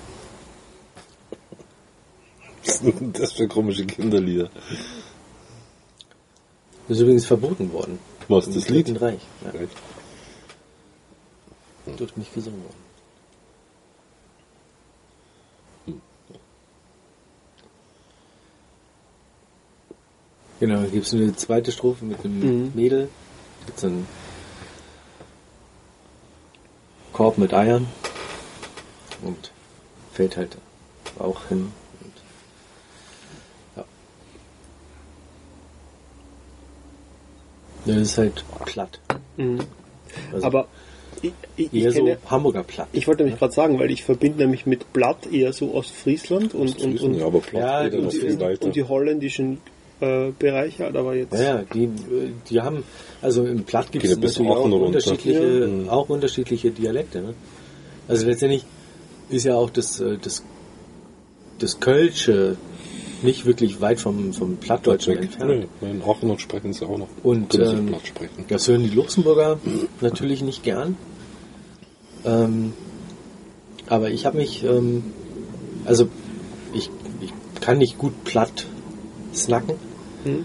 [2.64, 4.50] Was sind denn das für komische Kinderlieder?
[6.86, 7.98] Das ist übrigens verboten worden.
[8.28, 9.00] Was, das Lied?
[9.00, 9.20] Reich.
[9.44, 9.72] Ja, Vielleicht.
[11.96, 12.88] Durfte nicht gesungen worden.
[20.60, 22.72] Genau, dann gibt es eine zweite Strophe mit dem Mhm.
[22.74, 23.08] Mädel.
[23.66, 24.08] Gibt so einen
[27.12, 27.86] Korb mit Eiern
[29.22, 29.52] und
[30.12, 30.56] fällt halt
[31.18, 31.72] auch hin.
[32.00, 32.12] Und,
[33.76, 33.84] ja.
[37.86, 39.00] Das ist halt platt.
[39.36, 39.60] Mhm.
[40.32, 40.66] Also Aber
[41.22, 42.88] ich, ich, ich, eher so kenne, Hamburger platt.
[42.92, 46.80] ich wollte nämlich gerade sagen, weil ich verbinde nämlich mit Blatt eher so Ostfriesland und,
[46.82, 49.58] und, und, ja, aber platt Ja, und noch die, und die holländischen
[50.00, 51.38] äh, Bereiche, aber jetzt.
[51.38, 51.88] Ja, die,
[52.48, 52.84] die haben,
[53.20, 54.80] also im Platt gibt es natürlich auch runter.
[54.80, 55.40] unterschiedliche.
[55.66, 55.88] Mhm.
[55.88, 57.20] auch unterschiedliche Dialekte.
[57.20, 57.34] Ne?
[58.06, 58.64] Also letztendlich
[59.28, 60.44] ist ja auch das, äh, das,
[61.58, 62.56] das Kölsche
[63.22, 65.22] nicht wirklich weit vom, vom Plattdeutschen weg.
[65.24, 65.68] entfernt.
[65.80, 67.08] Nee, in Aachen sprechen sie auch noch.
[67.22, 69.58] Und ähm, platt das hören die Luxemburger
[70.00, 70.96] natürlich nicht gern.
[72.24, 72.72] Ähm,
[73.86, 75.02] aber ich habe mich, ähm,
[75.84, 76.08] also
[76.72, 76.90] ich,
[77.20, 78.66] ich kann nicht gut platt
[79.34, 79.74] snacken,
[80.24, 80.44] Hm?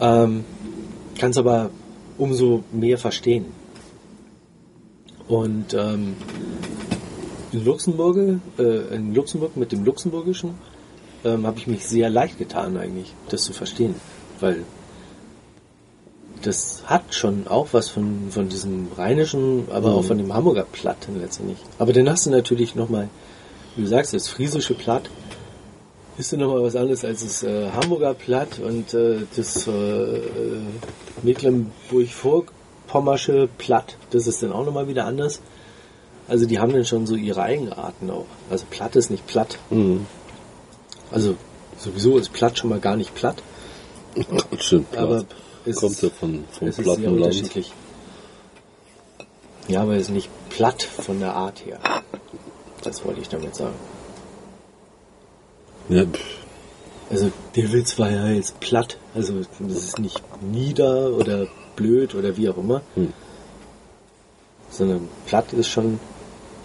[0.00, 0.44] ähm,
[1.18, 1.70] kann es aber
[2.18, 3.46] umso mehr verstehen.
[5.28, 6.14] Und ähm,
[7.52, 10.54] in, Luxemburg, äh, in Luxemburg mit dem Luxemburgischen
[11.26, 13.96] ähm, habe ich mich sehr leicht getan eigentlich, das zu verstehen,
[14.40, 14.64] weil
[16.42, 21.08] das hat schon auch was von, von diesem rheinischen, aber auch von dem Hamburger Platt
[21.18, 21.58] letztendlich.
[21.78, 23.08] Aber dann hast du natürlich nochmal,
[23.74, 25.10] wie du sagst, das friesische Platt
[26.18, 30.22] ist dann nochmal was anderes als das äh, Hamburger Platt und äh, das äh, äh,
[31.22, 33.98] Mecklenburg-Vorpommersche Platt.
[34.10, 35.42] Das ist dann auch nochmal wieder anders.
[36.28, 38.26] Also die haben dann schon so ihre Eigenarten auch.
[38.50, 39.58] Also Platt ist nicht platt.
[39.70, 40.06] Mhm.
[41.10, 41.36] Also
[41.78, 43.42] sowieso ist platt schon mal gar nicht platt.
[44.58, 45.02] Schön platt.
[45.02, 45.24] Aber
[45.64, 47.72] es Kommt ja von, vom Es ist sehr unterschiedlich.
[49.68, 51.80] Ja, aber es ist nicht platt von der Art her.
[52.82, 53.74] Das wollte ich damit sagen.
[55.88, 56.20] Ja, pff,
[57.10, 58.96] Also der Witz war ja jetzt platt.
[59.14, 62.82] Also das ist nicht nieder oder blöd oder wie auch immer.
[62.94, 63.12] Hm.
[64.70, 65.98] Sondern platt ist schon,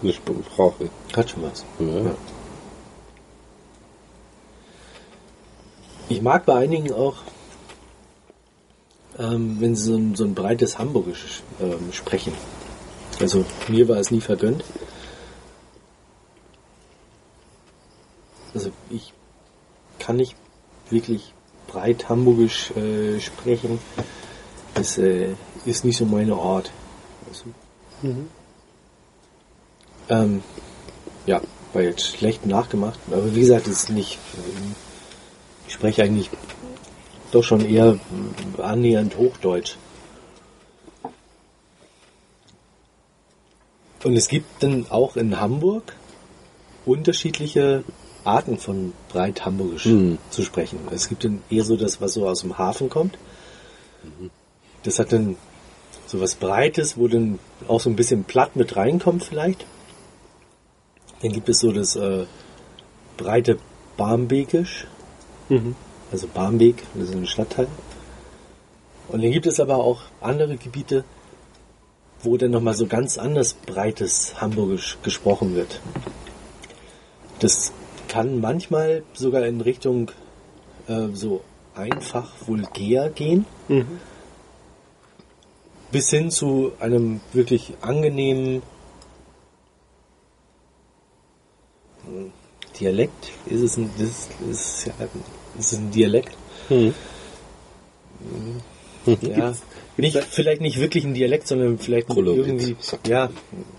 [0.02, 0.90] eine Sprache.
[1.16, 1.64] hat schon was.
[1.78, 1.86] Ja.
[1.86, 2.14] Ja.
[6.08, 7.16] Ich mag bei einigen auch,
[9.18, 12.32] ähm, wenn sie so ein, so ein breites Hamburgisch ähm, sprechen.
[13.20, 14.64] Also mir war es nie vergönnt.
[18.54, 19.12] Also ich
[19.98, 20.36] kann nicht
[20.90, 21.32] wirklich
[21.66, 23.78] breit Hamburgisch äh, sprechen.
[24.74, 25.34] Das äh,
[25.64, 26.70] ist nicht so meine Art.
[27.28, 27.44] Also,
[28.02, 28.28] mhm.
[30.08, 30.42] ähm,
[31.26, 31.40] ja,
[31.72, 32.98] war jetzt schlecht nachgemacht.
[33.10, 34.18] Aber wie gesagt, ist nicht.
[34.34, 34.91] Äh,
[35.82, 36.30] spreche eigentlich
[37.32, 37.98] doch schon eher
[38.58, 39.74] äh, annähernd Hochdeutsch.
[44.04, 45.96] Und es gibt dann auch in Hamburg
[46.86, 47.82] unterschiedliche
[48.22, 50.18] Arten von breit Hamburgisch Hm.
[50.30, 50.78] zu sprechen.
[50.92, 53.18] Es gibt dann eher so das, was so aus dem Hafen kommt.
[54.84, 55.34] Das hat dann
[56.06, 59.66] so was Breites, wo dann auch so ein bisschen platt mit reinkommt vielleicht.
[61.22, 62.26] Dann gibt es so das äh,
[63.16, 63.58] breite
[63.96, 64.86] Barmbekisch,
[65.52, 65.74] Mhm.
[66.10, 67.68] also Barmbek, das ist ein Stadtteil.
[69.08, 71.04] Und dann gibt es aber auch andere Gebiete,
[72.22, 75.80] wo dann nochmal so ganz anders breites Hamburgisch gesprochen wird.
[77.40, 77.72] Das
[78.08, 80.10] kann manchmal sogar in Richtung
[80.86, 81.42] äh, so
[81.74, 83.98] einfach vulgär gehen, Mhm.
[85.90, 88.62] bis hin zu einem wirklich angenehmen
[92.06, 92.32] hm,
[92.78, 93.32] Dialekt.
[93.46, 94.94] Ist es ein, das ist, ja,
[95.58, 96.36] ist es ein Dialekt?
[96.68, 96.94] Hm.
[99.20, 99.52] Ja,
[99.96, 102.76] nicht, vielleicht nicht wirklich ein Dialekt, sondern vielleicht Kolorit, irgendwie,
[103.06, 103.30] ja,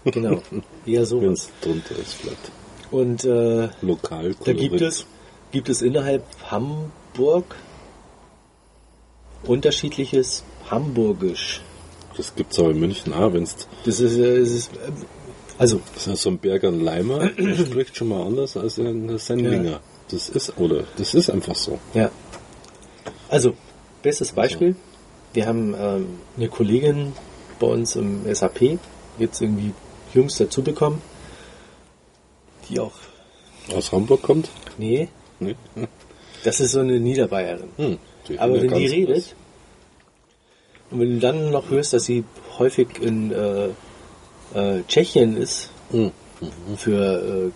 [0.05, 0.41] genau,
[0.85, 1.39] eher Wenn sowas.
[1.39, 2.51] es drunter ist, vielleicht.
[2.91, 5.05] Und äh, Lokal da gibt es,
[5.51, 7.55] gibt es innerhalb Hamburg
[9.45, 11.61] unterschiedliches Hamburgisch.
[12.15, 14.91] Das gibt's auch in München auch, wenn's Das ist, äh, es ist äh,
[15.57, 19.71] also das ist so ein Berger Leimer, der spricht schon mal anders als ein Sendlinger.
[19.71, 19.79] Ja.
[20.13, 21.79] Das ist, oder, das ist einfach so.
[21.95, 22.11] Ja.
[23.29, 23.55] Also,
[24.03, 24.75] bestes Beispiel.
[25.33, 27.13] Wir haben ähm, eine Kollegin
[27.59, 28.77] bei uns im SAP,
[29.17, 29.73] jetzt irgendwie
[30.13, 31.01] jüngst dazu bekommen,
[32.69, 32.91] die auch,
[33.75, 34.49] Aus Hamburg kommt?
[34.77, 35.09] nee,
[35.39, 35.55] Nee.
[36.43, 37.69] Das ist so eine Niederbayerin.
[37.77, 37.97] Hm.
[38.27, 39.35] Die Aber wenn die redet,
[40.91, 42.23] und wenn du dann noch hörst, dass sie
[42.59, 43.69] häufig in äh,
[44.53, 46.11] äh, Tschechien ist Hm.
[46.77, 47.51] für äh,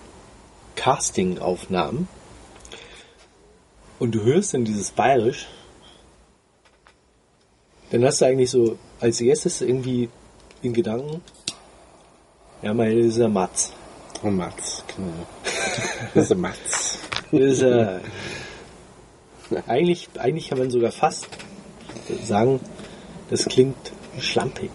[0.75, 2.07] Casting-Aufnahmen
[3.99, 5.47] und du hörst dann dieses Bayerisch,
[7.91, 10.09] dann hast du eigentlich so als erstes irgendwie
[10.61, 11.21] in Gedanken,
[12.61, 13.71] ja, mein das ist der Matz.
[14.23, 15.27] Oh, Mats, genau.
[16.13, 16.99] Das ist der Mats.
[17.31, 17.99] Das ist, äh,
[19.67, 21.27] eigentlich, eigentlich kann man sogar fast
[22.23, 22.59] sagen,
[23.29, 23.77] das klingt
[24.19, 24.71] schlampig.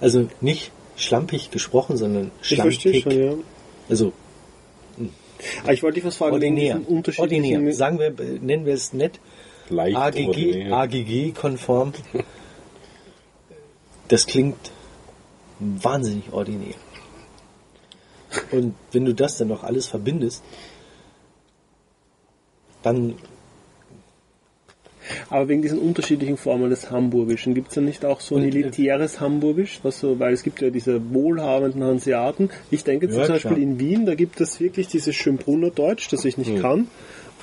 [0.00, 3.02] Also nicht schlampig gesprochen, sondern Ich verstehe schlampig.
[3.02, 3.44] schon, ja.
[3.88, 4.12] Also
[5.62, 6.80] Aber ich wollte dich was fragen, ordinär.
[7.16, 7.72] Ordinär.
[7.72, 8.10] Sagen wir,
[8.40, 9.20] nennen wir es nett.
[9.68, 10.72] Leicht AGG.
[10.72, 11.92] AGG-konform.
[14.08, 14.72] Das klingt
[15.60, 16.74] wahnsinnig ordinär.
[18.50, 20.42] Und wenn du das dann noch alles verbindest,
[22.82, 23.14] dann
[25.28, 28.48] Aber wegen diesen unterschiedlichen Formen des Hamburgischen, gibt es da nicht auch so ein äh,
[28.48, 29.80] elitäres Hamburgisch?
[29.82, 32.50] Was so, weil es gibt ja diese wohlhabenden Hanseaten.
[32.70, 33.58] Ich denke Ja, zum Beispiel klar.
[33.58, 36.88] in Wien, da gibt es wirklich dieses Schönbrunner Deutsch, das ich nicht kann.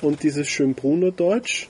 [0.00, 1.68] Und dieses Schönbrunner Deutsch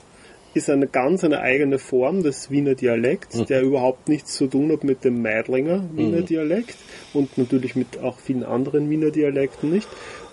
[0.53, 4.83] ist eine ganz eine eigene Form des Wiener Dialekts, der überhaupt nichts zu tun hat
[4.83, 6.75] mit dem Meidlinger Wiener Dialekt
[7.13, 9.87] und natürlich mit auch vielen anderen Wiener Dialekten nicht.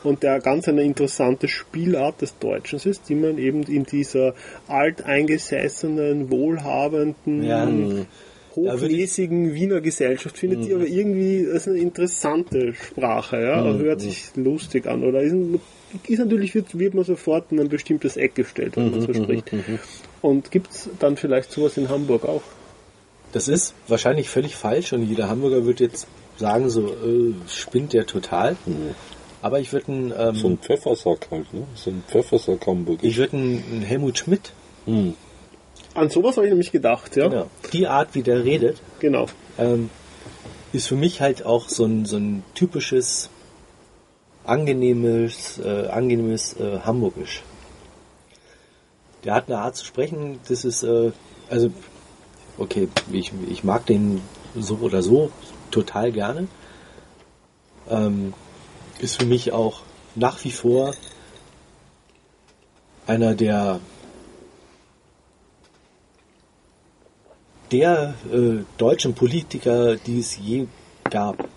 [0.07, 4.35] Und der ganz eine interessante Spielart des Deutschen ist, die man eben in dieser
[4.69, 11.79] alteingesessenen, wohlhabenden, Ja, Da würde hochmäßigen Wiener Gesellschaft findet, die aber irgendwie, das ist eine
[11.79, 15.35] interessante Sprache, ja, hört sich lustig an, oder ist,
[16.09, 19.53] ist natürlich, wird, wird man sofort in ein bestimmtes Eck gestellt, wenn man so spricht.
[20.23, 22.43] Und gibt's dann vielleicht sowas in Hamburg auch?
[23.37, 26.07] das ist wahrscheinlich völlig falsch und jeder Hamburger wird jetzt
[26.39, 28.57] sagen, so äh, spinnt der total.
[29.47, 31.63] Aber ich würde einen, ähm, So ein Pfeffersack halt, ne?
[31.77, 32.99] So ein Pfeffersack Hamburg.
[33.03, 34.53] ich würde einen, einen Helmut Schmidt,
[34.87, 35.15] Hm.
[35.95, 37.29] An sowas habe ich nämlich gedacht, ja.
[37.29, 39.27] genau, die Art, wie der redet, Genau.
[39.57, 39.89] ähm,
[40.73, 43.31] ist für mich halt auch so ein, so ein typisches,
[44.45, 47.43] angenehmes, äh, angenehmes äh, Hamburgisch.
[49.25, 51.13] Der hat eine Art zu sprechen, das ist, äh,
[51.51, 51.71] also,
[52.59, 54.21] okay, ich, ich mag den
[54.59, 55.31] so oder so
[55.71, 56.49] total gerne.
[57.89, 58.35] Ähm,
[58.99, 59.81] ist für mich auch
[60.15, 60.95] nach wie vor
[63.07, 63.81] einer der
[67.73, 70.67] der äh, deutschen Politiker, die es je
[71.11, 71.49] gab.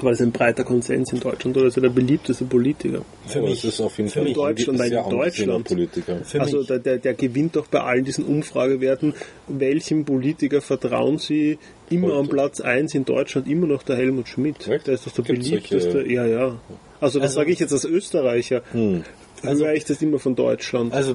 [0.00, 3.02] Weil es ein breiter Konsens in Deutschland oder ist er der beliebteste Politiker?
[3.26, 6.16] Für mich, es ist auf jeden Fall mich, Deutschland, ein weil in Deutschland- Politiker.
[6.24, 9.14] Für also der, der, der gewinnt doch bei all diesen Umfragewerten.
[9.48, 11.58] Welchem Politiker vertrauen Sie
[11.90, 12.16] immer Heute.
[12.18, 14.68] am Platz 1 in Deutschland immer noch der Helmut Schmidt?
[14.68, 14.86] Echt?
[14.86, 15.90] Der ist doch der Gibt's beliebteste.
[15.92, 16.56] solche- Ja, ja.
[17.00, 18.62] Also das Also- sage ich jetzt als Österreicher.
[18.72, 19.02] Hm.
[19.42, 20.92] Also höre ich das immer von Deutschland.
[20.92, 21.14] Also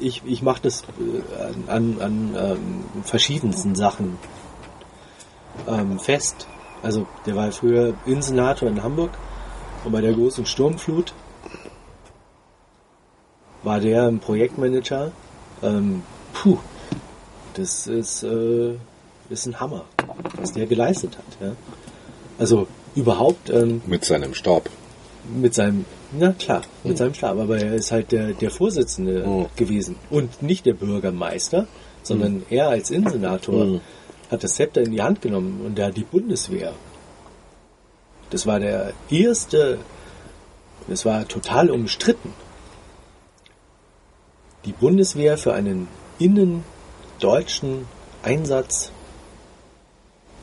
[0.00, 4.18] ich, ich mache das äh, an, an ähm, verschiedensten Sachen
[5.68, 6.46] ähm, fest.
[6.82, 9.10] Also der war früher Innensenator in Hamburg
[9.84, 11.12] und bei der großen Sturmflut
[13.62, 15.12] war der ein Projektmanager.
[15.62, 16.58] Ähm, puh,
[17.54, 18.74] das ist, äh,
[19.30, 19.84] ist ein Hammer,
[20.36, 21.48] was der geleistet hat.
[21.48, 21.52] Ja?
[22.38, 24.68] Also überhaupt ähm, Mit seinem Stab.
[25.34, 25.84] mit seinem,
[26.16, 29.46] na klar, mit seinem Stab, aber er ist halt der, der Vorsitzende Mhm.
[29.56, 31.66] gewesen und nicht der Bürgermeister,
[32.02, 33.80] sondern er als Innensenator Mhm.
[34.30, 36.72] Hat das Zepter in die Hand genommen und hat die Bundeswehr.
[38.30, 39.78] Das war der erste,
[40.88, 42.32] das war total umstritten.
[44.64, 45.86] Die Bundeswehr für einen
[46.18, 47.86] innendeutschen
[48.22, 48.90] Einsatz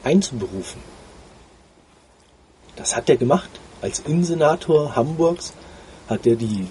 [0.03, 0.81] einzuberufen.
[2.77, 3.49] Das hat er gemacht.
[3.81, 5.53] Als Innensenator Hamburgs
[6.07, 6.67] hat er die,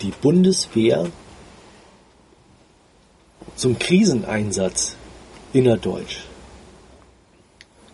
[0.00, 1.06] die Bundeswehr
[3.54, 4.96] zum Kriseneinsatz
[5.52, 6.27] innerdeutsch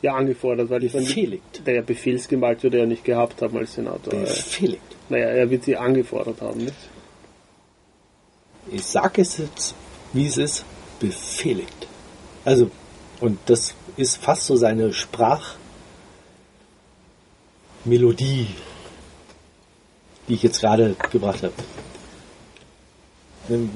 [0.04, 1.66] Ja, angefordert, weil ich meine, befehligt.
[1.66, 4.12] der Befehlsgewalt wird er ja nicht gehabt haben als Senator.
[4.12, 4.82] Befehligt.
[5.08, 6.74] Naja, er wird sie angefordert haben, nicht?
[8.70, 9.74] Ich sage es jetzt,
[10.12, 10.66] wie es ist,
[11.00, 11.88] befehligt.
[12.44, 12.70] Also,
[13.22, 15.56] und das ist fast so seine Sprachmelodie,
[20.28, 21.54] die ich jetzt gerade gebracht habe.
[23.48, 23.70] Ähm,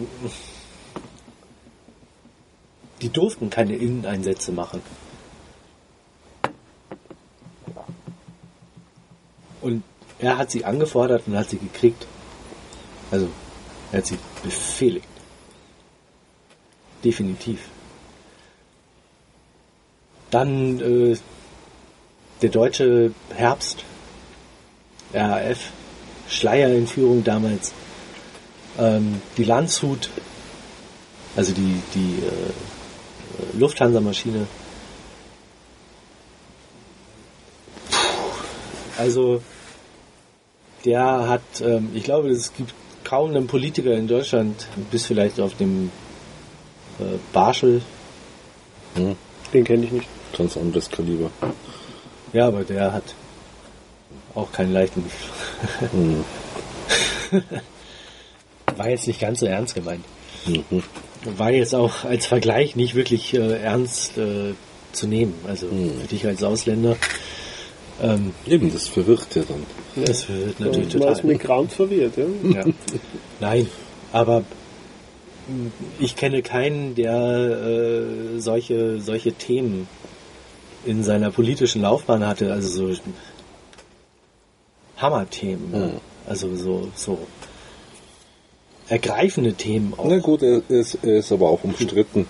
[3.01, 4.83] Die durften keine Inneneinsätze machen.
[9.61, 9.83] Und
[10.19, 12.07] er hat sie angefordert und hat sie gekriegt.
[13.11, 13.29] Also,
[13.93, 15.09] er hat sie befehligt.
[17.05, 17.61] Definitiv.
[20.31, 21.17] Dann äh,
[22.43, 23.85] der deutsche Herbst,
[25.15, 25.71] RAF,
[26.29, 27.73] Schleierentführung damals,
[28.79, 30.11] ähm, die Landshut,
[31.37, 34.47] also die, die äh, Lufthansa-Maschine.
[38.99, 39.41] Also
[40.89, 42.73] der hat, ähm, ich glaube, es gibt
[43.05, 45.91] kaum einen Politiker in Deutschland, bis vielleicht auf dem
[46.99, 47.83] äh, Barschel,
[48.95, 49.17] Hm.
[49.53, 50.09] Den kenne ich nicht.
[50.37, 51.31] Ganz anderes Kaliber.
[52.33, 53.05] ja, aber der hat
[54.35, 55.05] auch keinen leichten.
[55.93, 56.25] Hm.
[58.77, 60.05] War jetzt nicht ganz so ernst gemeint.
[60.47, 60.83] Mhm.
[61.37, 64.55] War jetzt auch als Vergleich nicht wirklich äh, ernst äh,
[64.93, 65.35] zu nehmen.
[65.47, 66.01] Also Hm.
[66.01, 66.97] für dich als Ausländer.
[68.01, 69.65] Ähm, Eben, das verwirrt ja dann.
[70.05, 71.25] das wird natürlich Man ist total.
[71.25, 72.25] Migrant verwirrt, ja?
[72.55, 72.65] Ja.
[73.41, 73.69] Nein,
[74.13, 74.41] aber
[75.49, 79.89] mh, ich kenne keinen, der äh, solche, solche Themen
[80.87, 83.01] in seiner politischen Laufbahn hatte, also so
[84.99, 85.71] Hammerthemen?
[85.71, 85.93] Mhm.
[86.27, 87.19] also so, so
[88.89, 90.07] ergreifende Themen auch.
[90.07, 92.27] Na gut, er ist, er ist aber auch umstritten,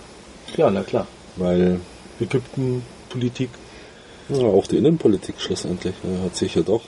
[0.57, 1.07] Ja, na klar.
[1.35, 1.79] weil
[2.19, 3.49] Ägypten, Politik.
[4.29, 6.81] Ja, auch die Innenpolitik schlussendlich äh, hat sich ja doch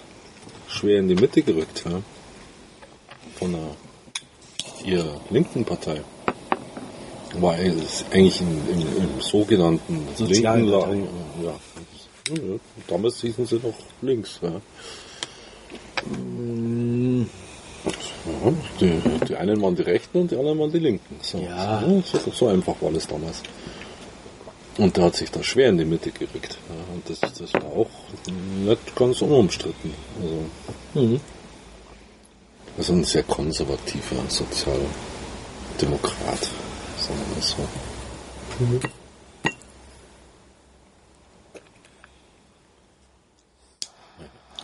[0.68, 1.84] schwer in die Mitte gerückt.
[1.86, 2.02] Ja?
[3.38, 6.02] Von der ihrer linken Partei.
[7.36, 10.68] War eigentlich im, im, im sogenannten linken.
[10.68, 11.04] Lagen.
[11.04, 11.54] äh, Ja.
[12.30, 14.40] Ja, damals hießen sie noch links.
[14.42, 14.62] Ja.
[16.08, 17.26] Mm,
[18.26, 21.16] Ja, die, die einen waren die Rechten und die anderen waren die Linken.
[21.22, 21.84] So, Ja.
[22.06, 23.42] so, so einfach war das damals.
[24.82, 26.58] Und da hat sich da schwer in die Mitte gerückt.
[26.68, 27.90] Ja, und das, das war auch
[28.26, 29.94] nicht ganz unumstritten.
[30.20, 30.44] Also,
[30.96, 31.22] mhm.
[32.76, 34.90] also ein sehr konservativer Sozialdemokrat,
[36.98, 37.58] sagen wir mal so.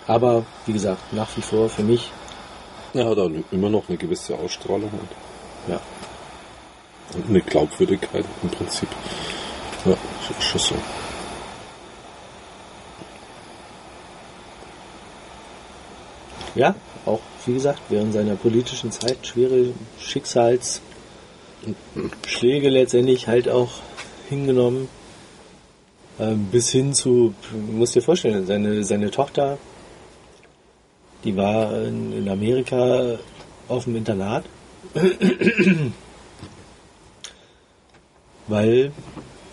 [0.07, 2.09] Aber wie gesagt, nach wie vor für mich,
[2.93, 5.09] Er hat auch immer noch eine gewisse Ausstrahlung und
[5.71, 5.79] ja,
[7.13, 8.89] und eine Glaubwürdigkeit im Prinzip.
[10.57, 10.75] So.
[16.57, 16.75] ja,
[17.05, 20.81] auch wie gesagt, während seiner politischen Zeit schwere Schicksalsschläge
[22.69, 23.71] letztendlich halt auch
[24.27, 24.89] hingenommen.
[26.19, 29.59] Ähm, bis hin zu, du musst dir vorstellen, seine, seine Tochter,
[31.23, 33.19] die war in Amerika
[33.67, 34.43] auf dem Internat,
[38.47, 38.91] weil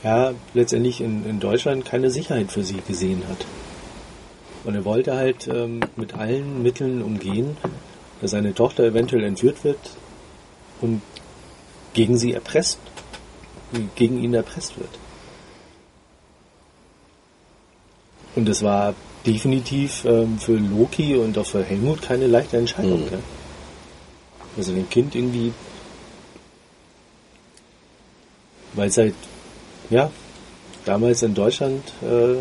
[0.05, 3.47] er letztendlich in, in Deutschland keine Sicherheit für sie gesehen hat.
[4.65, 7.57] Und er wollte halt ähm, mit allen Mitteln umgehen,
[8.21, 9.79] dass seine Tochter eventuell entführt wird
[10.81, 11.03] und
[11.93, 12.79] gegen sie erpresst,
[13.95, 14.91] gegen ihn erpresst wird.
[18.35, 18.95] Und es war
[19.27, 23.05] definitiv ähm, für Loki und auch für Helmut keine leichte Entscheidung.
[23.05, 23.11] Mhm.
[23.11, 23.23] Gell?
[24.57, 25.53] Also dem Kind irgendwie,
[28.75, 29.15] weil es halt,
[29.91, 30.11] ja,
[30.85, 32.37] damals in Deutschland äh,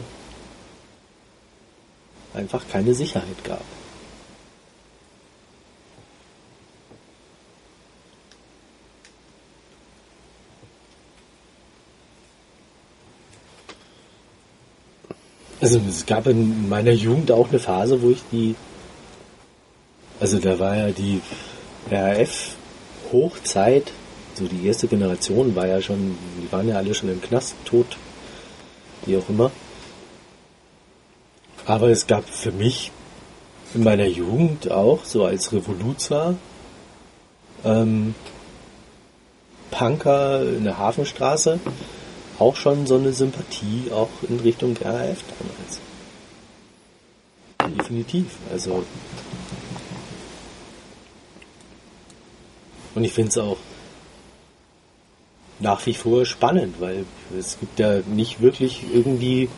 [2.37, 3.63] einfach keine Sicherheit gab.
[15.63, 18.55] Also es gab in meiner Jugend auch eine Phase, wo ich die,
[20.19, 21.21] also da war ja die
[21.89, 22.55] RAF
[23.13, 23.93] Hochzeit,
[24.35, 27.97] so die erste Generation war ja schon, die waren ja alle schon im Knast, tot,
[29.05, 29.51] wie auch immer.
[31.65, 32.91] Aber es gab für mich
[33.73, 36.35] in meiner Jugend auch, so als Revoluzer,
[37.64, 38.15] ähm,
[39.72, 41.60] Punker in der Hafenstraße,
[42.39, 45.80] auch schon so eine Sympathie auch in Richtung RAF damals.
[47.77, 48.26] Definitiv.
[48.51, 48.84] Also
[52.95, 53.57] und ich finde es auch
[55.64, 57.06] nach wie vor spannend, weil
[57.38, 59.49] es gibt ja nicht wirklich irgendwie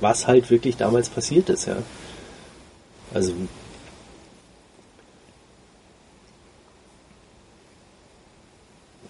[0.00, 1.78] was halt wirklich damals passiert ist, ja.
[3.14, 3.32] Also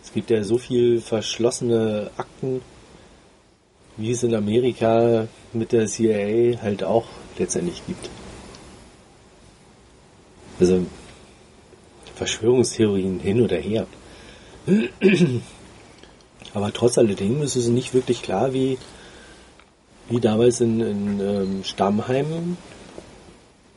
[0.02, 2.62] es gibt ja so viel verschlossene Akten,
[3.96, 7.06] wie es in Amerika mit der CIA halt auch
[7.38, 8.08] letztendlich gibt.
[10.60, 10.86] Also
[12.14, 13.86] Verschwörungstheorien hin oder her.
[16.54, 18.78] Aber trotz alledem ist es nicht wirklich klar, wie,
[20.08, 22.56] wie damals in, in ähm, Stammheim,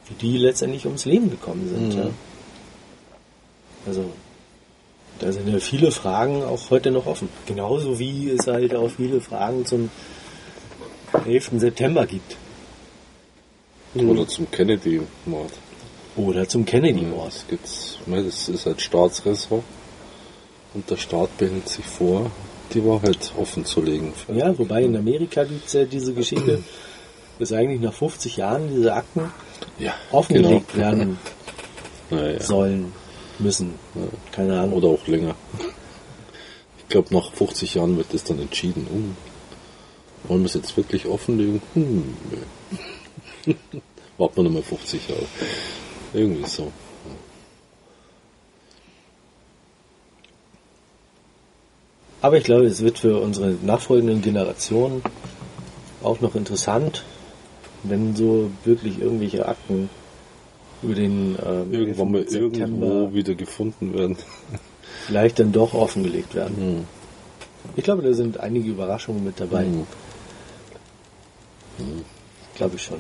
[0.07, 1.95] wie die letztendlich ums Leben gekommen sind.
[1.95, 1.99] Mhm.
[1.99, 2.09] Ja.
[3.87, 4.05] Also
[5.19, 7.29] da sind ja viele Fragen auch heute noch offen.
[7.47, 9.89] Genauso wie es halt auch viele Fragen zum
[11.25, 11.51] 11.
[11.57, 12.37] September gibt.
[13.95, 15.51] Oder zum Kennedy-Mord.
[16.17, 17.27] Oder zum Kennedy-Mord.
[17.27, 19.63] Das gibt's, ne, das ist halt Staatsräson.
[20.73, 22.31] Und der Staat behält sich vor,
[22.73, 24.13] die Wahrheit offen zu legen.
[24.33, 26.63] Ja, wobei in Amerika gibt es ja diese Geschichte,
[27.39, 29.31] dass eigentlich nach 50 Jahren diese Akten
[29.79, 30.85] Ja, offengelegt genau.
[30.85, 31.19] werden
[32.09, 32.41] Ja, ja.
[32.41, 32.93] sollen,
[33.39, 33.73] müssen.
[34.31, 34.73] Keine Ahnung.
[34.73, 35.35] Oder auch länger.
[36.79, 38.87] Ich glaube, nach 50 Jahren wird das dann entschieden.
[38.89, 41.61] Uh, wollen wir es jetzt wirklich offenlegen?
[41.73, 42.15] Hm,
[43.45, 43.53] nö.
[44.17, 45.25] Warten wir nochmal 50 Jahre.
[46.17, 46.71] Irgendwie so.
[52.21, 55.03] Aber ich glaube, es wird für unsere nachfolgenden Generationen
[56.01, 57.03] auch noch interessant,
[57.83, 59.91] wenn so wirklich irgendwelche Akten
[60.81, 62.31] über den ähm, Irgendwann mal 11.
[62.31, 64.17] September irgendwo wieder gefunden werden.
[65.05, 66.57] vielleicht dann doch offengelegt werden.
[66.57, 66.85] Hm.
[67.75, 69.65] Ich glaube, da sind einige Überraschungen mit dabei.
[69.65, 69.85] Hm.
[72.55, 72.97] Glaube ich schon.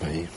[0.00, 0.28] Mei.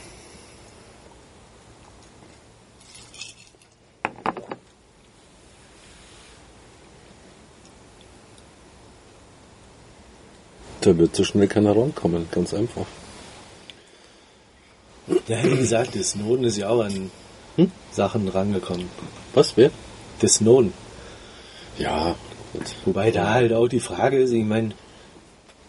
[10.80, 12.84] Da wird so schnell keiner rankommen, ganz einfach.
[15.26, 17.10] Ja, wie gesagt, der Snowden ist ja auch an
[17.56, 17.70] Hm?
[17.90, 18.88] Sachen rangekommen.
[19.32, 19.70] Was, wer?
[20.20, 20.72] Der Snowden.
[21.78, 22.14] Ja,
[22.52, 22.74] gut.
[22.84, 24.70] Wobei da halt auch die Frage ist, ich meine,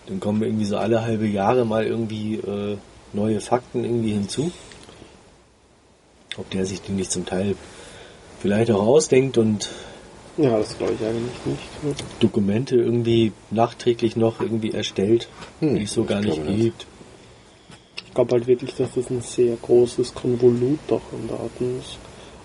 [0.07, 2.77] dann kommen irgendwie so alle halbe Jahre mal irgendwie äh,
[3.15, 4.51] neue Fakten irgendwie hinzu.
[6.37, 7.55] Ob der sich die nicht zum Teil
[8.41, 9.69] vielleicht auch ausdenkt und
[10.37, 12.03] Ja, das glaube ich eigentlich nicht.
[12.19, 15.27] Dokumente irgendwie nachträglich noch irgendwie erstellt,
[15.61, 16.85] Hm, die es so gar ich nicht gibt.
[18.05, 21.97] Ich glaube halt wirklich, dass das ein sehr großes Konvolut doch an Daten ist.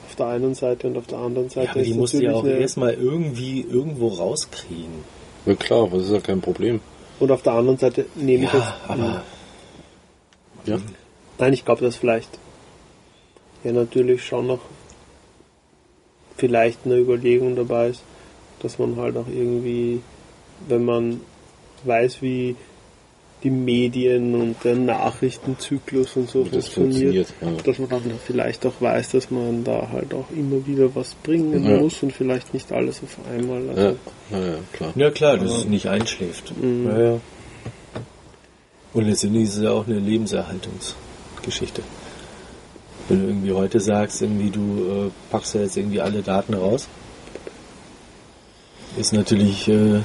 [0.08, 2.22] Auf der einen Seite und auf der anderen Seite Ja, aber ist die musst du
[2.22, 5.04] ja auch erstmal irgendwie irgendwo rauskriegen.
[5.46, 6.80] Ja klar, das ist ja kein Problem.
[7.20, 8.72] Und auf der anderen Seite nehme ich Ja, jetzt.
[8.88, 9.22] aber
[10.64, 10.78] Ja.
[11.38, 12.38] Nein, ich glaube, dass vielleicht
[13.64, 14.60] ja natürlich schon noch
[16.36, 18.02] vielleicht eine Überlegung dabei ist,
[18.62, 20.00] dass man halt auch irgendwie,
[20.68, 21.20] wenn man
[21.84, 22.56] weiß, wie
[23.42, 27.62] die Medien und der Nachrichtenzyklus und so das funktioniert, funktioniert, ja.
[27.64, 31.64] dass man dann vielleicht auch weiß, dass man da halt auch immer wieder was bringen
[31.64, 31.78] Ja.
[31.78, 33.66] muss und vielleicht nicht alles auf einmal.
[33.70, 33.96] Also,
[34.30, 34.92] Ja, ja, ja klar.
[34.94, 36.52] Ja klar, dass es nicht einschläft.
[36.60, 37.20] Mhm.
[38.92, 41.82] Und letztendlich ist es ja auch eine Lebenserhaltungsgeschichte.
[43.08, 46.88] Wenn du irgendwie heute sagst, irgendwie du äh, packst ja jetzt irgendwie alle Daten raus,
[48.96, 50.00] ist natürlich, äh,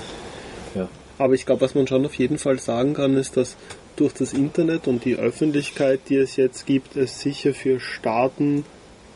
[0.75, 0.87] ja,
[1.17, 3.55] Aber ich glaube, was man schon auf jeden Fall sagen kann, ist, dass
[3.95, 8.65] durch das Internet und die Öffentlichkeit, die es jetzt gibt, es sicher für Staaten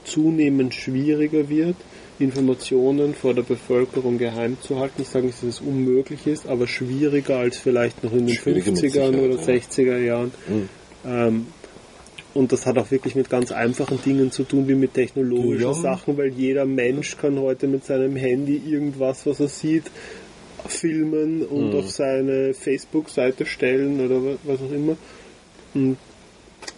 [0.04, 1.76] zunehmend schwieriger wird,
[2.20, 5.02] Informationen vor der Bevölkerung geheim zu halten.
[5.02, 8.72] Ich sage nicht, dass es unmöglich ist, aber schwieriger als vielleicht noch in den Schwieriger
[8.72, 10.32] mit 50er oder Sicherheit, 60er Jahren.
[10.48, 10.70] Mhm.
[11.06, 11.46] Ähm,
[12.34, 15.74] und das hat auch wirklich mit ganz einfachen Dingen zu tun, wie mit technologischen Ja.
[15.74, 19.86] Sachen, weil jeder Mensch kann heute mit seinem Handy irgendwas, was er sieht,
[20.68, 24.98] filmen und auf seine Facebook-Seite stellen oder wa- was auch immer.
[25.74, 25.98] Und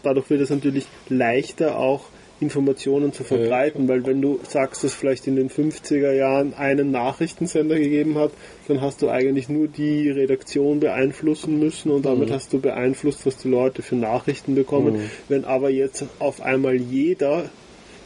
[0.04, 2.06] dadurch wird es natürlich leichter auch
[2.42, 7.78] Informationen zu verbreiten, weil wenn du sagst, dass vielleicht in den 50er Jahren einen Nachrichtensender
[7.78, 8.32] gegeben hat,
[8.68, 13.38] dann hast du eigentlich nur die Redaktion beeinflussen müssen und damit hast du beeinflusst, was
[13.38, 15.10] die Leute für Nachrichten bekommen.
[15.30, 17.46] Wenn aber jetzt auf einmal jeder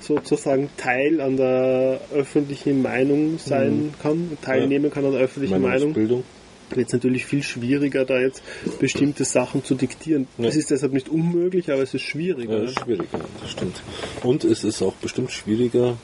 [0.01, 6.23] sozusagen Teil an der öffentlichen Meinung sein kann, teilnehmen kann an der öffentlichen Meinung, Meinungsbildung.
[6.71, 8.41] Wird es natürlich viel schwieriger, da jetzt
[8.79, 10.27] bestimmte Sachen zu diktieren.
[10.37, 10.47] Ja.
[10.47, 12.53] Es ist deshalb nicht unmöglich, aber es ist schwieriger.
[12.53, 13.81] Ja, das ist schwieriger, das stimmt.
[14.23, 15.97] Und es ist auch bestimmt schwieriger,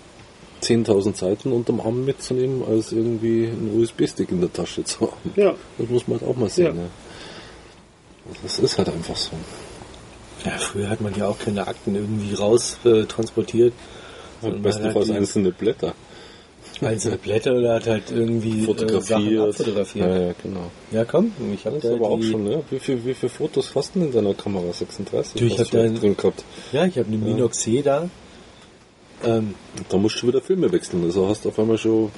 [0.61, 5.31] 10.000 Seiten unterm Arm mitzunehmen, als irgendwie einen USB-Stick in der Tasche zu haben.
[5.35, 6.67] Ja, Das muss man halt auch mal sehen.
[6.67, 6.73] Ja.
[6.73, 6.89] Ne?
[8.43, 9.31] Das ist halt einfach so.
[10.45, 13.73] Ja, früher hat man ja auch keine Akten irgendwie raus äh, transportiert.
[14.41, 15.93] Am sondern besten man hat Fall die einzelne Blätter
[16.81, 19.49] einzelne Blätter oder hat halt irgendwie äh, fotografiert.
[19.49, 20.09] abfotografiert.
[20.09, 20.71] Ja, ja, genau.
[20.91, 22.63] Ja, komm, ich habe da aber auch die, schon, ne?
[22.69, 24.71] Wie viel, wie viele Fotos hast du denn in deiner Kamera?
[24.73, 25.33] 36?
[25.39, 26.43] Du, ich hast hab da drin gehabt.
[26.71, 28.09] Ja, ich habe eine Minox C da.
[29.23, 29.53] Ähm,
[29.89, 31.03] Da musst du wieder Filme wechseln.
[31.03, 32.11] Also hast du auf einmal schon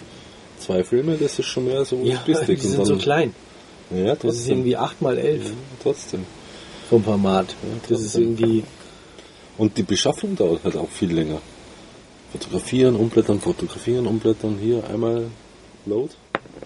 [0.60, 2.61] zwei Filme, das ist schon mehr so ja, die USB-Stick.
[2.61, 3.34] sind so klein.
[3.91, 4.57] Ja, Das ist trotzdem.
[4.60, 5.40] irgendwie 8x11
[5.84, 6.26] trotzdem.
[6.90, 7.56] vom Format.
[7.90, 8.22] Das ist trotzdem.
[8.38, 8.64] irgendwie
[9.57, 11.41] Und die Beschaffung dauert halt auch viel länger.
[12.34, 14.58] Fotografieren, umblättern, fotografieren, umblättern.
[14.60, 15.28] Hier einmal
[15.86, 16.16] Load,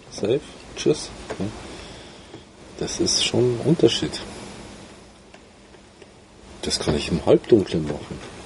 [0.10, 0.40] Save,
[0.78, 1.10] Tschüss.
[2.80, 4.22] Das ist schon ein Unterschied.
[6.62, 8.37] Das kann ich im Halbdunklen machen.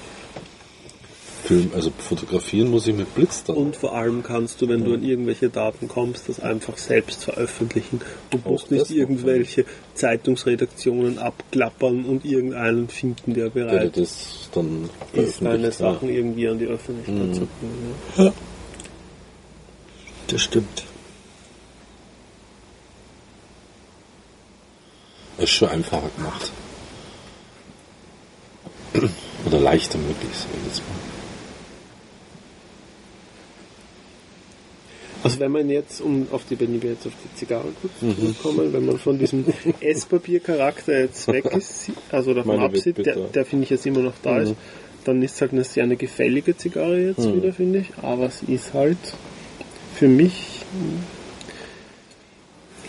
[1.44, 3.56] Film, also fotografieren muss ich mit Blitz dann.
[3.56, 8.00] und vor allem kannst du, wenn du an irgendwelche Daten kommst, das einfach selbst veröffentlichen
[8.32, 9.64] und Auch musst nicht das irgendwelche
[9.94, 15.72] Zeitungsredaktionen abklappern und irgendeinen finden, der der bereit das dann ist, deine ja.
[15.72, 17.34] Sachen irgendwie an die Öffentlichkeit Mhm.
[17.34, 17.94] zu bringen.
[18.16, 18.32] Ja.
[20.28, 20.84] Das stimmt.
[25.38, 26.52] Ist schon einfacher gemacht.
[29.46, 31.11] Oder leichter möglich, sag ich jetzt mal.
[35.24, 38.14] Also wenn man jetzt, um auf die, wenn wir jetzt auf die Zigarre kurz Mhm.
[38.16, 39.44] zurückkommen, wenn man von diesem
[39.80, 44.14] Esspapier-Charakter jetzt weg ist, also davon Meine absieht, der, der finde ich jetzt immer noch
[44.22, 44.42] da Mhm.
[44.42, 44.54] ist,
[45.04, 47.36] dann ist halt eine sehr eine gefällige Zigarre jetzt Mhm.
[47.36, 47.86] wieder, finde ich.
[48.02, 48.98] Aber sie ist halt
[49.94, 50.60] für mich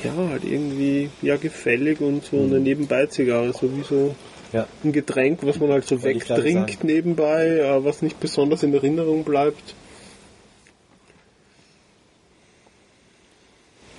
[0.04, 2.46] ja halt irgendwie ja gefällig und so Mhm.
[2.54, 4.16] eine Nebenbei-Zigarre, so wie so
[4.52, 4.68] Ja.
[4.84, 9.76] ein Getränk, was man halt so wegtrinkt nebenbei, äh, was nicht besonders in Erinnerung bleibt.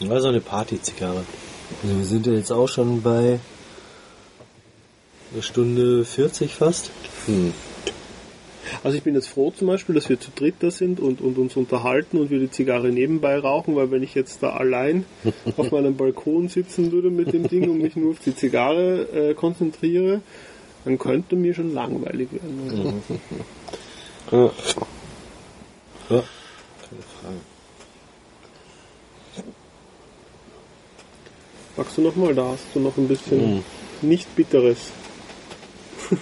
[0.00, 1.24] War so eine Party-Zigarre.
[1.82, 3.38] Also wir sind ja jetzt auch schon bei
[5.32, 6.90] eine Stunde 40 fast.
[7.26, 7.52] Hm.
[8.82, 11.38] Also ich bin jetzt froh zum Beispiel, dass wir zu dritt da sind und, und
[11.38, 15.04] uns unterhalten und wir die Zigarre nebenbei rauchen, weil wenn ich jetzt da allein
[15.56, 19.34] auf meinem Balkon sitzen würde mit dem Ding und mich nur auf die Zigarre äh,
[19.34, 20.20] konzentriere,
[20.84, 23.02] dann könnte mir schon langweilig werden.
[24.30, 24.50] Also, Ja.
[26.10, 26.22] Ja.
[26.82, 27.53] Keine Frage.
[31.76, 32.34] Magst du nochmal?
[32.34, 33.64] Da hast du noch ein bisschen Mhm.
[34.02, 34.78] nicht bitteres.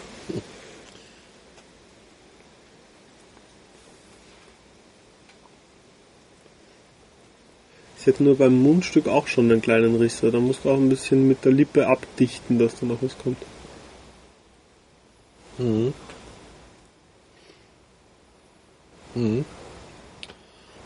[7.98, 10.20] Ich hätte nur beim Mundstück auch schon einen kleinen Riss.
[10.22, 13.38] Da musst du auch ein bisschen mit der Lippe abdichten, dass da noch was kommt.
[15.58, 15.94] Mhm.
[19.14, 19.44] Mhm.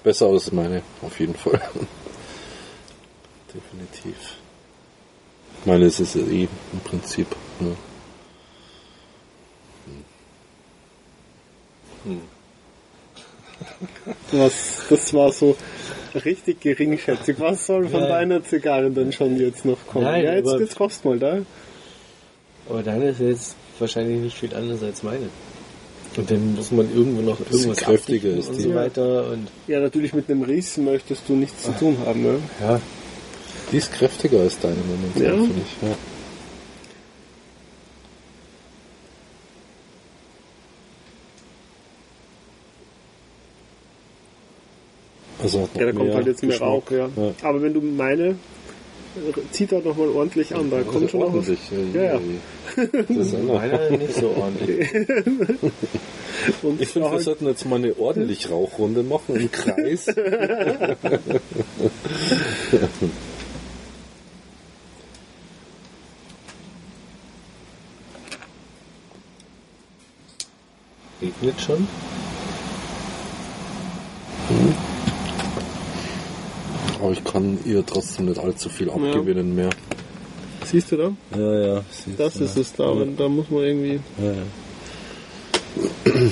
[0.04, 1.60] Besser als meine, auf jeden Fall.
[3.54, 4.36] Definitiv.
[5.66, 7.26] Meine ist es ja eh im Prinzip.
[7.60, 7.72] Ja.
[14.32, 15.56] Was, das war so
[16.24, 17.36] richtig geringschätzig.
[17.40, 18.08] Was soll von Ja.
[18.08, 20.04] deiner Zigarre denn schon jetzt noch kommen?
[20.04, 21.38] Nein, ja, jetzt, jetzt kost mal da.
[22.68, 25.28] Aber deine ist jetzt wahrscheinlich nicht viel anders als meine.
[26.16, 29.30] Und dann muss man irgendwo noch irgendwas kräftiger ist und so weiter.
[29.30, 32.22] Und Ja, natürlich mit einem Riss möchtest du nichts zu tun haben.
[32.22, 32.38] Ne?
[32.60, 32.80] ja,
[33.72, 35.30] Die ist kräftiger als deine momentan, Ja?
[35.44, 35.88] finde ich.
[35.88, 35.96] Ja.
[45.42, 46.68] Also Ja, da kommt halt jetzt mehr Geschmack.
[46.68, 47.08] Rauch, ja.
[47.16, 47.34] ja.
[47.42, 48.36] Aber wenn du meine
[49.50, 50.70] zieht da nochmal ordentlich an.
[50.70, 51.48] Da kommt schon noch was.
[51.48, 51.60] ordentlich.
[51.94, 52.20] Ja, ja.
[53.08, 53.54] Das ist auch noch.
[53.54, 54.92] Meiner nicht so ordentlich.
[56.62, 60.06] Und Ich finde, wir halt- sollten jetzt mal eine ordentlich Rauchrunde machen im Kreis.
[71.20, 71.86] Regnet schon.
[77.00, 79.70] Aber ich kann ihr trotzdem nicht allzu viel abgewinnen mehr.
[80.64, 81.12] Siehst du da?
[81.36, 81.84] Ja, ja.
[82.16, 82.86] Das du, ist es da.
[82.88, 84.00] Und da muss man irgendwie.
[84.18, 84.42] Ja, ja.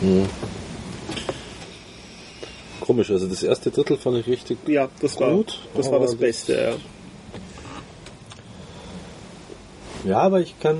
[0.00, 0.26] Hm.
[2.80, 6.14] Komisch, also das erste Drittel fand ich richtig Ja, das war Gut, Das war das-
[6.14, 6.76] Beste, ja.
[10.04, 10.78] Ja, aber ich kann.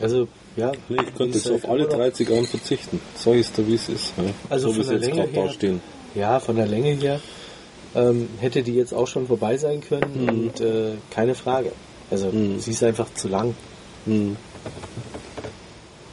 [0.00, 0.72] Also, ja.
[0.88, 3.00] Nee, ich könnte jetzt auf alle immer noch- drei Zigarren verzichten.
[3.14, 4.12] Sag ich dir, wie es ist.
[4.16, 4.24] Ja.
[4.50, 5.80] Also so wie von sie der jetzt Länge gerade her- da stehen.
[6.14, 7.20] Ja, von der Länge her
[7.94, 11.72] ähm, hätte die jetzt auch schon vorbei sein können und äh, keine Frage.
[12.10, 12.58] Also, Mhm.
[12.60, 13.54] sie ist einfach zu lang.
[14.04, 14.36] Hm.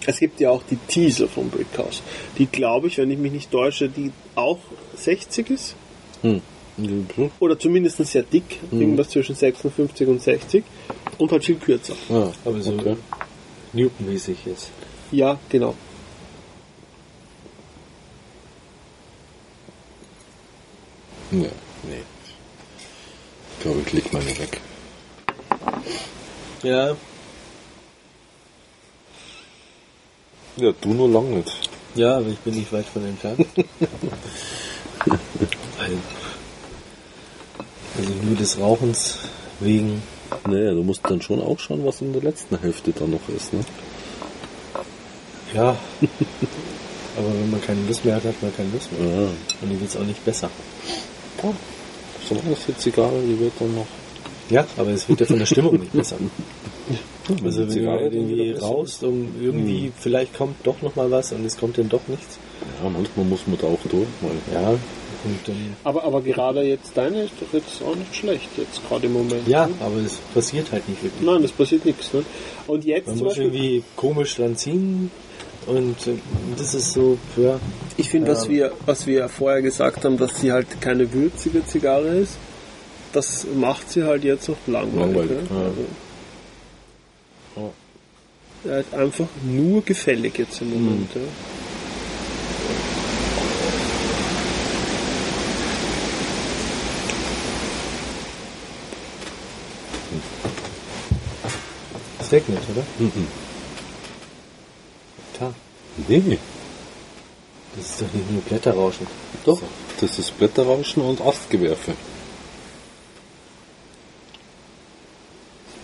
[0.06, 2.02] Es gibt ja auch die Teaser vom Brickhouse.
[2.38, 4.60] Die glaube ich, wenn ich mich nicht täusche, die auch
[4.98, 5.76] 60 ist.
[6.22, 6.42] Hm.
[7.40, 8.60] Oder zumindest sehr dick.
[8.72, 10.64] Irgendwas zwischen 56 und 60.
[11.18, 11.96] Und halt viel kürzer.
[12.10, 12.98] Ah, Aber so okay.
[13.74, 14.70] Newton-mäßig jetzt.
[15.12, 15.76] Ja, genau.
[21.32, 21.50] Nee,
[21.84, 22.02] nee.
[23.58, 24.60] Ich glaube, ich leg meine weg.
[26.64, 26.96] Ja,
[30.56, 31.52] Ja, du nur lang nicht.
[31.96, 33.40] ja, aber ich bin nicht weit von entfernt.
[35.78, 35.98] Weil-
[37.98, 39.18] also nur des Rauchens
[39.60, 40.02] wegen.
[40.48, 43.54] Naja, du musst dann schon auch schauen, was in der letzten Hälfte da noch ist.
[43.54, 43.62] Ne?
[45.54, 45.70] Ja.
[47.18, 49.10] aber wenn man keine Lust mehr hat, hat man keine Lust mehr.
[49.10, 49.22] Ja.
[49.22, 50.50] Und dann geht's auch nicht besser.
[52.30, 53.88] So das die Zigarre, die wird dann noch.
[54.50, 56.18] Ja, aber es wird ja von der Stimmung nicht besser.
[57.42, 61.32] Also wenn Zigarre du dann irgendwie raus und irgendwie, vielleicht kommt doch noch mal was
[61.32, 62.38] und es kommt dann doch nichts.
[62.84, 64.08] Ja, manchmal muss man da auch durch.
[64.20, 64.76] Weil Ja,
[65.24, 69.06] und dann, Aber, aber gerade jetzt deine ist doch jetzt auch nicht schlecht, jetzt gerade
[69.06, 69.48] im Moment.
[69.48, 69.74] ja, ne?
[69.80, 71.22] aber es passiert halt nicht wirklich.
[71.22, 72.14] Nein, es passiert nichts.
[72.14, 72.24] Ne?
[72.68, 75.12] Und jetzt Man zum muss Beispiel, irgendwie komisch dran ziehen
[75.66, 76.16] und äh,
[76.58, 77.60] das ist so, ja,
[77.98, 82.16] ich finde, was, wir, was wir vorher gesagt haben, dass sie halt keine würzige Zigarre
[82.18, 82.38] ist,
[83.14, 85.16] das macht sie halt jetzt auch langweilig.
[85.16, 85.58] Langweilig, ne?
[85.58, 85.66] ja.
[87.56, 87.74] Also,
[88.66, 91.14] er ist einfach nur gefällig jetzt im Moment.
[91.14, 91.22] Ja.
[102.38, 102.84] Es regnet, oder?
[103.00, 103.28] Mhm.
[105.36, 105.54] Klar.
[106.08, 106.40] Nee,
[107.76, 109.08] Das ist doch nicht nur Blätterrauschen.
[109.46, 109.62] doch.
[110.00, 111.94] Das ist Blätterrauschen und Astgewerfe.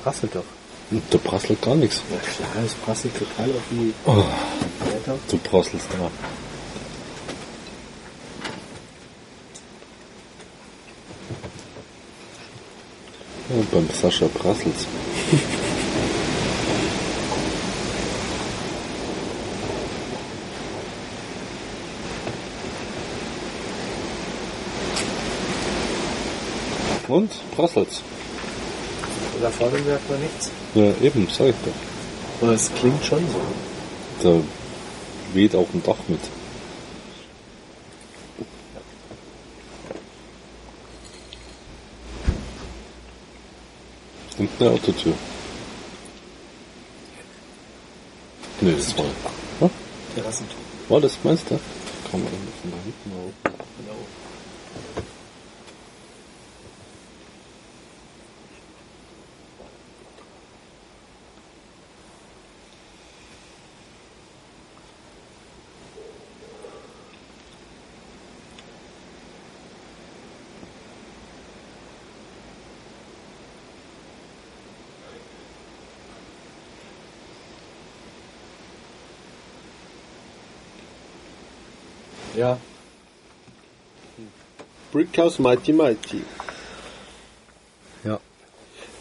[0.03, 0.43] Prasselt doch.
[0.91, 2.01] Und Da prasselt gar nichts.
[2.11, 4.23] Ja klar, es prasselt total auf die Oh,
[4.85, 5.19] Blätter.
[5.29, 6.09] du prasselst da.
[13.49, 14.85] Ja, beim Sascha prasselt's.
[27.09, 27.31] Und?
[27.55, 28.01] Prasselt's.
[29.41, 30.51] Da vorne merkt man nichts.
[30.75, 32.41] Ja, eben, sag ich doch.
[32.41, 33.25] Aber es klingt schon
[34.21, 34.29] so.
[34.29, 34.41] Da
[35.33, 36.19] weht auch ein Dach mit.
[44.37, 45.13] Und eine Autotür.
[48.61, 49.05] Nee, das war.
[50.15, 50.57] Terrassentor.
[50.89, 51.59] War das meinst du?
[52.11, 52.31] Kann man
[52.61, 53.51] von da hinten auch.
[53.77, 53.95] Genau.
[82.39, 82.57] Ja,
[84.93, 86.21] Brickhouse Mighty Mighty.
[88.05, 88.17] Ja.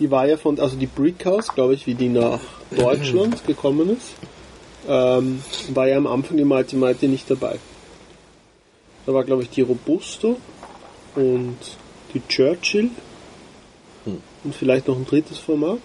[0.01, 2.41] Die war ja von, also die Brickhouse, glaube ich, wie die nach
[2.71, 4.15] Deutschland gekommen ist,
[4.89, 5.41] ähm,
[5.73, 7.61] war ja am Anfang die Mighty Mighty nicht dabei.
[9.07, 10.39] Da war, glaube ich, die Robusto
[11.15, 11.59] und
[12.15, 12.91] die Churchill
[14.05, 15.81] und vielleicht noch ein drittes Format.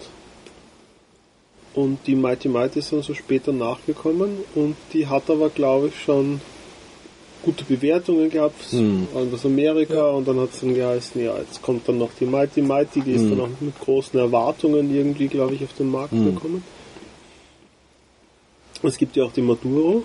[1.75, 6.01] Und die Mighty Mighty ist dann so später nachgekommen und die hat aber, glaube ich,
[6.01, 6.41] schon
[7.43, 9.07] gute Bewertungen gehabt Hm.
[9.13, 12.61] aus Amerika und dann hat es dann geheißen, ja, jetzt kommt dann noch die Mighty
[12.61, 13.29] Mighty, die ist Hm.
[13.31, 16.33] dann auch mit großen Erwartungen irgendwie, glaube ich, auf den Markt Hm.
[16.33, 16.63] gekommen.
[18.81, 20.03] Es gibt ja auch die Maduro,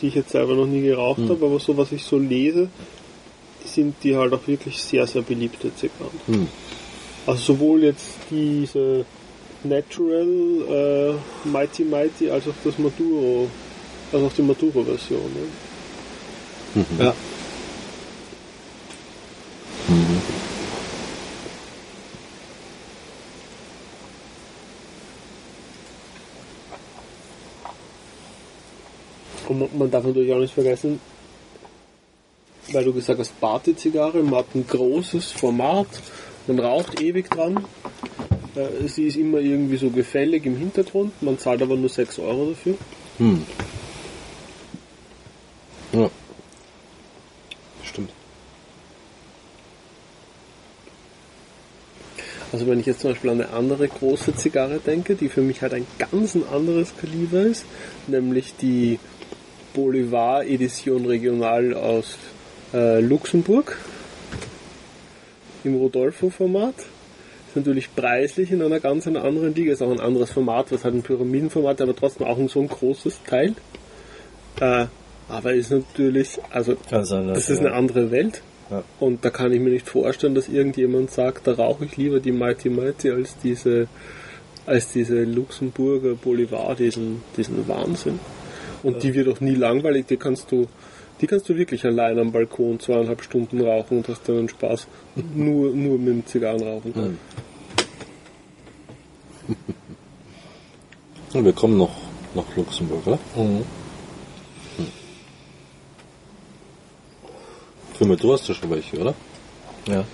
[0.00, 1.28] die ich jetzt selber noch nie geraucht Hm.
[1.30, 2.68] habe, aber so was ich so lese,
[3.64, 6.18] sind die halt auch wirklich sehr, sehr beliebte Zigarren.
[6.26, 6.48] Hm.
[7.26, 9.04] Also sowohl jetzt diese
[9.64, 11.14] Natural
[11.46, 13.48] äh, Mighty Mighty als auch das Maduro,
[14.12, 15.20] also auch die Maduro-Version.
[15.20, 15.46] Ne?
[16.74, 17.14] Ja.
[29.48, 30.98] Und man, darf natürlich auch nicht vergessen,
[32.70, 35.88] weil du gesagt hast, Bate-Zigarre, man hat ein großes Format,
[36.46, 37.66] man raucht ewig dran.
[38.54, 42.50] Äh, sie ist immer irgendwie so gefällig im Hintergrund, man zahlt aber nur 6 Euro
[42.50, 42.76] dafür.
[43.18, 43.44] Hm.
[45.92, 46.10] Ja.
[47.84, 48.10] Stimmt.
[52.52, 55.62] Also wenn ich jetzt zum Beispiel an eine andere große Zigarre denke, die für mich
[55.62, 57.64] halt ein ganz ein anderes Kaliber ist,
[58.06, 58.98] nämlich die
[59.72, 62.18] Bolivar Edition Regional aus
[62.74, 63.78] äh, Luxemburg
[65.64, 66.74] im Rodolfo-Format.
[67.48, 70.94] Ist natürlich preislich in einer ganz anderen Liga, ist auch ein anderes Format, was halt
[70.94, 73.54] ein Pyramidenformat, aber trotzdem auch ein so ein großes Teil.
[74.60, 74.86] Äh,
[75.28, 78.42] aber ist natürlich, also das ist eine andere Welt.
[78.72, 78.82] Ja.
[79.00, 82.32] Und da kann ich mir nicht vorstellen, dass irgendjemand sagt, da rauche ich lieber die
[82.32, 83.86] Mighty Mighty als diese,
[84.64, 88.18] als diese Luxemburger Bolivar, diesen, diesen Wahnsinn.
[88.82, 90.68] Und die wird auch nie langweilig, die kannst du,
[91.20, 94.86] die kannst du wirklich allein am Balkon zweieinhalb Stunden rauchen und hast dann einen Spaß.
[95.34, 96.94] Nur, nur mit dem Zigarrenrauchen.
[96.94, 97.18] Hm.
[101.34, 101.96] Ja, wir kommen noch
[102.34, 103.18] nach Luxemburg, oder?
[103.36, 103.64] Mhm.
[107.96, 109.14] Firma, du hast ja schon welche, oder?
[109.86, 110.04] Ja.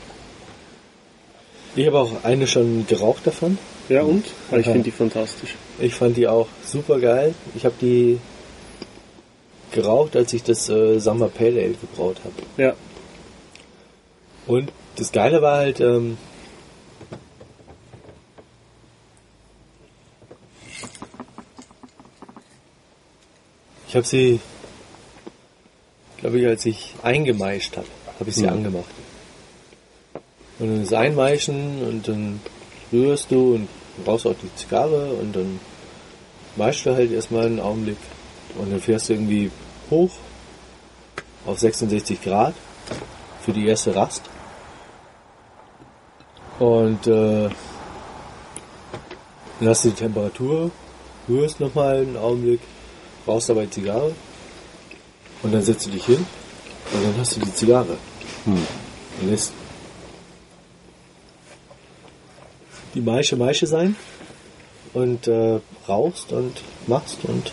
[1.77, 3.59] Ich habe auch eine schon geraucht davon.
[3.89, 4.25] Ja, und?
[4.51, 5.55] Weil ich finde die fantastisch.
[5.79, 7.35] Ich fand die auch super geil.
[7.55, 8.19] Ich habe die
[9.71, 12.35] geraucht, als ich das äh, Summer Pale Ale gebraut habe.
[12.63, 12.75] Ja.
[14.47, 16.17] Und das Geile war halt, ähm,
[23.87, 24.41] ich habe sie,
[26.19, 27.86] glaube ich, als ich eingemeischt habe,
[28.19, 28.49] habe ich sie Mhm.
[28.53, 28.90] angemacht.
[30.59, 32.40] Und dann das Einmeischen und dann
[32.93, 33.69] rührst du und
[34.05, 35.61] brauchst auch die Zigarre und dann
[36.57, 37.99] meischst du halt erstmal einen Augenblick
[38.59, 39.51] und dann fährst du irgendwie
[39.90, 40.11] hoch
[41.47, 42.55] auf 66 Grad
[43.45, 44.23] für die erste Rast.
[46.59, 47.49] Und äh,
[49.61, 50.73] dann hast du die Temperatur,
[51.28, 52.61] rührst nochmal einen Augenblick,
[53.24, 54.12] brauchst dabei Zigarre
[55.43, 56.24] und dann setzt du dich hin
[56.93, 57.97] und dann hast du die Zigarre.
[58.44, 58.66] Hm.
[59.20, 59.52] Und lässt
[62.94, 63.97] die Maische Maische sein
[64.94, 67.52] und äh, rauchst und machst und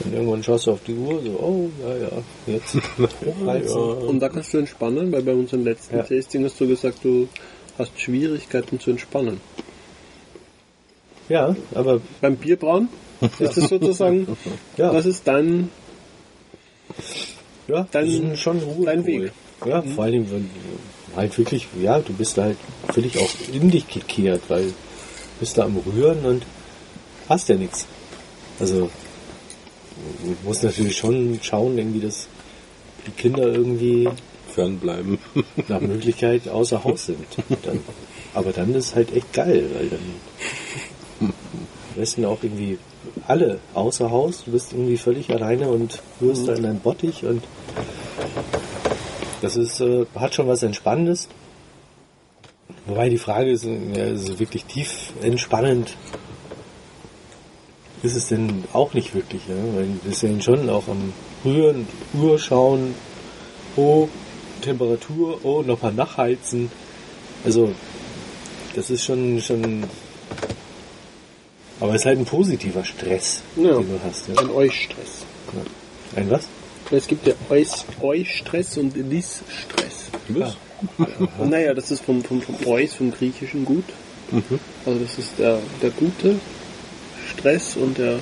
[0.00, 2.08] dann irgendwann schaust du auf die Uhr, so, oh, ja, ja,
[2.46, 3.78] jetzt hochheizen.
[3.78, 6.02] Und da kannst du entspannen, weil bei unserem letzten Ja.
[6.02, 7.28] Tasting hast du gesagt, du
[7.78, 9.40] hast Schwierigkeiten zu entspannen.
[11.28, 12.88] Ja, aber Beim Bierbrauen
[13.38, 14.36] ist das sozusagen,
[14.76, 15.70] ja, das ist dein,
[17.68, 18.86] ja dein- das ist schon Ruhe.
[18.86, 19.32] dein Weg.
[19.66, 22.58] Ja, vor allem, wenn du halt wirklich, ja, du bist halt
[22.92, 24.72] völlig auch in dich gekehrt, weil du
[25.40, 26.44] bist da am Rühren und
[27.28, 27.86] hast ja nichts.
[28.60, 28.90] Also,
[30.22, 32.26] du musst natürlich schon schauen, irgendwie, dass
[33.06, 34.08] die Kinder irgendwie
[34.54, 35.18] Fernbleiben.
[35.68, 37.26] nach Möglichkeit außer Haus sind.
[37.62, 37.80] Dann,
[38.34, 41.32] aber dann ist es halt echt geil, weil dann
[41.94, 42.78] am besten auch irgendwie
[43.26, 47.44] alle außer Haus, du bist irgendwie völlig alleine und rührst da in deinem Bottich und
[49.42, 51.28] das ist, äh, hat schon was Entspannendes.
[52.86, 55.96] Wobei die Frage ist, ja, ist es wirklich tief entspannend?
[58.02, 59.54] Ist es denn auch nicht wirklich, ja?
[59.54, 61.12] Weil wir sind schon auch am
[61.44, 62.94] Rühren, Uhr schauen,
[63.76, 64.08] oh,
[64.60, 66.70] Temperatur, oh, nochmal nachheizen.
[67.44, 67.72] Also,
[68.74, 69.84] das ist schon, schon,
[71.84, 73.76] aber es ist halt ein positiver Stress, Ja.
[73.76, 74.28] den du hast.
[74.28, 74.40] Ja?
[74.40, 75.26] ein Eustress.
[76.16, 76.48] Ein was?
[76.90, 80.04] Es gibt ja Eus, Eustress und Lis-Stress.
[80.28, 80.56] Was?
[81.38, 83.84] Und naja, das ist vom, vom, vom Eus, vom griechischen Gut.
[84.86, 86.36] Also das ist der, der gute
[87.30, 88.18] Stress und der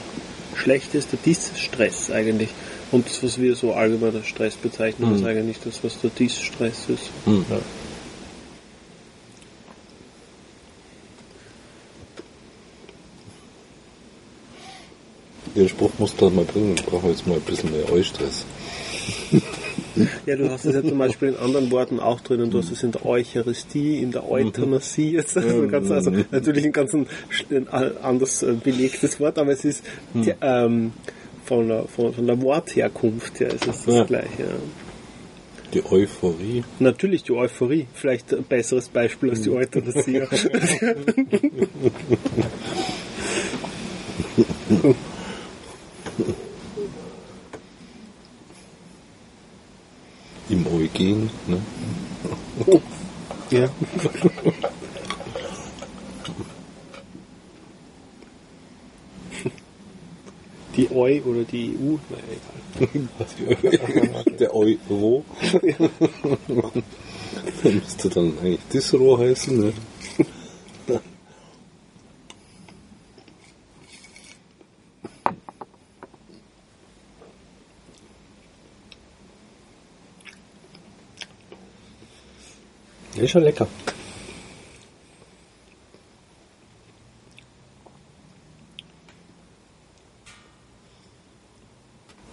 [0.57, 2.51] schlechte ist der Dis-Stress eigentlich.
[2.91, 6.89] Und das, was wir so allgemein als Stress bezeichnen, ist eigentlich das, was der Dis-Stress
[6.89, 7.11] ist.
[7.25, 7.45] Hm.
[7.49, 7.59] Ja.
[15.55, 16.77] Den Spruch musst du halt mal bringen.
[16.79, 18.45] Wir brauchen jetzt mal ein bisschen mehr Eustress.
[20.25, 22.51] Ja, du hast es ja zum Beispiel in anderen Worten auch drinnen.
[22.51, 25.11] Du hast es in der Eucharistie, in der Euthanasie.
[25.11, 26.97] Jetzt also, ganz, also natürlich ein ganz
[28.01, 29.85] anders äh, belegtes Wort, aber es ist
[30.15, 30.93] die, ähm,
[31.45, 34.05] von, der, von, von der Wortherkunft her ist es das Ja.
[34.05, 34.29] gleiche.
[34.39, 34.47] Ja.
[35.75, 36.65] Die Euphorie.
[36.79, 37.87] Natürlich die Euphorie.
[37.93, 40.23] Vielleicht ein besseres Beispiel als die Euthanasie.
[46.19, 46.25] ja.
[50.49, 51.31] Im Eugen.
[51.47, 51.63] Ne?
[53.51, 53.69] ja.
[60.77, 64.25] Die Eu oder die EU, na egal.
[64.39, 65.25] Der Euro.
[67.63, 69.59] Der müsste dann eigentlich Disro heißen.
[69.59, 69.73] Ne?
[83.33, 83.67] Ist schon lecker.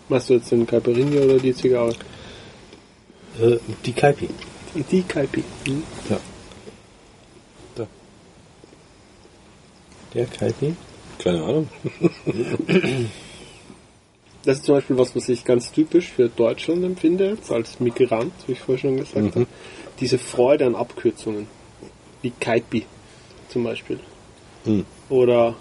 [0.10, 1.96] Machst du jetzt den Caipirinha oder die Zigarre?
[3.40, 4.28] Äh, die Kaipi.
[4.92, 5.42] Die Caipi.
[5.68, 5.84] Hm?
[6.10, 6.20] Ja.
[7.76, 7.88] Da.
[10.14, 10.76] Der Kaipi.
[11.18, 11.70] Keine Ahnung.
[14.46, 18.32] Das ist zum Beispiel was, was ich ganz typisch für Deutschland empfinde, jetzt als Migrant,
[18.48, 19.48] wie ich vorher schon gesagt habe.
[20.00, 21.48] Diese Freude an Abkürzungen.
[22.22, 22.86] Wie Kaipi
[23.50, 24.00] zum Beispiel.
[24.66, 24.86] Hm.
[25.10, 25.56] Oder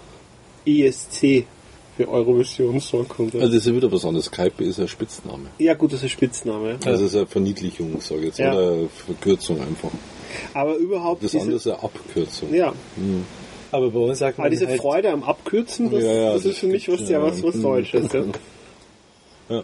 [0.65, 1.45] ESC
[1.97, 3.35] für Eurovision Song Contest.
[3.41, 4.25] Also das ist ja wieder was anderes.
[4.25, 5.45] Skype ist ja Spitzname.
[5.57, 6.77] ja gut, das ist Spitzname.
[6.85, 8.39] Also das ist ja Verniedlichung, sage ich jetzt.
[8.39, 8.53] Ja.
[8.53, 9.89] Oder Verkürzung einfach.
[10.53, 12.53] Aber überhaupt Das diese, andere ist ja Abkürzung.
[12.53, 12.73] ja,
[13.71, 16.43] Aber bei uns sagt man aber diese halt, Freude am Abkürzen, das, Ja, ja, das
[16.43, 17.23] das ist für mich was, ja, ja.
[17.23, 18.11] was, was Deutsches.
[18.13, 18.23] Ja.
[19.49, 19.63] Ja.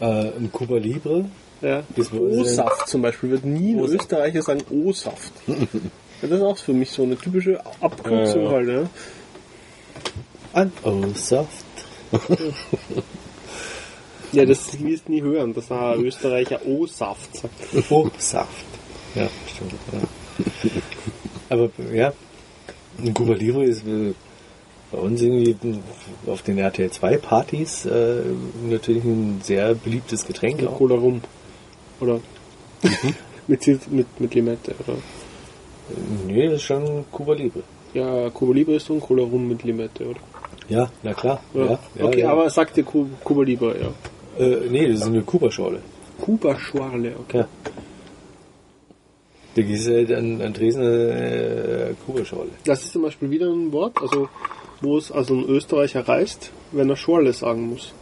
[0.00, 1.26] äh, ein Cuba Libre.
[1.62, 1.84] Ja.
[2.12, 4.00] O-Saft zum Beispiel wird nie ein O-Saft.
[4.02, 5.32] Österreicher sagen O-Saft.
[5.46, 5.56] ja,
[6.22, 8.50] das ist auch für mich so eine typische Abkürzung Ja, ja.
[8.56, 8.68] halt.
[8.68, 8.90] Ja.
[10.54, 11.64] An Oh, Saft.
[14.32, 17.54] ja, das wirst du nie hören, dass ein Österreicher O-Saft sagt.
[17.90, 18.66] Oh, Saft.
[19.14, 19.74] Ja, stimmt.
[19.92, 20.70] Ja.
[21.48, 22.12] Aber ja,
[22.98, 24.14] ein Cuba Libre ist äh,
[24.90, 25.56] bei uns irgendwie
[26.26, 28.22] auf den RTL 2 Partys äh,
[28.68, 30.64] natürlich ein sehr beliebtes Getränk.
[30.76, 31.22] Cola rum.
[32.02, 32.20] Oder
[33.46, 34.74] mit, Zit- mit, mit Limette.
[34.80, 34.98] Oder?
[36.26, 37.62] Nee, das ist schon Cuba Libre.
[37.94, 40.20] Ja, Cuba Libre ist so ein Cola rum mit Limette, oder?
[40.68, 41.40] Ja, na klar.
[41.54, 41.78] Ja.
[41.94, 42.30] Ja, okay, ja.
[42.32, 44.44] aber sagt dir Cu- Cuba Libre, ja.
[44.44, 45.80] Äh, nee, das ist eine Kuba-Schorle.
[46.20, 47.38] Kuba Schwarle, okay.
[47.38, 47.48] Ja.
[49.54, 52.50] Da gehst du halt an, an Dresden äh, Kuba-Schorle.
[52.64, 54.28] Das ist zum Beispiel wieder ein Wort, also
[54.80, 57.92] wo es also ein Österreicher reist, wenn er Schorle sagen muss.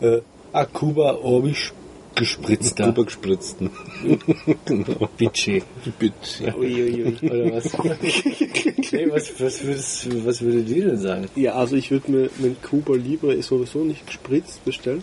[0.00, 0.20] Äh,
[0.54, 1.72] ah, Kuba Orbisch
[2.14, 2.84] gespritzter.
[2.84, 3.70] Drüber gespritzten.
[4.64, 5.08] genau.
[5.16, 5.62] Bitche.
[5.98, 6.54] Bitte.
[6.56, 7.16] Uiuiui.
[7.22, 7.72] Oder was?
[8.92, 11.26] nee, was, was, würdest, was würde die denn sagen?
[11.34, 15.02] Ja, also ich würde mir einen Cuba Libre sowieso nicht gespritzt bestellen.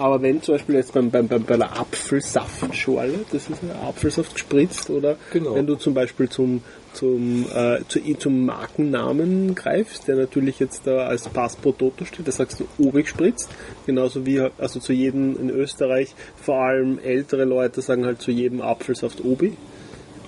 [0.00, 4.32] Aber wenn zum Beispiel jetzt beim, beim, beim, bei der Apfelsaftschorle, das ist ja Apfelsaft
[4.32, 5.54] gespritzt, oder Genau.
[5.54, 6.62] wenn du zum Beispiel zum,
[6.92, 12.32] zum, äh, zu, zum Markennamen greifst, der natürlich jetzt da als Passport Toto steht, da
[12.32, 13.48] sagst du Obi gespritzt,
[13.86, 18.60] genauso wie also zu jedem in Österreich, vor allem ältere Leute sagen halt zu jedem
[18.60, 19.56] Apfelsaft Obi.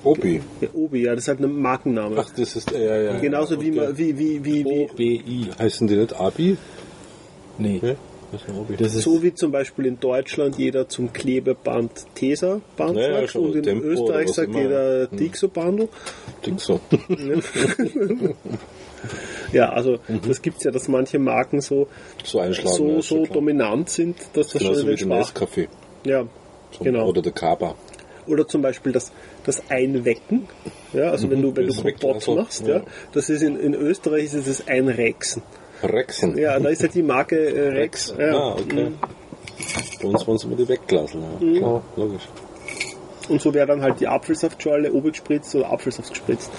[0.04, 0.40] Obi.
[0.60, 2.16] Ja, Obi, ja, das ist halt ein Markenname.
[2.18, 3.18] Ach, das ist, ja, ja, ja.
[3.20, 3.80] genauso wie, okay.
[3.80, 5.50] man, wie, wie, wie, wie, O-B-I.
[5.58, 6.56] Heißen die nicht Abi?
[7.58, 7.80] Nee.
[7.82, 7.94] Ja?
[8.78, 13.36] Das ist So wie zum Beispiel in Deutschland jeder zum Klebeband Tesa-Band Ja, ja, sagt
[13.36, 14.62] und in Tempo Österreich sagt immer.
[14.62, 15.88] jeder Dixo-Bandel.
[16.44, 16.80] Dick so.
[19.52, 21.88] Ja, also das gibt's ja, dass manche Marken so,
[22.24, 22.76] So einschlagen.
[22.76, 25.42] so, so dominant sind, dass das Genauso schon in den der Sprach...
[25.42, 25.68] Nescafé.
[26.04, 26.24] Ja,
[26.70, 27.08] Zum- genau.
[27.08, 27.74] Oder der Kaba.
[28.28, 29.10] Oder zum Beispiel das,
[29.44, 30.48] das Einwecken.
[30.92, 32.76] Ja, also wenn du, wenn du Kompott machst, ja.
[32.76, 32.82] ja.
[33.12, 35.42] das ist in, in Österreich ist es das Einrexen.
[35.88, 36.36] Rexen.
[36.38, 38.14] Ja, da ist ja die Marke äh, Rex.
[38.18, 38.32] Ja.
[38.36, 38.90] Ah, okay.
[38.90, 38.94] Mhm.
[40.02, 41.22] Bei uns waren es immer die Wegglasen.
[41.40, 41.58] Ja.
[41.58, 42.22] Klar, logisch.
[43.28, 46.50] Und so wäre dann halt die Apfelsaftschorle Obi gespritzt oder Apfelsaft gespritzt.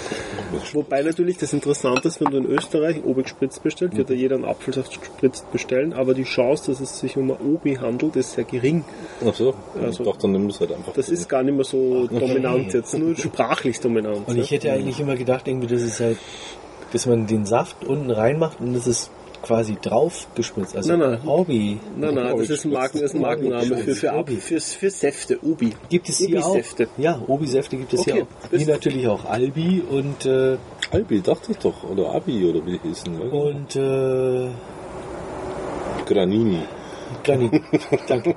[0.72, 4.36] Wobei natürlich das Interessante ist, wenn du in Österreich Obi gespritzt bestellst, wird ja jeder
[4.36, 8.32] einen Apfelsaft gespritzt bestellen, aber die Chance, dass es sich um ein Obi handelt, ist
[8.32, 8.86] sehr gering.
[9.28, 9.54] Ach so.
[9.82, 10.94] Also- Doch, dann nimm es halt einfach.
[10.94, 14.26] Das ist gar nicht mehr so dominant jetzt, nur sprachlich dominant.
[14.28, 16.18] und ich hätte eigentlich immer gedacht, irgendwie, das ist halt,
[16.94, 19.10] dass man den Saft unten reinmacht und das ist
[19.42, 20.74] quasi drauf gespritzt.
[20.78, 21.28] Also Nein, nein.
[21.28, 21.78] Obi.
[21.98, 25.38] Nein, nein, das ist ein, Marken, ist ein Markenname für, für, Ab- für, für Säfte,
[25.42, 25.74] Ubi.
[25.90, 26.58] Gibt es hier auch?
[26.98, 28.28] Ja, Obi-Säfte gibt es Okay, hier auch.
[28.52, 30.56] Wie natürlich auch Albi und, äh,
[30.92, 31.84] Albi, dachte ich doch.
[31.84, 32.76] Oder Abi, oder wie.
[32.76, 32.80] Ja?
[33.34, 33.50] Oh.
[33.50, 34.50] und äh,
[36.06, 36.60] Granini.
[37.24, 37.62] Granit.
[38.08, 38.36] Danke.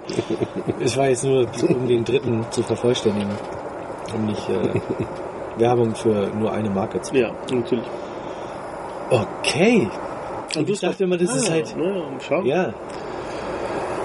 [0.81, 3.31] Es war jetzt nur, um den dritten zu vervollständigen.
[4.15, 4.81] Um nicht äh,
[5.61, 7.85] Werbung für nur eine Marke zu Ja, natürlich.
[9.11, 9.89] Okay.
[10.57, 11.75] Und ich dachte immer, das ist Ah, halt.
[11.79, 12.43] Na, schau.
[12.43, 12.73] Ja,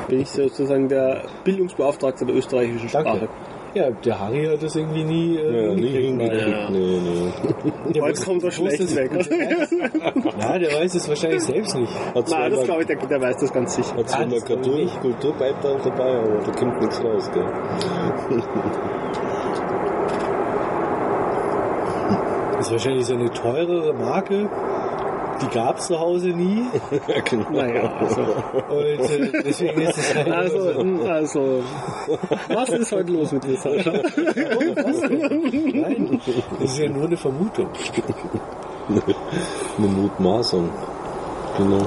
[0.07, 3.09] Bin ich sozusagen der Bildungsbeauftragte der österreichischen danke.
[3.09, 3.29] Sprache.
[3.73, 5.37] Ja, der Harry hat das irgendwie nie.
[5.37, 6.69] Äh, Ja, nie hingekriegt, hingekriegt.
[6.71, 7.31] Nee, nee.
[7.93, 9.11] Der wusste- kommt er schlecht weg.
[10.41, 11.93] Ja, der weiß es wahrscheinlich selbst nicht.
[12.13, 13.95] Hat Nein, das glaube ich, der, der weiß das ganz sicher.
[13.95, 14.87] hat zwar ich Kultur.
[15.01, 17.45] Kulturbeitrag dabei, aber da kommt nichts raus, gell?
[22.57, 24.47] Das ist wahrscheinlich so eine teurere Marke.
[25.41, 26.65] Die gab es zu Hause nie.
[27.29, 27.49] genau.
[27.51, 28.21] Naja, also.
[28.21, 30.31] Und äh, deswegen ist es halt.
[30.31, 30.59] Also,
[31.07, 31.63] also,
[32.49, 33.91] was ist heute los mit dir, Sascha?
[35.51, 36.21] Nein,
[36.59, 37.69] das ist ja nur eine Vermutung.
[39.77, 40.69] Eine Mutmaßung.
[41.57, 41.85] Genau.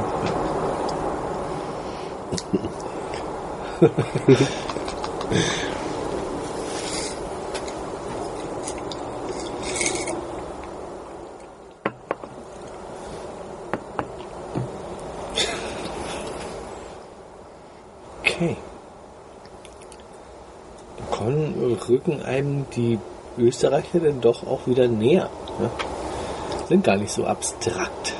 [18.20, 18.56] Okay.
[21.24, 22.98] Dann rücken einem die
[23.38, 25.30] Österreicher dann doch auch wieder näher.
[25.58, 25.70] Ne?
[26.68, 28.14] Sind gar nicht so abstrakt,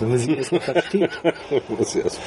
[0.00, 1.10] wenn man sie erstmal versteht.
[1.78, 2.20] Das ist erst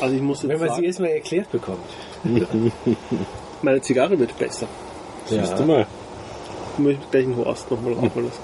[0.00, 1.84] Also ich muss jetzt Wenn man sie sagen, erstmal erklärt bekommt.
[3.62, 4.66] meine Zigarre wird besser.
[5.26, 5.86] Siehst du mal.
[6.74, 8.42] Ich möchte gleich einen Horst nochmal rauchen lassen.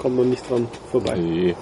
[0.00, 1.16] Kommt man nicht dran vorbei.
[1.16, 1.54] Nee.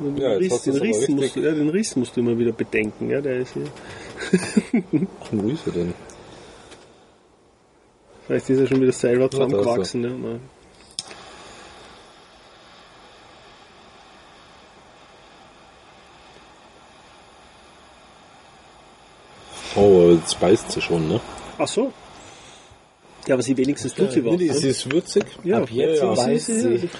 [0.00, 3.10] Den, Ja, Riss, den, Riss musst, ja, den Riss musst du immer wieder bedenken.
[3.10, 3.64] Ja, der ist hier.
[4.20, 5.94] Ach, wo ist er denn?
[8.26, 9.30] Vielleicht ist er schon wieder selber er.
[9.30, 10.04] zusammengewachsen.
[10.04, 10.40] Ja, nein.
[19.76, 21.20] Oh, aber jetzt beißt sie schon, ne?
[21.58, 21.92] Ach so.
[23.26, 24.32] Ja, aber sie wenigstens tut sie was.
[24.32, 24.70] Nee, nee, sie ne?
[24.70, 25.24] ist würzig.
[25.44, 26.16] Ja, Ab jetzt ja, ja.
[26.16, 26.90] weiß sie.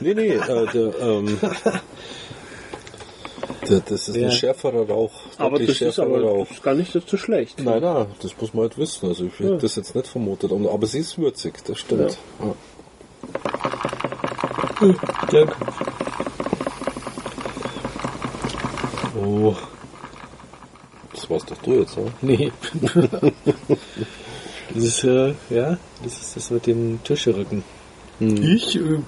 [0.00, 1.38] Nee, nee, äh, der, ähm,
[3.68, 4.26] das ist Ja.
[4.26, 5.12] ein schärferer Rauch.
[5.38, 6.46] aber das ist aber Rauch.
[6.48, 7.60] das ist gar nicht so schlecht.
[7.62, 9.08] Nein, nein, das muss man halt wissen.
[9.08, 10.50] Also ich hätte das jetzt nicht vermutet.
[10.52, 12.18] Aber sie ist würzig, das stimmt.
[12.40, 12.54] Ja.
[15.30, 15.52] Danke.
[19.24, 19.54] Oh,
[21.14, 22.10] Das warst doch du jetzt, oder?
[22.22, 22.50] nee.
[24.74, 27.62] das ist, äh, ja, das ist das mit dem Tischerücken.
[28.18, 28.76] Ich?
[28.76, 28.98] Äh,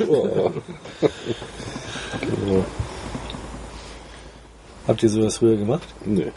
[0.08, 0.50] Oh.
[2.46, 2.64] ja.
[4.92, 5.88] Habt ihr sowas früher gemacht?
[6.04, 6.32] Nee.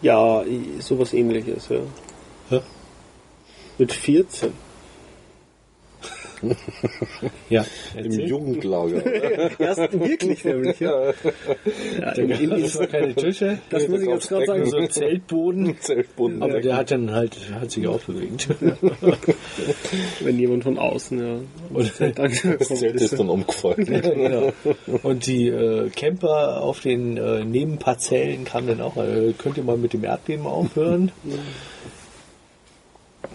[0.00, 0.44] Ja,
[0.78, 1.80] sowas ähnliches, ja.
[2.50, 2.62] Ja.
[3.76, 4.52] Mit 14.
[7.48, 7.64] Ja.
[7.96, 9.04] Im Jugendlager.
[9.58, 11.12] Erst wirklich nämlich, ja.
[12.00, 13.58] ja in, in, in, Das war keine Tische.
[13.70, 14.66] das muss ich jetzt gerade sagen.
[14.66, 15.76] so ein Zeltboden.
[15.80, 16.42] Zeltboden.
[16.42, 18.48] Aber der hat dann halt, hat sich auch bewegt.
[20.20, 21.36] Wenn jemand von außen, ja.
[21.72, 23.84] Und, das Zelt ist dann umgefallen.
[23.84, 24.52] genau.
[25.02, 29.76] Und die äh, Camper auf den äh, Nebenparzellen kamen dann auch, äh, könnt ihr mal
[29.76, 31.12] mit dem Erdbeben aufhören?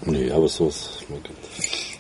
[0.06, 1.04] nee, aber sowas.
[1.10, 1.91] mein Gott.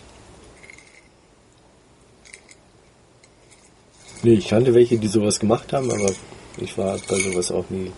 [4.23, 6.11] Nee, ich kannte welche, die sowas gemacht haben, aber
[6.57, 7.91] ich war bei sowas auch nie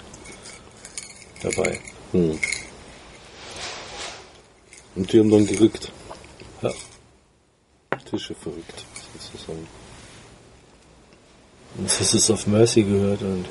[1.41, 1.79] dabei.
[2.11, 2.39] Hm.
[4.95, 5.91] Und die haben dann gerückt.
[6.61, 6.71] Ja.
[8.09, 8.85] Tische verrückt,
[9.19, 9.67] sozusagen.
[11.77, 13.45] Und das ist auf Mercy gehört und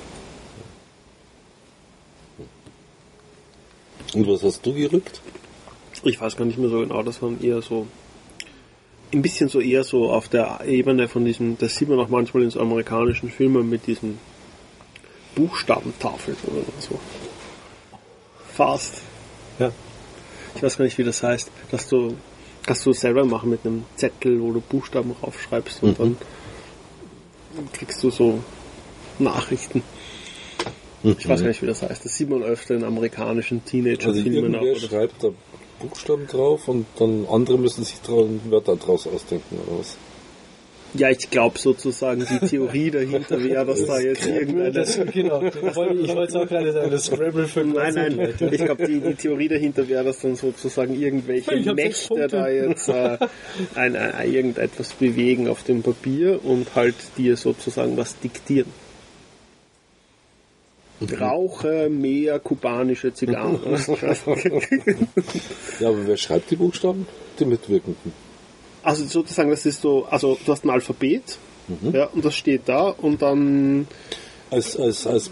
[4.14, 5.20] Und was hast du gerückt?
[6.04, 7.86] Ich weiß gar nicht mehr so genau, das waren eher so
[9.12, 12.44] ein bisschen so eher so auf der Ebene von diesem, das sieht man auch manchmal
[12.44, 14.18] in so amerikanischen Filmen mit diesen
[15.34, 16.98] Buchstabentafeln oder so.
[18.54, 19.02] Fast.
[19.58, 19.72] ja.
[20.54, 22.16] Ich weiß gar nicht, wie das heißt, dass du,
[22.66, 26.16] dass du selber machen mit einem Zettel, wo du Buchstaben raufschreibst und dann
[27.72, 28.42] kriegst du so
[29.18, 29.82] Nachrichten.
[31.04, 32.04] Ich weiß gar nicht, wie das heißt.
[32.04, 34.62] Das sieht man öfter in amerikanischen Also Teenager-Filmen auch.
[34.62, 35.30] irgendwer schreibt da
[35.80, 39.96] Buchstaben drauf und dann andere müssen sich Wörter draus ausdenken oder was?
[40.94, 44.72] Ja, ich glaube sozusagen, die Theorie dahinter wäre, dass da jetzt irgendeine...
[44.72, 48.86] Das, genau, ich wollte es auch gerade sagen, das Scrabble für Nein, nein, ich glaube,
[48.86, 53.16] die, die Theorie dahinter wäre, dass dann sozusagen irgendwelche Mächte da jetzt äh,
[53.74, 58.68] ein, ein, irgendetwas bewegen auf dem Papier und halt dir sozusagen was diktieren.
[61.20, 63.58] Rauche mehr kubanische Zigarren.
[65.80, 67.06] Ja, aber wer schreibt die Buchstaben?
[67.38, 68.12] Die Mitwirkenden.
[68.82, 71.38] also sozusagen, das ist so, also du hast ein Alphabet
[71.92, 73.86] Ja, und das steht da und dann
[74.50, 75.30] Als, als, als,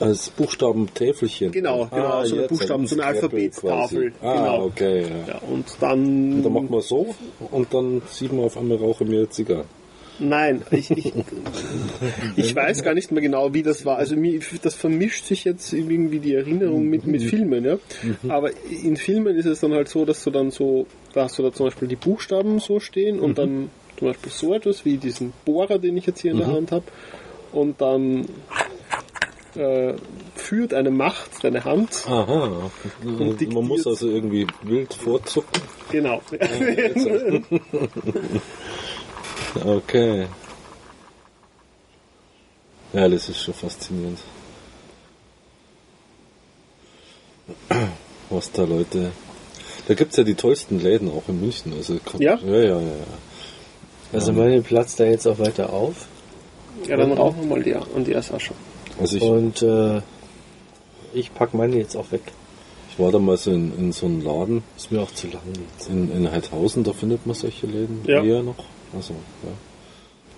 [0.00, 1.52] als Buchstabentäfelchen.
[1.52, 4.12] Genau, genau, so eine Buchstaben, so eine quasi.
[4.22, 4.64] Ah, Genau.
[4.66, 5.02] okay.
[5.02, 5.34] Ja.
[5.34, 7.14] ja, und dann Und dann macht man so
[7.50, 9.64] und dann sieht man auf einmal rauche mir Zigarre.
[10.22, 11.12] Nein, ich, ich,
[12.36, 13.96] ich weiß gar nicht mehr genau, wie das war.
[13.96, 17.78] Also mir, das vermischt sich jetzt irgendwie die Erinnerung mit, mit Filmen, ja.
[18.28, 21.42] Aber in Filmen ist es dann halt so, dass du dann so, da hast du
[21.42, 25.32] da zum Beispiel die Buchstaben so stehen und dann zum Beispiel so etwas wie diesen
[25.44, 26.84] Bohrer, den ich jetzt hier in der Hand habe.
[27.50, 28.26] Und dann
[29.56, 29.94] äh,
[30.34, 32.04] führt eine Macht deine Hand.
[32.06, 32.70] Aha.
[33.04, 35.62] Man muss also irgendwie wild vorzucken.
[35.90, 36.22] Genau.
[39.54, 40.26] Okay.
[42.92, 44.18] Ja, das ist schon faszinierend.
[48.30, 49.12] Was da Leute.
[49.88, 51.72] Da gibt's ja die tollsten Läden auch in München.
[51.76, 52.38] Also, Ja?
[52.38, 52.80] Ja, ja, ja.
[52.80, 52.88] ja.
[54.12, 56.06] Also meine platzt da jetzt auch weiter auf.
[56.86, 58.54] ja, dann rauchen wir mal die an die Sascha.
[59.00, 60.00] Also ich, Und äh,
[61.14, 62.20] ich pack meine jetzt auch weg.
[62.90, 65.40] ich war damals in, in so einem Laden Ist mir auch zu lang
[65.88, 68.22] in, in Heidhausen, da findet man solche Läden Ja.
[68.22, 68.56] eher noch.
[68.94, 69.50] Also, ja.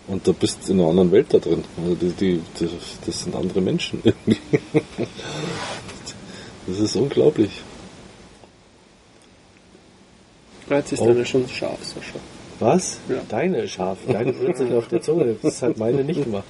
[0.07, 1.65] Und da bist du in einer anderen Welt da drin.
[1.83, 2.69] Also die, die, die,
[3.07, 4.39] das sind andere Menschen irgendwie.
[6.67, 7.51] Das ist unglaublich.
[10.71, 11.07] Jetzt ist Oh.
[11.09, 12.19] deine schon scharf, Sascha.
[12.59, 12.99] Was?
[13.09, 13.21] Ja.
[13.29, 13.99] Deine scharf.
[14.09, 15.37] Deine Würze auf der Zunge.
[15.43, 16.45] Das hat meine nicht gemacht.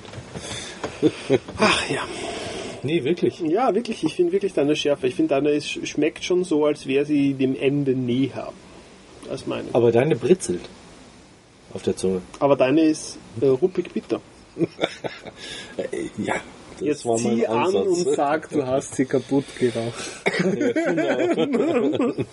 [1.59, 2.03] Ach ja.
[2.85, 3.41] Nee, wirklich.
[3.41, 5.07] Ja, wirklich, ich finde wirklich deine schärfer.
[5.09, 8.53] Ich finde deine ist, schmeckt schon so, als wäre sie dem Ende näher
[9.29, 9.69] als meine.
[9.73, 10.61] Aber deine britzelt
[11.75, 12.23] auf der Zunge.
[12.57, 14.21] deine ist äh, ruppig bitter.
[16.17, 16.35] Ja,
[16.79, 17.87] das Jetzt war mein zieh an Ansatz.
[17.87, 19.95] und sag, du hast sie kaputt geraucht.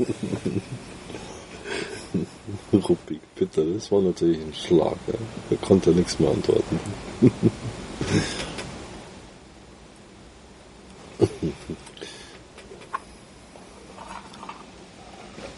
[2.73, 4.97] Ruppig, bitte, das war natürlich ein Schlag.
[5.07, 5.13] Ja.
[5.49, 6.79] Da konnte er nichts mehr antworten.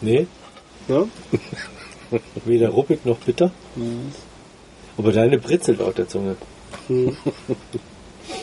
[0.00, 0.26] Nee,
[0.88, 1.06] Ja?
[2.44, 3.50] weder ruppig noch bitter.
[4.96, 6.36] Aber deine britzelt auf der Zunge.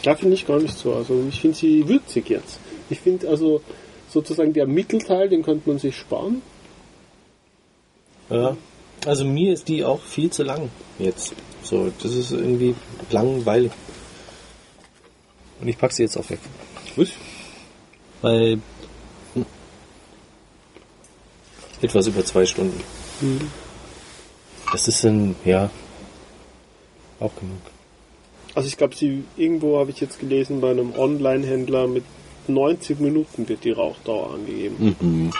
[0.03, 0.93] Da finde ich gar nicht so.
[0.93, 2.59] Also ich finde sie würzig jetzt.
[2.89, 3.61] Ich finde also
[4.09, 6.41] sozusagen der Mittelteil, den könnte man sich sparen.
[8.29, 8.57] Ja.
[9.05, 10.69] Also mir ist die auch viel zu lang
[10.99, 11.33] jetzt.
[11.63, 12.75] So, das ist irgendwie
[13.09, 13.71] langweilig.
[15.59, 16.39] Und ich pack sie jetzt auch weg.
[16.95, 17.09] Was?
[18.21, 18.59] Weil
[19.33, 19.45] hm,
[21.81, 22.79] etwas über zwei Stunden.
[24.71, 25.69] Das ist dann, ja,
[27.19, 27.61] auch genug.
[28.55, 32.03] Also ich glaube, sie irgendwo habe ich jetzt gelesen bei einem Online-Händler mit
[32.47, 34.95] 90 Minuten wird die Rauchdauer angegeben.
[34.99, 35.31] Mhm.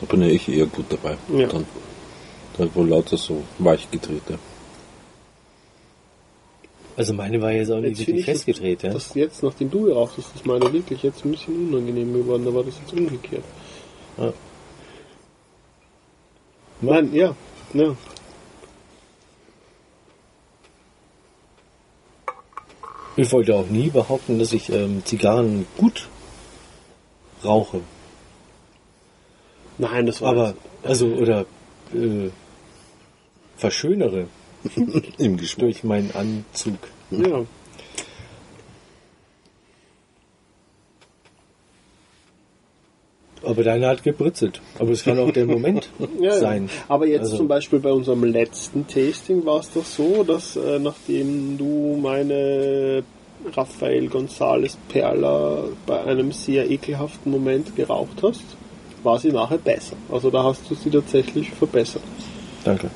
[0.00, 1.16] Da bin ja ich eher gut dabei.
[1.36, 1.48] Ja.
[1.48, 1.66] Dann.
[2.56, 4.38] Da wohl lauter so weichgedrehte.
[6.96, 8.92] Also meine war jetzt auch nicht Jetzt wirklich ich festgedreht, ja.
[8.92, 12.44] Das jetzt, nachdem du geraucht hast, ist meine wirklich jetzt ein bisschen unangenehm geworden.
[12.44, 13.44] Da war das jetzt umgekehrt.
[14.18, 14.32] Ja.
[16.82, 17.34] Nein, ja.
[17.74, 17.96] Ja.
[23.16, 26.08] Ich wollte auch nie behaupten, dass ich ähm, Zigarren gut
[27.44, 27.82] rauche.
[29.78, 31.44] Nein, das war Aber, also, oder
[31.92, 32.30] äh,
[33.56, 34.28] verschönere
[35.18, 35.60] Im Geschmack.
[35.60, 36.78] durch meinen Anzug.
[37.10, 37.44] Ja.
[43.52, 44.62] Aber deine hat gebritzelt.
[44.78, 46.70] Aber es kann auch der Moment Ja, sein.
[46.88, 50.78] Aber jetzt Also- zum Beispiel bei unserem letzten Tasting war es doch so, dass äh,
[50.78, 53.02] nachdem du meine
[53.54, 58.42] Rafael González Perla bei einem sehr ekelhaften Moment geraucht hast,
[59.02, 59.96] war sie nachher besser.
[60.10, 62.02] Also da hast du sie tatsächlich verbessert.
[62.64, 62.88] Danke.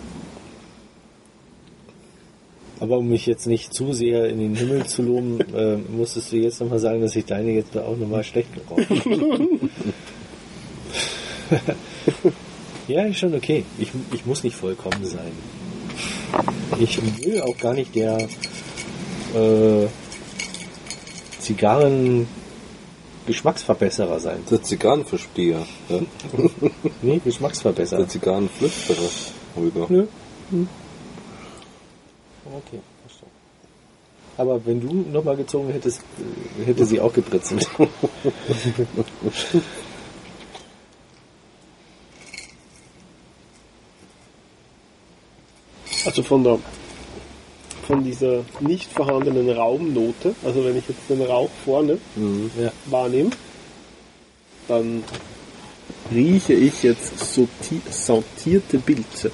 [2.79, 6.37] Aber um mich jetzt nicht zu sehr in den Himmel zu loben, äh, musstest du
[6.37, 9.49] jetzt nochmal sagen, dass ich deine jetzt auch nochmal schlecht geraucht habe.
[12.89, 13.65] ja, ist schon okay.
[13.79, 15.33] Ich, ich muss nicht vollkommen sein.
[16.79, 18.19] Ich will auch gar nicht der
[19.35, 19.87] äh,
[21.41, 22.27] Zigarren
[23.27, 24.39] Geschmacksverbesserer sein.
[24.51, 25.67] Der Zigarrenversteher.
[25.89, 26.01] Ja.
[27.03, 28.01] Nee, Geschmacksverbesserer.
[28.01, 29.09] Der Zigarrenflüsterer.
[29.57, 29.91] Gedacht.
[29.91, 30.07] Nö.
[32.45, 33.35] Okay, verstanden.
[34.37, 36.03] Aber wenn du nochmal gezogen hättest,
[36.61, 37.69] äh, hätte sie auch gebritzelt.
[46.07, 46.59] Also von der
[47.87, 51.99] von dieser nicht vorhandenen Raumnote, also wenn ich jetzt den Rauch vorne
[52.61, 52.73] ja.
[52.87, 53.31] wahrnehme,
[54.67, 55.05] dann
[56.13, 59.31] rieche ich jetzt sorti- sortierte Pilze.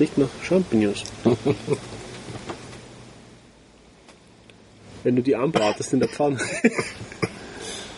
[0.00, 1.04] Riecht nach Champignons.
[5.04, 6.38] Wenn du die anbratest in der Pfanne.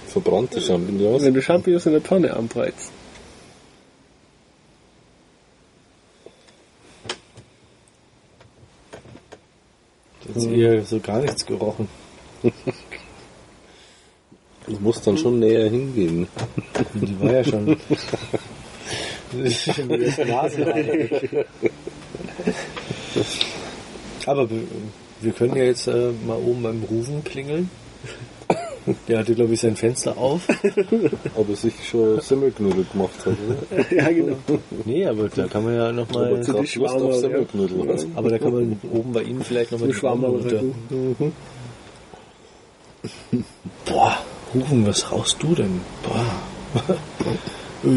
[0.09, 1.23] Verbrannte Champignons.
[1.23, 2.91] Wenn du Champignons in der Pfanne anbrätst.
[10.27, 11.89] Jetzt eher so gar nichts gerochen.
[14.67, 16.29] Ich muss dann schon näher hingehen.
[16.95, 17.77] Die war ja schon.
[19.75, 21.11] schon die erste Nase rein.
[24.27, 24.63] Aber wir,
[25.21, 27.71] wir können ja jetzt äh, mal oben beim Rufen klingeln.
[29.09, 30.49] Der hatte, glaube ich, sein Fenster auf.
[31.35, 33.85] Ob er sich schon Semmelknödel gemacht hat, oder?
[33.97, 34.37] ja, genau.
[34.85, 36.43] Nee, aber da kann man ja nochmal.
[36.49, 37.13] Aber auf ja.
[37.13, 38.07] Semmelknödel.
[38.15, 40.75] Aber da kann man oben bei Ihnen vielleicht nochmal Du Schwamm, aber du.
[43.85, 44.19] Boah,
[44.55, 45.81] Rufen, was rauchst du denn?
[46.03, 46.27] Boah.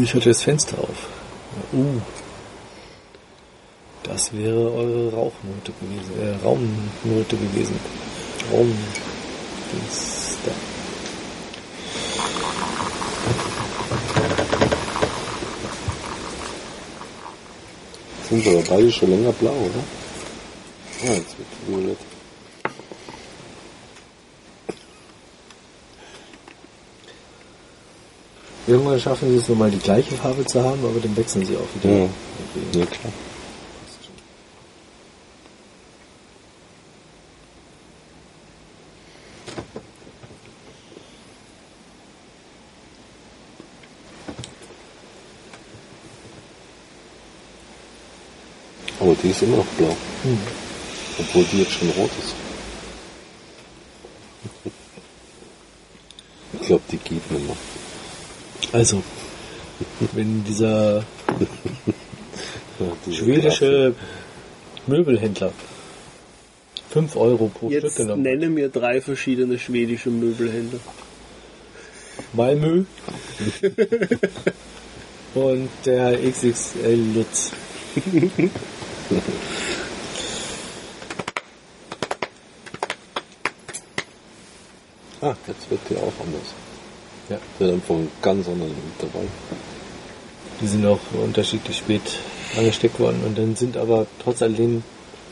[0.02, 1.08] Ich hatte das Fenster auf.
[1.72, 2.00] Uh.
[4.02, 7.78] Das wäre eure Rauchnote gewesen, äh, Raumnote gewesen.
[8.52, 8.72] Raum.
[9.72, 10.52] Dings da.
[18.28, 19.84] Sind aber beide schon länger blau, oder?
[21.02, 21.98] Ah, jetzt wird violett.
[28.66, 31.82] Irgendwann schaffen sie es nochmal die gleiche Farbe zu haben, aber dann wechseln sie auch
[31.82, 31.94] wieder.
[31.94, 32.08] Ja.
[32.72, 33.12] Ja, klar.
[49.04, 49.94] Aber die ist immer noch blau.
[51.18, 52.34] Obwohl die jetzt schon rot ist.
[56.60, 57.56] Ich glaube, die geht nicht mehr.
[58.72, 59.02] Also,
[60.12, 61.04] wenn dieser
[63.10, 63.94] schwedische
[64.86, 65.52] Möbelhändler
[66.90, 68.22] 5 Euro pro Stück Jetzt genommen.
[68.22, 70.80] nenne mir drei verschiedene schwedische Möbelhändler.
[72.32, 72.84] Malmö
[75.34, 77.50] und der XXL Lutz.
[85.20, 86.52] Ah, jetzt wird die auch anders.
[87.28, 87.36] Ja.
[87.36, 89.26] Hat einfach einen ganz anderen Intervall.
[90.60, 92.02] Die sind auch unterschiedlich spät
[92.56, 94.82] angesteckt worden und dann sind aber trotz alledem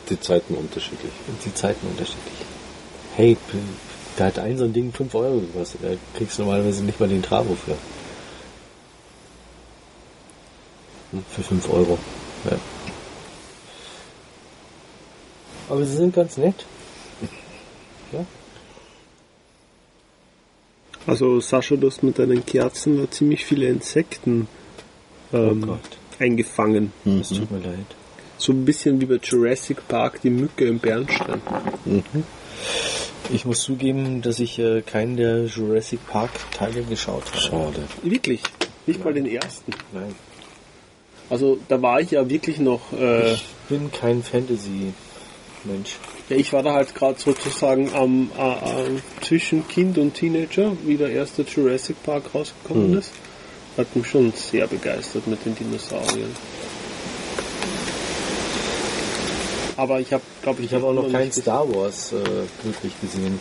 [0.09, 1.13] Die Zeiten unterschiedlich.
[1.45, 2.35] die Zeiten unterschiedlich.
[3.17, 3.37] Hey,
[4.17, 5.81] da hat ein so ein Ding 5 Euro gekostet.
[5.83, 7.77] Da kriegst du normalerweise nicht mal den Travo für.
[11.13, 11.99] Hm, Für 5 Euro.
[12.51, 12.57] Ja.
[15.69, 16.67] Aber sie sind ganz nett.
[18.13, 18.25] Ja.
[21.07, 24.49] Also Sascha, du hast mit deinen Kerzen da ziemlich viele Insekten
[25.33, 25.79] ähm, Oh
[26.23, 26.93] eingefangen.
[27.05, 27.87] Das tut mir leid.
[28.39, 31.41] So ein bisschen wie bei Jurassic Park, die Mücke im Bernstein.
[33.33, 37.41] Ich muss zugeben, dass ich äh, keinen der Jurassic Park Teile geschaut habe.
[37.41, 37.83] Schade.
[38.03, 38.43] Wirklich,
[38.87, 39.73] nicht mal den ersten.
[39.93, 40.15] Nein.
[41.31, 44.93] Also da war ich ja wirklich noch, äh, Ich bin kein Fantasy
[45.65, 45.97] Mensch.
[46.29, 50.97] ja, ich war da halt gerade sozusagen am äh, äh, zwischen Kind und Teenager, wie
[50.97, 53.11] der erste Jurassic Park rausgekommen ist.
[53.77, 56.35] Hat mich schon sehr begeistert mit den Dinosauriern.
[59.77, 62.25] Aber ich habe, glaube ich, Ich habe auch noch nicht Star Wars äh,
[62.65, 63.41] wirklich gesehen.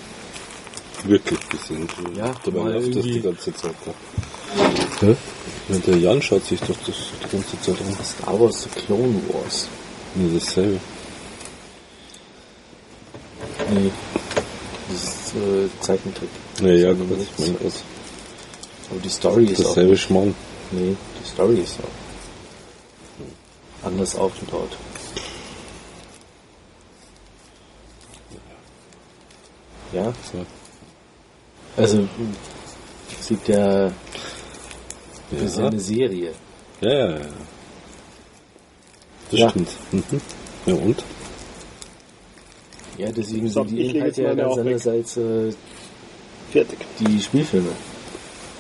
[1.03, 1.88] Wirklich gesehen.
[2.15, 3.73] Ja, dabei mal läuft das die ganze Zeit.
[3.85, 5.07] Ja.
[5.07, 5.15] Hä?
[5.69, 8.06] Ja, der Jan schaut sich doch das die ganze Zeit an.
[8.06, 9.68] Star Wars The Clone Wars.
[10.15, 10.80] Nee, dasselbe.
[13.72, 13.91] Nee.
[14.89, 16.30] Das ist äh, Zeichentrick.
[16.61, 17.39] Ja, ja, Das ist gut, nichts.
[17.39, 17.73] mein Gott.
[18.91, 20.35] Aber die Story ist auch Dasselbe Schmarrn.
[20.72, 24.72] Nee, die Story ist auch anders aufgebaut.
[29.93, 30.14] Ja, Ja.
[31.77, 32.07] also
[33.19, 33.91] es gibt ja,
[35.31, 35.69] das ist ja Ja.
[35.69, 36.31] eine Serie.
[36.81, 37.18] Ja, ja, ja.
[39.31, 39.49] Das Ja.
[39.49, 39.69] stimmt.
[39.91, 40.03] Mhm.
[40.65, 41.03] Ja, und?
[43.01, 44.59] Ja, deswegen sind die Inhalte ja ganz weg.
[44.59, 45.51] anders als äh,
[46.51, 46.77] Fertig.
[46.99, 47.71] die Spielfilme.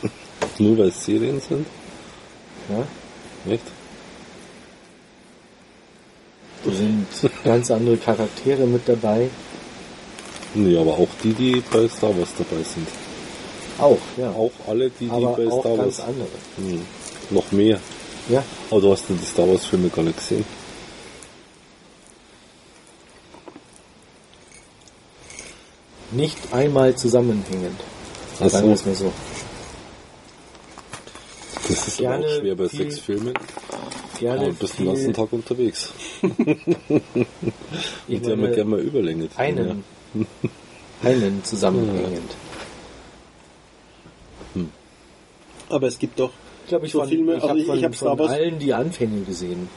[0.57, 1.67] Nur weil es Serien sind?
[2.67, 3.53] Ja?
[3.53, 3.63] Echt?
[6.65, 7.05] Da sind
[7.43, 9.29] ganz andere Charaktere mit dabei.
[10.55, 12.87] Nee, aber auch die, die bei Star Wars dabei sind.
[13.77, 14.31] Auch, ja.
[14.31, 16.07] Auch alle, die, die aber bei auch Star ganz Wars.
[16.07, 16.27] andere.
[16.57, 16.81] Hm.
[17.29, 17.79] Noch mehr.
[18.27, 20.45] Ja, Aber du hast ja die Star Wars Filme gar nicht gesehen.
[26.11, 27.79] Nicht einmal zusammenhängend.
[28.39, 29.11] Ach Sagen wir es mal so.
[31.67, 33.33] Das ist aber Gerne auch schwer bei viel- sechs Filmen.
[34.19, 35.93] Gerne Aber bist den ganzen Tag unterwegs.
[36.21, 37.15] ich Und
[38.07, 39.27] die haben ja meine, gerne mal Überlänge.
[39.27, 39.83] drin, einen
[41.03, 42.31] einen zusammenhängend.
[45.69, 46.31] Aber es gibt doch
[46.71, 48.59] glaube, ich, So von, Filme- ich also habe ich- von, hab Star von Wars- allen
[48.59, 49.67] die Anfänge gesehen.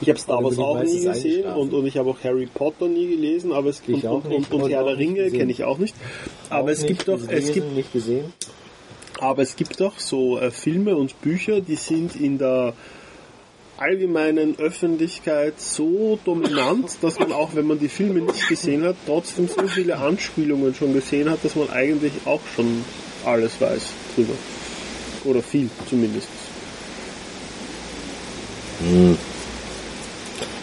[0.00, 3.08] Ich habe Star Wars auch nie gesehen und, und ich habe auch Harry Potter nie
[3.08, 5.94] gelesen, aber es Ich und, auch und, und, Herr der Ringe kenne ich auch nicht.
[6.50, 8.32] Aber Auch es gibt doch, es gibt, nicht gesehen.
[9.18, 12.74] aber es gibt doch so äh, Filme und Bücher, die sind in der
[13.76, 19.48] allgemeinen Öffentlichkeit so dominant, dass man auch, wenn man die Filme nicht gesehen hat, trotzdem
[19.48, 22.84] so viele Anspielungen schon gesehen hat, dass man eigentlich auch schon
[23.24, 24.34] alles weiß drüber.
[25.24, 26.28] Oder viel zumindest.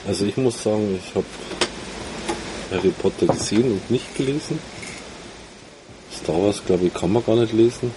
[0.08, 1.26] Also ich muss sagen, ich habe
[2.72, 4.60] Harry Potter gesehen und nicht gelesen.
[6.16, 7.92] Star Wars, glaube ich, kann man gar nicht lesen.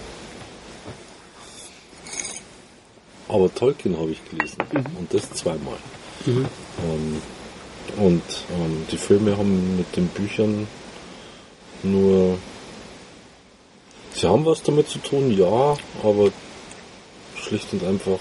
[3.27, 4.57] Aber Tolkien habe ich gelesen.
[4.97, 5.77] Und das zweimal.
[6.25, 7.21] Ähm,
[7.97, 10.67] und ähm, die Filme haben mit den Büchern
[11.83, 12.37] nur...
[14.13, 16.31] Sie haben was damit zu tun, ja, aber
[17.47, 18.19] schlicht und einfach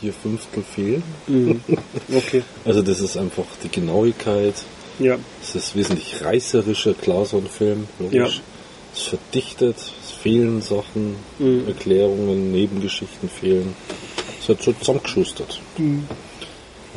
[0.00, 1.02] vier Fünftel fehlen.
[2.12, 2.42] Okay.
[2.64, 4.54] Also das ist einfach die Genauigkeit.
[4.98, 5.16] Ja.
[5.42, 7.86] Es ist wesentlich reißerischer, klar, so ein Film.
[7.98, 8.36] Logisch.
[8.36, 8.42] Ja.
[8.92, 11.68] Es ist verdichtet, es fehlen Sachen, Mhm.
[11.68, 13.74] Erklärungen, Nebengeschichten fehlen.
[14.40, 15.60] Es wird schon zusammengeschustert.
[15.78, 16.06] Mhm.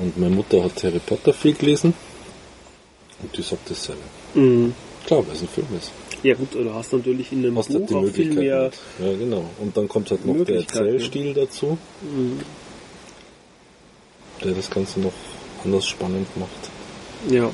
[0.01, 1.93] Und meine Mutter hat Harry Potter viel gelesen.
[3.22, 4.01] Und die sagt dasselbe.
[4.34, 4.73] Mhm.
[5.05, 5.91] Klar, weil es ein Film ist.
[6.24, 8.72] Ja gut, du hast natürlich in einem Hast du Buch die auch viel mehr...
[9.00, 9.44] Ja, genau.
[9.60, 10.56] Und dann kommt halt noch der.
[10.58, 12.40] Erzählstil dazu, Mhm.
[14.44, 15.12] der das Ganze noch
[15.66, 16.50] anders spannend macht.
[17.30, 17.52] Ja.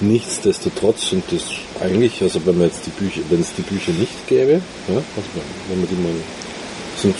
[0.00, 1.44] Nichtsdestotrotz sind das
[1.80, 5.28] eigentlich, also wenn man jetzt die Bücher, wenn es die Bücher nicht gäbe, ja, also
[5.68, 6.12] wenn man die mal,
[6.96, 7.16] sind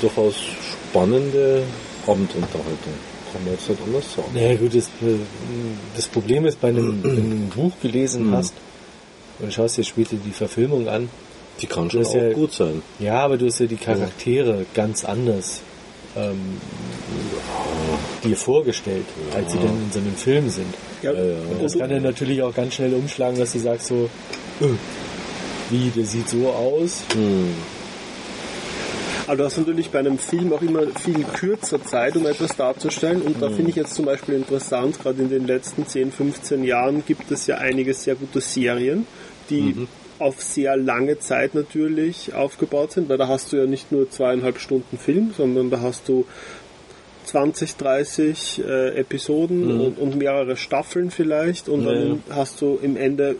[0.00, 0.34] durchaus
[0.90, 1.62] spannende
[2.06, 3.13] Abendunterhaltung.
[3.34, 4.28] Kann man jetzt nicht anders sagen.
[4.32, 5.18] Naja gut, das, äh,
[5.96, 8.32] das Problem ist, bei einem, wenn du ein Buch gelesen Mhm.
[8.36, 8.54] hast
[9.40, 11.10] und schaust dir später die Verfilmung an,
[11.60, 12.82] Die kann schon Das auch ist ja- gut sein.
[12.98, 15.60] ja, aber du hast ja die Charaktere ganz anders
[16.16, 16.58] ähm,
[18.22, 19.04] dir vorgestellt,
[19.34, 20.72] als sie dann in so einem Film sind.
[21.02, 21.34] Ja, Ja, ja.
[21.50, 24.08] Und das kann dann natürlich auch ganz schnell umschlagen, dass du sagst so,
[24.60, 24.66] äh,
[25.70, 27.02] wie, der sieht so aus.
[27.14, 27.48] Hm.
[29.26, 33.22] Aber du hast natürlich bei einem Film auch immer viel kürzer Zeit, um etwas darzustellen.
[33.22, 37.04] Und da finde ich jetzt zum Beispiel interessant, gerade in den letzten 10, 15 Jahren
[37.06, 39.06] gibt es ja einige sehr gute Serien,
[39.50, 39.86] die
[40.18, 44.58] auf sehr lange Zeit natürlich aufgebaut sind, weil da hast du ja nicht nur zweieinhalb
[44.58, 46.26] Stunden Film, sondern da hast du
[47.24, 51.68] 20, 30 äh, Episoden und, und mehrere Staffeln vielleicht.
[51.68, 53.36] Und Ja, dann hast du im Ende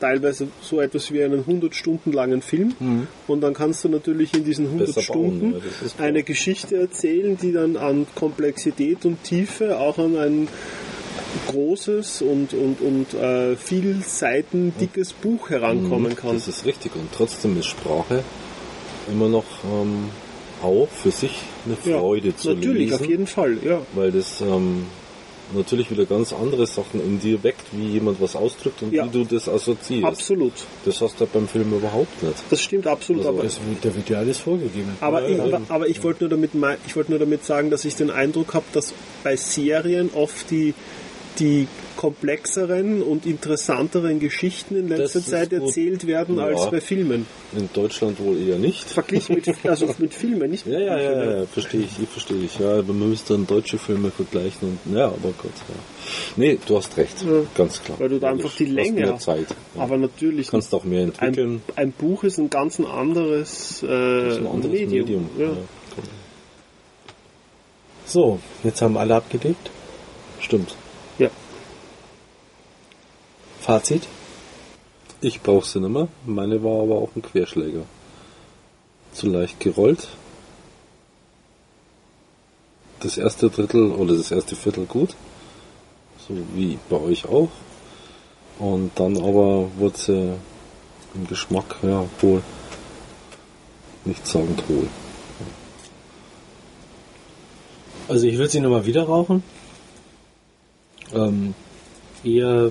[0.00, 4.44] teilweise so etwas wie einen 100 Stunden langen Film und dann kannst du natürlich in
[4.44, 9.98] diesen 100 Besser Stunden ja, eine Geschichte erzählen, die dann an Komplexität und Tiefe auch
[9.98, 10.48] an ein
[11.48, 16.34] großes und, und, und äh, viel Seiten dickes Buch herankommen kann.
[16.34, 16.94] Das ist richtig.
[16.94, 18.22] Und trotzdem ist Sprache
[19.10, 20.10] immer noch ähm,
[20.62, 22.94] auch für sich eine Ja, Freude zu Natürlich, lesen.
[22.94, 23.80] auf jeden Fall, ja.
[23.94, 24.86] weil das ähm,
[25.52, 29.04] natürlich wieder ganz andere Sachen in dir weckt, wie jemand was ausdrückt und Ja.
[29.04, 30.04] wie du das assoziierst.
[30.04, 30.52] Absolut.
[30.84, 32.36] Das hast du beim Film überhaupt nicht.
[32.50, 33.26] Das stimmt absolut.
[33.26, 34.96] Also aber wird, da wird ja alles vorgegeben.
[35.00, 35.66] Aber, ich, Ja, aber, eben.
[35.68, 36.50] aber ich wollte nur damit
[36.86, 40.74] ich wollte nur damit sagen, dass ich den Eindruck habe, dass bei Serien oft die
[41.38, 41.66] die
[41.96, 46.44] komplexeren und interessanteren Geschichten in letzter Das Zeit erzählt werden Ja.
[46.46, 47.26] als bei Filmen.
[47.56, 48.84] In Deutschland wohl eher nicht.
[48.88, 52.08] Verglichen mit also mit Filmen, nicht mit Ja, ja, ja, ja, ja, verstehe ich, ich
[52.08, 52.58] verstehe ich.
[52.58, 55.74] Ja, aber man müsste dann deutsche Filme vergleichen und ja, aber Gott, ja.
[56.36, 57.42] Nee, du hast recht, Ja.
[57.56, 57.98] ganz klar.
[58.00, 59.18] Weil du da einfach die Du hast Länge mehr.
[59.18, 59.46] Zeit.
[59.76, 59.82] Ja.
[59.82, 61.62] Aber natürlich kannst auch mehr entwickeln.
[61.68, 64.90] ein, ein Buch ist ein ganz anderes, äh, ein anderes Medium.
[65.06, 65.30] Medium.
[65.38, 65.48] Ja.
[68.06, 69.70] So, jetzt haben alle abgedeckt.
[70.40, 70.74] Stimmt.
[73.64, 74.06] Fazit.
[75.22, 76.08] Ich brauche sie nicht mehr.
[76.26, 77.84] Meine war aber auch ein Querschläger.
[79.14, 80.06] Zu leicht gerollt.
[83.00, 85.16] Das erste Drittel oder das erste Viertel gut.
[86.28, 87.48] So wie bei euch auch.
[88.58, 90.34] Und dann aber wurde sie
[91.14, 92.42] im Geschmack, ja, wohl
[94.04, 94.88] nicht sagen wohl.
[98.08, 99.42] Also ich würde sie nochmal wieder rauchen.
[101.14, 101.54] Ähm,
[102.22, 102.70] eher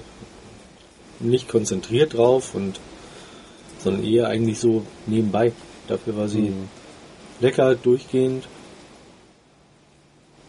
[1.19, 2.79] nicht konzentriert drauf und
[3.83, 5.51] sondern eher eigentlich so nebenbei.
[5.87, 6.53] Dafür war sie
[7.39, 8.47] lecker, durchgehend.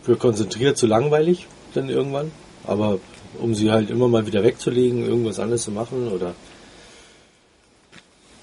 [0.03, 2.31] Für konzentriert zu langweilig dann irgendwann.
[2.65, 3.01] Aber
[3.41, 6.35] um sie halt immer mal wieder wegzulegen, irgendwas anderes zu machen oder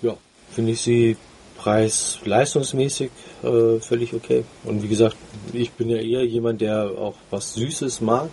[0.02, 0.18] ja,
[0.52, 1.16] finde ich sie
[1.58, 3.12] preis-leistungsmäßig
[3.44, 4.44] äh, völlig okay.
[4.64, 5.16] Und wie gesagt,
[5.54, 8.30] ich bin ja eher jemand, der auch was Süßes mag.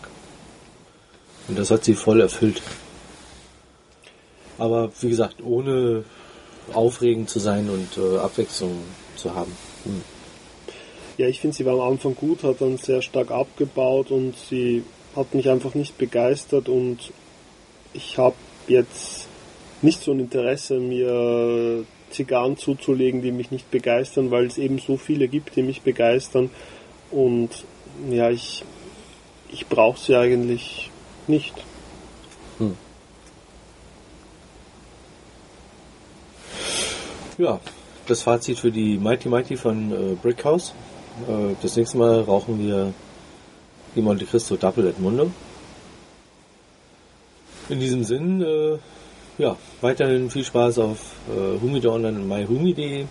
[1.47, 2.63] Und das hat sie voll erfüllt.
[4.59, 6.05] Aber wie gesagt, ohne
[6.75, 8.79] aufregend zu sein und äh, Abwechslung
[9.17, 9.53] zu haben.
[11.17, 14.85] Ja, ich finde, sie war am Anfang gut, hat dann sehr stark abgebaut und sie
[15.17, 16.99] hat mich einfach nicht begeistert und
[17.93, 18.37] ich habe
[18.69, 19.27] jetzt
[19.83, 24.97] nicht so ein Interesse, mir Zigarren zuzulegen, die mich nicht begeistern, weil es eben so
[24.97, 26.51] viele gibt, die mich begeistern
[27.11, 27.51] und
[28.11, 28.65] ja, ich,
[29.51, 30.91] ich brauche sie eigentlich
[31.27, 31.55] nicht.
[37.39, 37.61] Ja,
[38.09, 40.75] das Fazit für die Mighty Mighty von äh, Brickhouse.
[41.29, 42.93] Äh, das nächste Mal rauchen wir
[43.95, 45.31] die Monte Cristo Double Edmundo.
[47.69, 48.79] In diesem Sinn, äh,
[49.41, 50.99] ja, weiterhin viel Spaß auf
[51.29, 53.07] äh, Humidor Online und myhumi.de.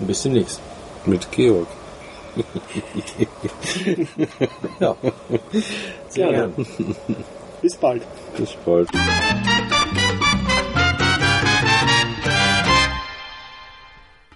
[0.00, 0.60] Und bis demnächst.
[1.06, 1.68] Mit Georg.
[4.78, 4.94] Ja,
[6.10, 6.52] sehr Gerne.
[6.54, 6.66] gern.
[7.62, 8.02] Bis bald.
[8.36, 8.90] Bis bald.